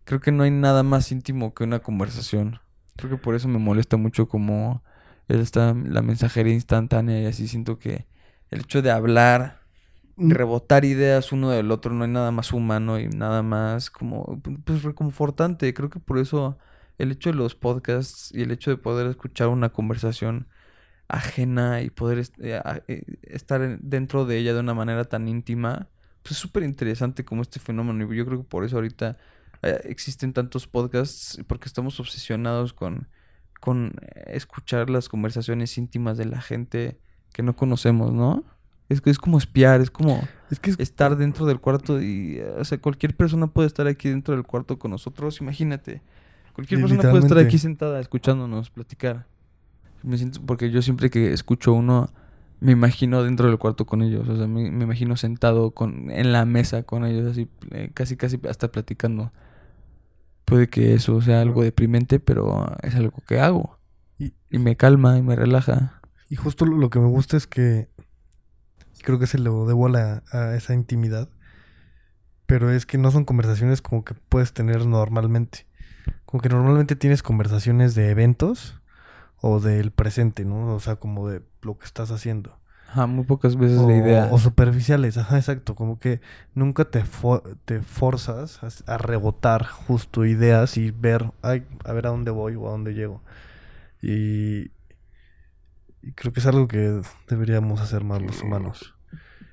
creo 0.05 0.21
que 0.21 0.31
no 0.31 0.43
hay 0.43 0.51
nada 0.51 0.83
más 0.83 1.11
íntimo 1.11 1.53
que 1.53 1.63
una 1.63 1.79
conversación. 1.81 2.59
Creo 2.95 3.09
que 3.11 3.17
por 3.17 3.35
eso 3.35 3.47
me 3.47 3.57
molesta 3.59 3.97
mucho 3.97 4.27
como 4.27 4.83
esta, 5.27 5.73
la 5.73 6.01
mensajería 6.03 6.53
instantánea 6.53 7.21
y 7.21 7.25
así 7.25 7.47
siento 7.47 7.79
que 7.79 8.07
el 8.51 8.61
hecho 8.61 8.81
de 8.81 8.91
hablar, 8.91 9.61
Mm. 10.15 10.31
rebotar 10.31 10.85
ideas 10.85 11.31
uno 11.31 11.49
del 11.49 11.71
otro, 11.71 11.93
no 11.93 12.03
hay 12.05 12.11
nada 12.11 12.31
más 12.31 12.53
humano 12.53 12.99
y 12.99 13.07
nada 13.09 13.41
más 13.43 13.89
como 13.89 14.39
pues 14.65 14.83
reconfortante. 14.83 15.73
Creo 15.73 15.89
que 15.89 15.99
por 15.99 16.19
eso 16.19 16.57
el 16.99 17.11
hecho 17.11 17.31
de 17.31 17.35
los 17.37 17.55
podcasts 17.55 18.31
y 18.33 18.43
el 18.43 18.51
hecho 18.51 18.69
de 18.71 18.77
poder 18.77 19.07
escuchar 19.07 19.47
una 19.49 19.69
conversación 19.69 20.47
ajena 21.07 21.81
y 21.81 21.89
poder 21.89 22.19
est- 22.19 22.39
eh, 22.41 22.61
eh, 22.87 23.03
estar 23.23 23.61
en- 23.61 23.79
dentro 23.81 24.25
de 24.25 24.37
ella 24.37 24.53
de 24.53 24.59
una 24.61 24.73
manera 24.73 25.05
tan 25.05 25.27
íntima, 25.27 25.89
pues 26.23 26.31
es 26.31 26.37
súper 26.37 26.63
interesante 26.63 27.23
como 27.23 27.41
este 27.43 27.59
fenómeno. 27.59 28.11
Y 28.11 28.17
yo 28.17 28.25
creo 28.25 28.39
que 28.39 28.43
por 28.45 28.63
eso 28.65 28.77
ahorita 28.77 29.17
eh, 29.61 29.81
existen 29.85 30.33
tantos 30.33 30.67
podcasts, 30.67 31.39
porque 31.47 31.67
estamos 31.67 31.99
obsesionados 31.99 32.73
con, 32.73 33.07
con 33.59 33.93
eh, 34.01 34.31
escuchar 34.33 34.89
las 34.89 35.09
conversaciones 35.09 35.77
íntimas 35.77 36.17
de 36.17 36.25
la 36.25 36.41
gente 36.41 36.99
que 37.33 37.43
no 37.43 37.55
conocemos, 37.55 38.11
¿no? 38.13 38.43
Es, 38.89 39.01
es 39.05 39.17
como 39.17 39.37
espiar, 39.37 39.81
es 39.81 39.89
como 39.91 40.21
es 40.51 40.59
que 40.59 40.69
es- 40.71 40.79
estar 40.79 41.15
dentro 41.17 41.45
del 41.45 41.59
cuarto 41.59 42.01
y, 42.01 42.37
eh, 42.37 42.53
o 42.59 42.63
sea, 42.65 42.77
cualquier 42.79 43.15
persona 43.15 43.47
puede 43.47 43.67
estar 43.67 43.87
aquí 43.87 44.09
dentro 44.09 44.33
del 44.35 44.43
cuarto 44.43 44.77
con 44.79 44.91
nosotros, 44.91 45.39
imagínate. 45.41 46.01
Cualquier 46.53 46.79
persona 46.81 47.01
puede 47.11 47.23
estar 47.25 47.37
aquí 47.47 47.57
sentada 47.57 47.99
escuchándonos 47.99 48.69
platicar. 48.69 49.25
Me 50.03 50.17
siento, 50.17 50.41
porque 50.45 50.69
yo 50.69 50.81
siempre 50.81 51.09
que 51.09 51.31
escucho 51.33 51.73
uno, 51.73 52.09
me 52.63 52.71
imagino 52.71 53.23
dentro 53.23 53.47
del 53.47 53.57
cuarto 53.57 53.85
con 53.85 54.01
ellos, 54.01 54.27
o 54.27 54.35
sea, 54.37 54.47
me, 54.47 54.71
me 54.71 54.85
imagino 54.85 55.15
sentado 55.17 55.71
con, 55.71 56.09
en 56.11 56.31
la 56.31 56.45
mesa 56.45 56.83
con 56.83 57.05
ellos, 57.05 57.29
así, 57.31 57.49
eh, 57.71 57.91
casi, 57.93 58.15
casi 58.17 58.39
hasta 58.49 58.71
platicando. 58.71 59.31
Puede 60.45 60.69
que 60.69 60.93
eso 60.93 61.21
sea 61.21 61.41
algo 61.41 61.63
deprimente, 61.63 62.19
pero 62.19 62.75
es 62.81 62.95
algo 62.95 63.21
que 63.27 63.39
hago. 63.39 63.79
Y- 64.19 64.33
Y 64.49 64.59
me 64.59 64.75
calma 64.75 65.17
y 65.17 65.21
me 65.21 65.35
relaja. 65.35 66.01
Y 66.29 66.35
justo 66.35 66.65
lo, 66.65 66.77
lo 66.77 66.89
que 66.89 66.99
me 66.99 67.07
gusta 67.07 67.37
es 67.37 67.47
que 67.47 67.89
creo 69.03 69.19
que 69.19 69.27
se 69.27 69.39
lo 69.39 69.65
debo 69.65 69.87
a, 69.87 69.89
la- 69.89 70.23
a 70.31 70.55
esa 70.55 70.73
intimidad, 70.73 71.29
pero 72.45 72.71
es 72.71 72.85
que 72.85 72.97
no 72.97 73.11
son 73.11 73.25
conversaciones 73.25 73.81
como 73.81 74.03
que 74.03 74.13
puedes 74.13 74.53
tener 74.53 74.85
normalmente. 74.85 75.65
Como 76.25 76.41
que 76.41 76.49
normalmente 76.49 76.95
tienes 76.95 77.23
conversaciones 77.23 77.95
de 77.95 78.09
eventos 78.09 78.79
o 79.43 79.61
del 79.61 79.91
presente, 79.91 80.45
¿no? 80.45 80.75
O 80.75 80.81
sea, 80.81 80.97
como 80.97 81.29
de 81.29 81.43
lo 81.63 81.77
que 81.79 81.85
estás 81.85 82.11
haciendo. 82.11 82.57
Ajá, 82.87 83.07
muy 83.07 83.25
pocas 83.25 83.57
veces 83.57 83.81
O, 83.81 83.87
la 83.87 83.95
idea. 83.95 84.31
o 84.33 84.39
superficiales, 84.39 85.17
ajá, 85.19 85.37
exacto. 85.37 85.75
Como 85.75 85.99
que 85.99 86.21
nunca 86.55 86.85
te, 86.85 87.03
fo- 87.05 87.43
te 87.65 87.81
forzas 87.81 88.61
a, 88.87 88.93
a 88.95 88.97
rebotar 88.97 89.65
justo 89.65 90.25
ideas 90.25 90.77
y 90.77 90.91
ver, 90.91 91.31
ay, 91.41 91.65
a 91.85 91.93
ver 91.93 92.07
a 92.07 92.11
dónde 92.11 92.31
voy 92.31 92.55
o 92.55 92.67
a 92.67 92.71
dónde 92.71 92.93
llego. 92.93 93.21
Y, 94.01 94.71
y 96.01 96.11
creo 96.13 96.33
que 96.33 96.39
es 96.39 96.45
algo 96.45 96.67
que 96.67 97.01
deberíamos 97.27 97.81
hacer 97.81 98.03
más 98.03 98.21
los 98.21 98.41
humanos. 98.43 98.93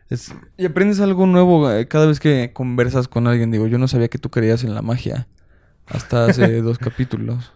Es, 0.09 0.35
Y 0.57 0.67
aprendes 0.67 1.01
algo 1.01 1.27
nuevo 1.27 1.71
eh, 1.71 1.89
cada 1.89 2.07
vez 2.07 2.21
que 2.21 2.53
conversas 2.53 3.09
con 3.09 3.27
alguien. 3.27 3.51
Digo, 3.51 3.67
yo 3.67 3.79
no 3.79 3.89
sabía 3.89 4.09
que 4.09 4.19
tú 4.19 4.31
creías 4.31 4.65
en 4.65 4.75
la 4.75 4.83
magia. 4.83 5.29
Hasta 5.89 6.27
hace 6.27 6.63
dos 6.63 6.79
capítulos. 6.79 7.53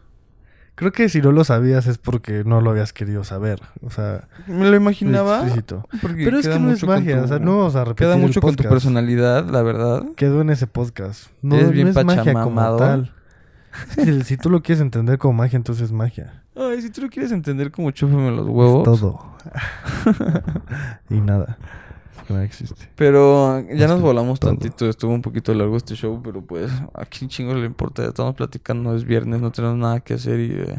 Creo 0.75 0.93
que 0.93 1.09
si 1.09 1.21
no 1.21 1.33
lo 1.33 1.45
sabías 1.45 1.87
es 1.87 1.99
porque 1.99 2.43
no 2.45 2.61
lo 2.61 2.71
habías 2.71 2.93
querido 2.93 3.25
saber. 3.25 3.61
O 3.83 3.91
sea, 3.91 4.29
Me 4.47 4.69
lo 4.71 4.77
imaginaba. 4.77 5.45
Pero 6.01 6.39
es 6.39 6.49
que 6.49 6.59
no 6.59 6.71
es 6.73 6.85
magia, 6.87 7.19
tu- 7.19 7.25
o 7.25 7.29
sea, 7.29 7.39
no 7.39 7.59
vamos 7.59 7.77
a 7.77 7.85
repetir 7.85 8.07
Queda 8.07 8.15
el 8.17 8.21
mucho 8.23 8.41
con 8.41 8.57
tu 8.57 8.65
personalidad, 8.65 9.45
la 9.49 9.63
verdad. 9.63 10.05
Quedó 10.17 10.41
en 10.41 10.51
ese 10.51 10.67
podcast. 10.67 11.29
No, 11.43 11.57
Eres 11.57 11.71
bien 11.71 11.93
no 11.93 11.99
es 12.01 12.05
magia 12.07 12.33
como 12.35 12.77
tal. 12.77 13.13
Si, 13.97 14.23
si 14.23 14.37
tú 14.37 14.51
lo 14.51 14.63
quieres 14.63 14.81
entender 14.81 15.19
como 15.19 15.35
magia, 15.35 15.57
entonces 15.57 15.85
es 15.87 15.93
magia. 15.93 16.43
Ay, 16.57 16.81
si 16.83 16.91
tú 16.91 17.01
lo 17.03 17.09
quieres 17.09 17.33
entender 17.33 17.73
como 17.73 17.91
chúfame 17.91 18.31
los 18.31 18.47
Es 18.47 18.53
huevos. 18.53 18.85
todo. 18.85 19.35
y 21.11 21.21
nada 21.21 21.59
no 22.29 22.41
existe. 22.41 22.89
Pero 22.97 23.61
ya 23.71 23.87
nos, 23.87 24.01
volamos 24.01 24.41
tantito, 24.41 24.89
estuvo 24.89 25.13
un 25.13 25.23
poquito 25.23 25.55
largo 25.55 25.77
este 25.77 25.95
show, 25.95 26.21
pero 26.23 26.45
pues 26.45 26.71
a 26.95 27.05
quién 27.05 27.29
chingos 27.29 27.57
le 27.57 27.67
importa, 27.67 28.05
estamos 28.07 28.35
platicando, 28.35 28.95
es 28.95 29.05
viernes, 29.05 29.41
no 29.41 29.53
tenemos 29.53 29.77
nada 29.77 30.01
que 30.01 30.15
hacer 30.15 30.41
y... 30.41 30.53
Eh, 30.53 30.79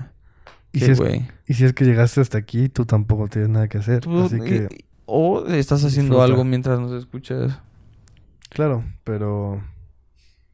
si 1.47 1.63
es, 1.63 1.73
que 1.73 1.85
llegaste 1.85 2.19
hasta 2.19 2.37
aquí, 2.37 2.69
tú 2.69 2.85
tampoco 2.85 3.27
tienes 3.27 3.49
nada 3.49 3.67
que 3.69 3.77
hacer. 3.77 4.01
Pues, 4.01 4.33
así 4.33 4.41
que... 4.41 4.85
O 5.05 5.45
estás 5.45 5.85
haciendo 5.85 6.21
algo 6.21 6.43
mientras 6.43 6.79
nos 6.79 6.91
escuchas. 6.91 7.59
Claro, 8.49 8.83
pero... 9.03 9.63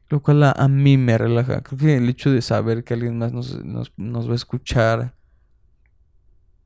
Lo 0.08 0.22
cual 0.22 0.42
a, 0.44 0.52
a, 0.52 0.68
mí 0.68 0.98
me 0.98 1.16
relaja. 1.16 1.62
Creo 1.62 1.78
que 1.78 1.96
el 1.96 2.08
hecho 2.08 2.30
de 2.30 2.42
saber 2.42 2.84
que 2.84 2.94
alguien 2.94 3.18
más 3.18 3.32
nos, 3.32 3.64
nos, 3.64 3.92
nos 3.96 4.28
va 4.28 4.32
a 4.32 4.36
escuchar... 4.36 5.14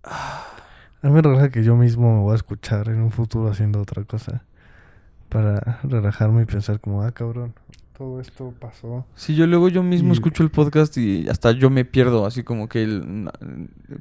Ah, 0.02 0.55
a 1.03 1.09
mí 1.09 1.12
me 1.12 1.22
relaja 1.22 1.51
que 1.51 1.62
yo 1.62 1.76
mismo 1.76 2.14
me 2.16 2.22
voy 2.22 2.32
a 2.32 2.36
escuchar 2.36 2.88
en 2.88 3.01
un 3.01 3.11
futuro 3.11 3.51
haciendo 3.51 3.80
otra 3.80 4.05
cosa. 4.05 4.44
Para 5.28 5.80
relajarme 5.82 6.42
y 6.42 6.44
pensar 6.47 6.80
como, 6.80 7.03
ah, 7.03 7.12
cabrón, 7.12 7.55
todo 7.97 8.20
esto 8.20 8.55
pasó. 8.59 9.07
Sí, 9.14 9.34
yo 9.34 9.47
luego 9.47 9.68
yo 9.68 9.82
mismo 9.82 10.12
escucho 10.12 10.42
el 10.42 10.51
podcast 10.51 10.97
y 10.99 11.28
hasta 11.28 11.53
yo 11.53 11.70
me 11.70 11.84
pierdo, 11.84 12.26
así 12.26 12.42
como 12.42 12.68
que 12.68 12.82
el, 12.82 13.30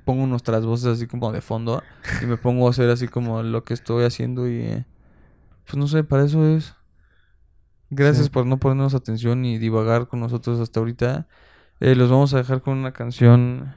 pongo 0.03 0.27
nuestras 0.27 0.65
voces 0.65 0.87
así 0.87 1.07
como 1.07 1.31
de 1.31 1.41
fondo 1.41 1.81
y 2.21 2.25
me 2.25 2.37
pongo 2.37 2.67
a 2.67 2.71
hacer 2.71 2.89
así 2.89 3.07
como 3.07 3.41
lo 3.41 3.63
que 3.63 3.73
estoy 3.73 4.03
haciendo 4.03 4.47
y... 4.47 4.61
Eh, 4.61 4.85
pues 5.65 5.77
no 5.77 5.87
sé, 5.87 6.03
para 6.03 6.25
eso 6.25 6.47
es. 6.47 6.75
Gracias 7.89 8.29
por 8.29 8.45
no 8.45 8.57
ponernos 8.57 8.93
atención 8.93 9.45
y 9.45 9.57
divagar 9.57 10.07
con 10.07 10.19
nosotros 10.19 10.59
hasta 10.59 10.79
ahorita. 10.79 11.27
Eh, 11.79 11.95
los 11.95 12.09
vamos 12.09 12.33
a 12.33 12.37
dejar 12.37 12.61
con 12.61 12.77
una 12.77 12.91
canción. 12.91 13.75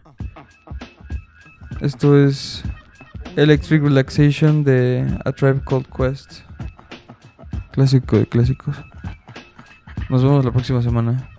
Esto 1.80 2.16
es 2.18 2.64
Electric 3.38 3.80
Relaxation 3.80 4.64
de 4.64 5.06
A 5.24 5.30
Tribe 5.30 5.60
Called 5.64 5.86
Quest. 5.96 6.42
Clásico 7.70 8.18
de 8.18 8.26
clásicos. 8.26 8.76
Nos 10.10 10.24
vemos 10.24 10.44
la 10.44 10.50
próxima 10.50 10.82
semana. 10.82 11.30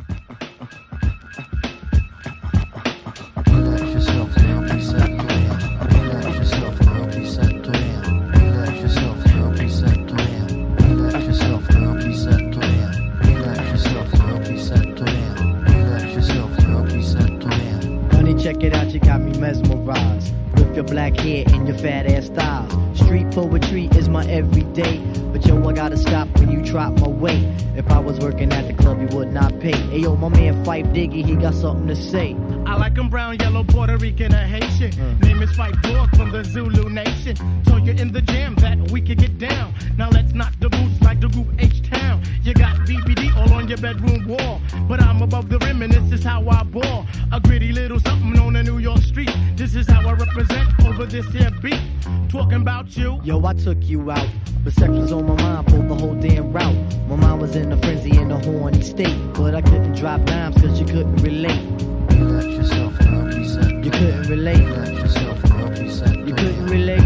man 30.29 30.65
Fife 30.65 30.85
Diggy, 30.87 31.25
he 31.25 31.35
got 31.35 31.53
something 31.53 31.87
to 31.87 31.95
say 31.95 32.35
like 32.79 32.97
I'm 32.97 33.09
brown, 33.09 33.37
yellow, 33.39 33.63
Puerto 33.63 33.97
Rican, 33.97 34.33
or 34.33 34.45
Haitian. 34.45 34.91
Mm. 34.91 35.21
Name 35.23 35.41
is 35.43 35.51
Fight 35.51 35.79
Dog 35.81 36.15
from 36.15 36.31
the 36.31 36.43
Zulu 36.45 36.89
Nation. 36.89 37.35
Told 37.65 37.85
you 37.85 37.93
in 37.93 38.11
the 38.11 38.21
jam 38.21 38.55
that 38.55 38.89
we 38.89 39.01
could 39.01 39.17
get 39.17 39.37
down. 39.37 39.73
Now 39.97 40.09
let's 40.09 40.33
knock 40.33 40.53
the 40.59 40.69
boots 40.69 41.01
like 41.01 41.19
the 41.19 41.27
group 41.27 41.47
H 41.59 41.87
Town. 41.89 42.23
You 42.41 42.53
got 42.53 42.77
DVD 42.87 43.35
all 43.35 43.53
on 43.53 43.67
your 43.67 43.77
bedroom 43.77 44.25
wall. 44.27 44.61
But 44.87 45.03
I'm 45.03 45.21
above 45.21 45.49
the 45.49 45.59
rim, 45.59 45.81
and 45.81 45.91
this 45.91 46.11
is 46.11 46.23
how 46.23 46.47
I 46.47 46.63
ball. 46.63 47.05
A 47.33 47.39
gritty 47.41 47.73
little 47.73 47.99
something 47.99 48.39
on 48.39 48.53
the 48.53 48.63
New 48.63 48.77
York 48.77 49.01
street. 49.01 49.35
This 49.55 49.75
is 49.75 49.85
how 49.87 50.07
I 50.07 50.13
represent 50.13 50.67
over 50.85 51.05
this 51.05 51.27
here 51.27 51.51
beat. 51.61 51.81
Talking 52.29 52.61
about 52.61 52.95
you. 52.95 53.19
Yo, 53.23 53.43
I 53.45 53.53
took 53.53 53.83
you 53.83 54.09
out. 54.09 54.27
But 54.63 54.73
sex 54.73 54.89
was 54.89 55.11
on 55.11 55.25
my 55.25 55.35
mind, 55.35 55.69
for 55.69 55.77
the 55.77 55.95
whole 55.95 56.15
damn 56.15 56.53
route. 56.53 57.07
My 57.09 57.17
mind 57.17 57.41
was 57.41 57.55
in 57.57 57.73
a 57.73 57.77
frenzy 57.77 58.17
in 58.17 58.31
a 58.31 58.39
horny 58.39 58.81
state. 58.81 59.17
But 59.33 59.53
I 59.53 59.61
couldn't 59.61 59.95
drop 59.95 60.21
rhymes 60.29 60.61
cause 60.61 60.79
you 60.79 60.85
couldn't 60.85 61.17
relate. 61.17 61.98
You 62.19 63.91
couldn't 63.91 64.27
relate. 64.27 64.59
You 66.27 66.33
couldn't 66.35 66.65
relate. 66.67 66.99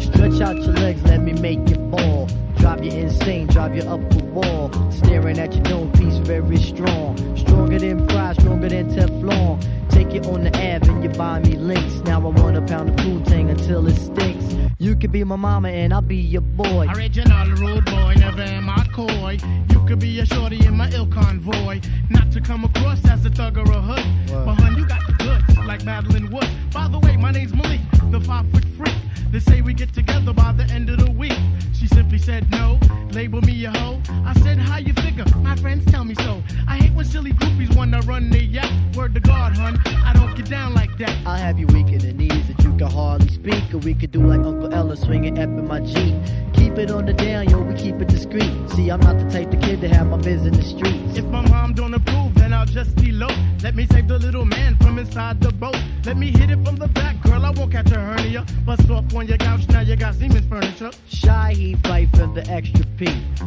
Stretch 0.00 0.40
out 0.40 0.56
your 0.62 0.74
legs, 0.74 1.02
let 1.02 1.20
me 1.22 1.32
make 1.32 1.68
you 1.68 1.76
fall. 1.90 2.28
Drive 2.58 2.84
you 2.84 2.92
insane, 2.92 3.48
drive 3.48 3.74
you 3.74 3.82
up 3.82 4.00
the 4.10 4.22
wall. 4.26 4.70
Staring 4.92 5.38
at 5.40 5.52
your 5.52 5.64
dome 5.64 5.90
piece, 5.92 6.18
very 6.18 6.56
strong. 6.58 7.16
Stronger 7.36 7.80
than 7.80 8.06
pride, 8.06 8.36
stronger 8.40 8.68
than 8.68 8.90
Teflon 8.90 9.77
Take 9.90 10.14
it 10.14 10.26
on 10.26 10.44
the 10.44 10.50
Ave 10.50 10.88
and 10.90 11.02
you 11.02 11.10
buy 11.10 11.40
me 11.40 11.56
links. 11.56 11.96
Now 12.04 12.18
I 12.20 12.28
want 12.28 12.56
a 12.56 12.62
pound 12.62 12.90
of 12.90 12.96
Poontang 12.96 13.50
until 13.50 13.86
it 13.86 13.96
stinks. 13.96 14.54
You 14.78 14.94
could 14.94 15.12
be 15.12 15.24
my 15.24 15.36
mama 15.36 15.68
and 15.68 15.92
I'll 15.92 16.02
be 16.02 16.16
your 16.16 16.42
boy. 16.42 16.86
Original 16.94 17.48
rude 17.56 17.84
boy, 17.84 18.14
never 18.16 18.42
am 18.42 18.70
I 18.70 18.86
coy. 18.92 19.38
You 19.70 19.84
could 19.86 19.98
be 19.98 20.20
a 20.20 20.26
shorty 20.26 20.64
in 20.64 20.76
my 20.76 20.90
ill 20.90 21.06
convoy. 21.06 21.80
Not 22.10 22.30
to 22.32 22.40
come 22.40 22.64
across 22.64 23.04
as 23.08 23.24
a 23.26 23.30
thug 23.30 23.58
or 23.58 23.70
a 23.70 23.80
hood. 23.80 24.04
But 24.28 24.54
hun, 24.54 24.76
you 24.76 24.86
got 24.86 25.04
the 25.06 25.12
goods, 25.14 25.58
like 25.66 25.84
Madeline 25.84 26.30
Wood. 26.30 26.48
By 26.72 26.88
the 26.88 26.98
way, 27.00 27.16
my 27.16 27.32
name's 27.32 27.54
Malik, 27.54 27.80
the 28.10 28.20
five 28.20 28.48
foot 28.50 28.64
freak. 28.76 28.94
They 29.30 29.40
say 29.40 29.60
we 29.60 29.74
get 29.74 29.92
together 29.92 30.32
by 30.32 30.52
the 30.52 30.64
end 30.64 30.88
of 30.88 31.04
the 31.04 31.10
week. 31.10 31.38
She 31.74 31.86
simply 31.86 32.18
said 32.18 32.50
no, 32.50 32.78
label 33.10 33.42
me 33.42 33.64
a 33.66 33.70
hoe. 33.70 34.00
I 34.24 34.32
said, 34.40 34.58
how 34.58 34.78
you 34.78 34.92
figure? 34.94 35.24
My 35.38 35.54
friends 35.56 35.84
tell 35.90 36.04
me 36.04 36.14
so. 36.14 36.42
I 36.66 36.78
hate 36.78 36.92
when 36.94 37.04
silly 37.04 37.32
groupies 37.32 37.74
wanna 37.76 38.00
run 38.02 38.30
the 38.30 38.42
yak. 38.42 38.70
Word 38.94 39.14
to 39.14 39.20
God, 39.20 39.56
hun, 39.56 39.78
I 40.04 40.12
don't 40.14 40.34
get 40.34 40.48
down 40.48 40.74
like 40.74 40.96
that. 40.98 41.14
I'll 41.26 41.36
have 41.36 41.58
you 41.58 41.66
weak 41.68 41.88
in 41.88 41.98
the 41.98 42.12
knees 42.12 42.48
that 42.48 42.62
you 42.64 42.76
can 42.76 42.90
hardly 42.90 43.28
speak. 43.28 43.74
Or 43.74 43.78
we 43.78 43.94
could 43.94 44.12
do 44.12 44.20
like 44.26 44.40
Uncle 44.40 44.72
Ella 44.72 44.96
swinging 44.96 45.38
up 45.38 45.48
in 45.48 45.68
my 45.68 45.80
Jeep. 45.80 46.14
Keep 46.54 46.78
it 46.78 46.90
on 46.90 47.04
the 47.06 47.12
down, 47.12 47.48
yo, 47.48 47.60
we 47.60 47.74
keep 47.74 48.00
it 48.00 48.08
discreet. 48.08 48.52
See, 48.70 48.90
I'm 48.90 49.00
not 49.00 49.18
the 49.18 49.30
type 49.30 49.52
of 49.52 49.60
kid 49.60 49.80
to 49.82 49.88
have 49.88 50.06
my 50.06 50.16
biz 50.16 50.46
in 50.46 50.54
the 50.54 50.62
streets. 50.62 51.18
If 51.18 51.24
my 51.26 51.42
mom 51.48 51.74
don't 51.74 51.94
approve, 51.94 52.34
then 52.34 52.52
I'll 52.52 52.66
just 52.66 52.96
be 52.96 53.12
low. 53.12 53.34
Let 53.62 53.74
me 53.74 53.86
save 53.92 54.08
the 54.08 54.18
little 54.18 54.44
man 54.44 54.76
from 54.76 54.98
inside 54.98 55.40
the 55.40 55.52
boat. 55.52 55.76
Let 56.04 56.16
me 56.16 56.30
hit 56.30 56.50
it 56.50 56.64
from 56.64 56.76
the 56.76 56.88
back, 56.88 57.20
girl, 57.22 57.44
I 57.44 57.50
won't 57.50 57.72
catch 57.72 57.90
a 57.90 58.00
hernia. 58.00 58.46
Bust 58.64 58.88
off 58.90 59.12
on 59.18 59.26
your 59.26 59.38
couch, 59.38 59.68
now 59.68 59.80
you 59.80 59.96
got 59.96 60.14
Siemens 60.14 60.46
furniture. 60.46 60.92
Shy, 61.08 61.52
he 61.52 61.74
fight 61.76 62.08
for 62.10 62.28
the 62.28 62.46
extra 62.48 62.84
P. 62.96 63.06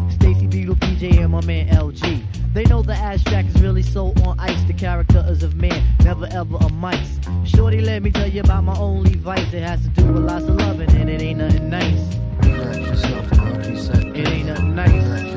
Stacy 0.10 0.46
Beetle, 0.48 0.76
PJ, 0.76 1.18
and 1.18 1.32
my 1.32 1.40
man 1.46 1.70
LG. 1.70 2.54
They 2.54 2.66
know 2.66 2.82
the 2.82 2.94
ass 2.94 3.24
jack 3.24 3.46
is 3.46 3.62
really 3.62 3.82
so 3.82 4.08
on 4.26 4.38
ice. 4.38 4.62
The 4.64 4.74
character 4.74 5.24
is 5.30 5.44
of 5.44 5.56
man, 5.56 5.82
never 6.04 6.28
ever 6.32 6.58
a 6.58 6.70
mice. 6.74 7.20
Shorty, 7.46 7.80
let 7.80 8.04
me 8.04 8.12
tell 8.12 8.28
you 8.28 8.42
about 8.42 8.66
my 8.66 8.78
only 8.78 9.16
vice. 9.16 9.54
It 9.54 9.64
has 9.64 9.82
to 9.84 9.88
do 9.90 10.06
with 10.08 10.24
lots 10.26 10.44
of 10.44 10.56
loving, 10.56 10.92
and 10.92 11.10
it 11.10 11.22
ain't 11.22 11.40
nothing 11.40 11.70
nice. 11.70 12.18
It 14.14 14.28
ain't 14.28 14.48
nothing 14.48 14.76
nice. 14.76 15.31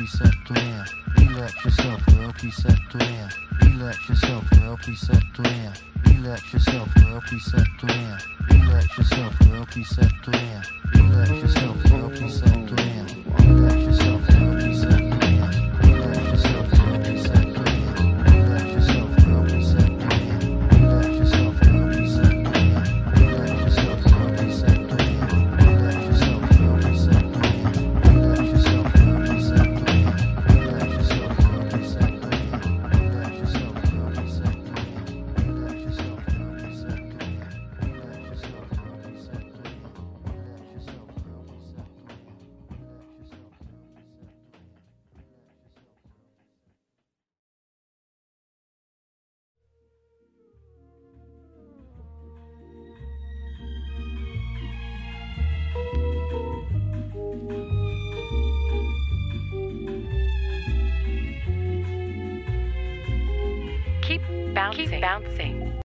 preceptoria, 0.00 0.86
relax 1.18 1.62
yourself, 1.62 2.06
girl 2.06 2.32
preceptoria, 2.32 3.30
relax 3.62 4.08
yourself, 4.08 4.50
girl 4.50 4.76
preceptoria, 4.78 5.76
relax 6.06 6.52
yourself, 6.54 6.94
girl 6.94 7.20
preceptoria, 7.20 8.18
relax 8.50 8.96
yourself, 8.96 9.38
girl 9.40 9.66
preceptoria, 9.66 10.64
relax 10.94 11.30
yourself, 11.30 11.84
girl 11.84 12.10
preceptoria. 12.10 12.59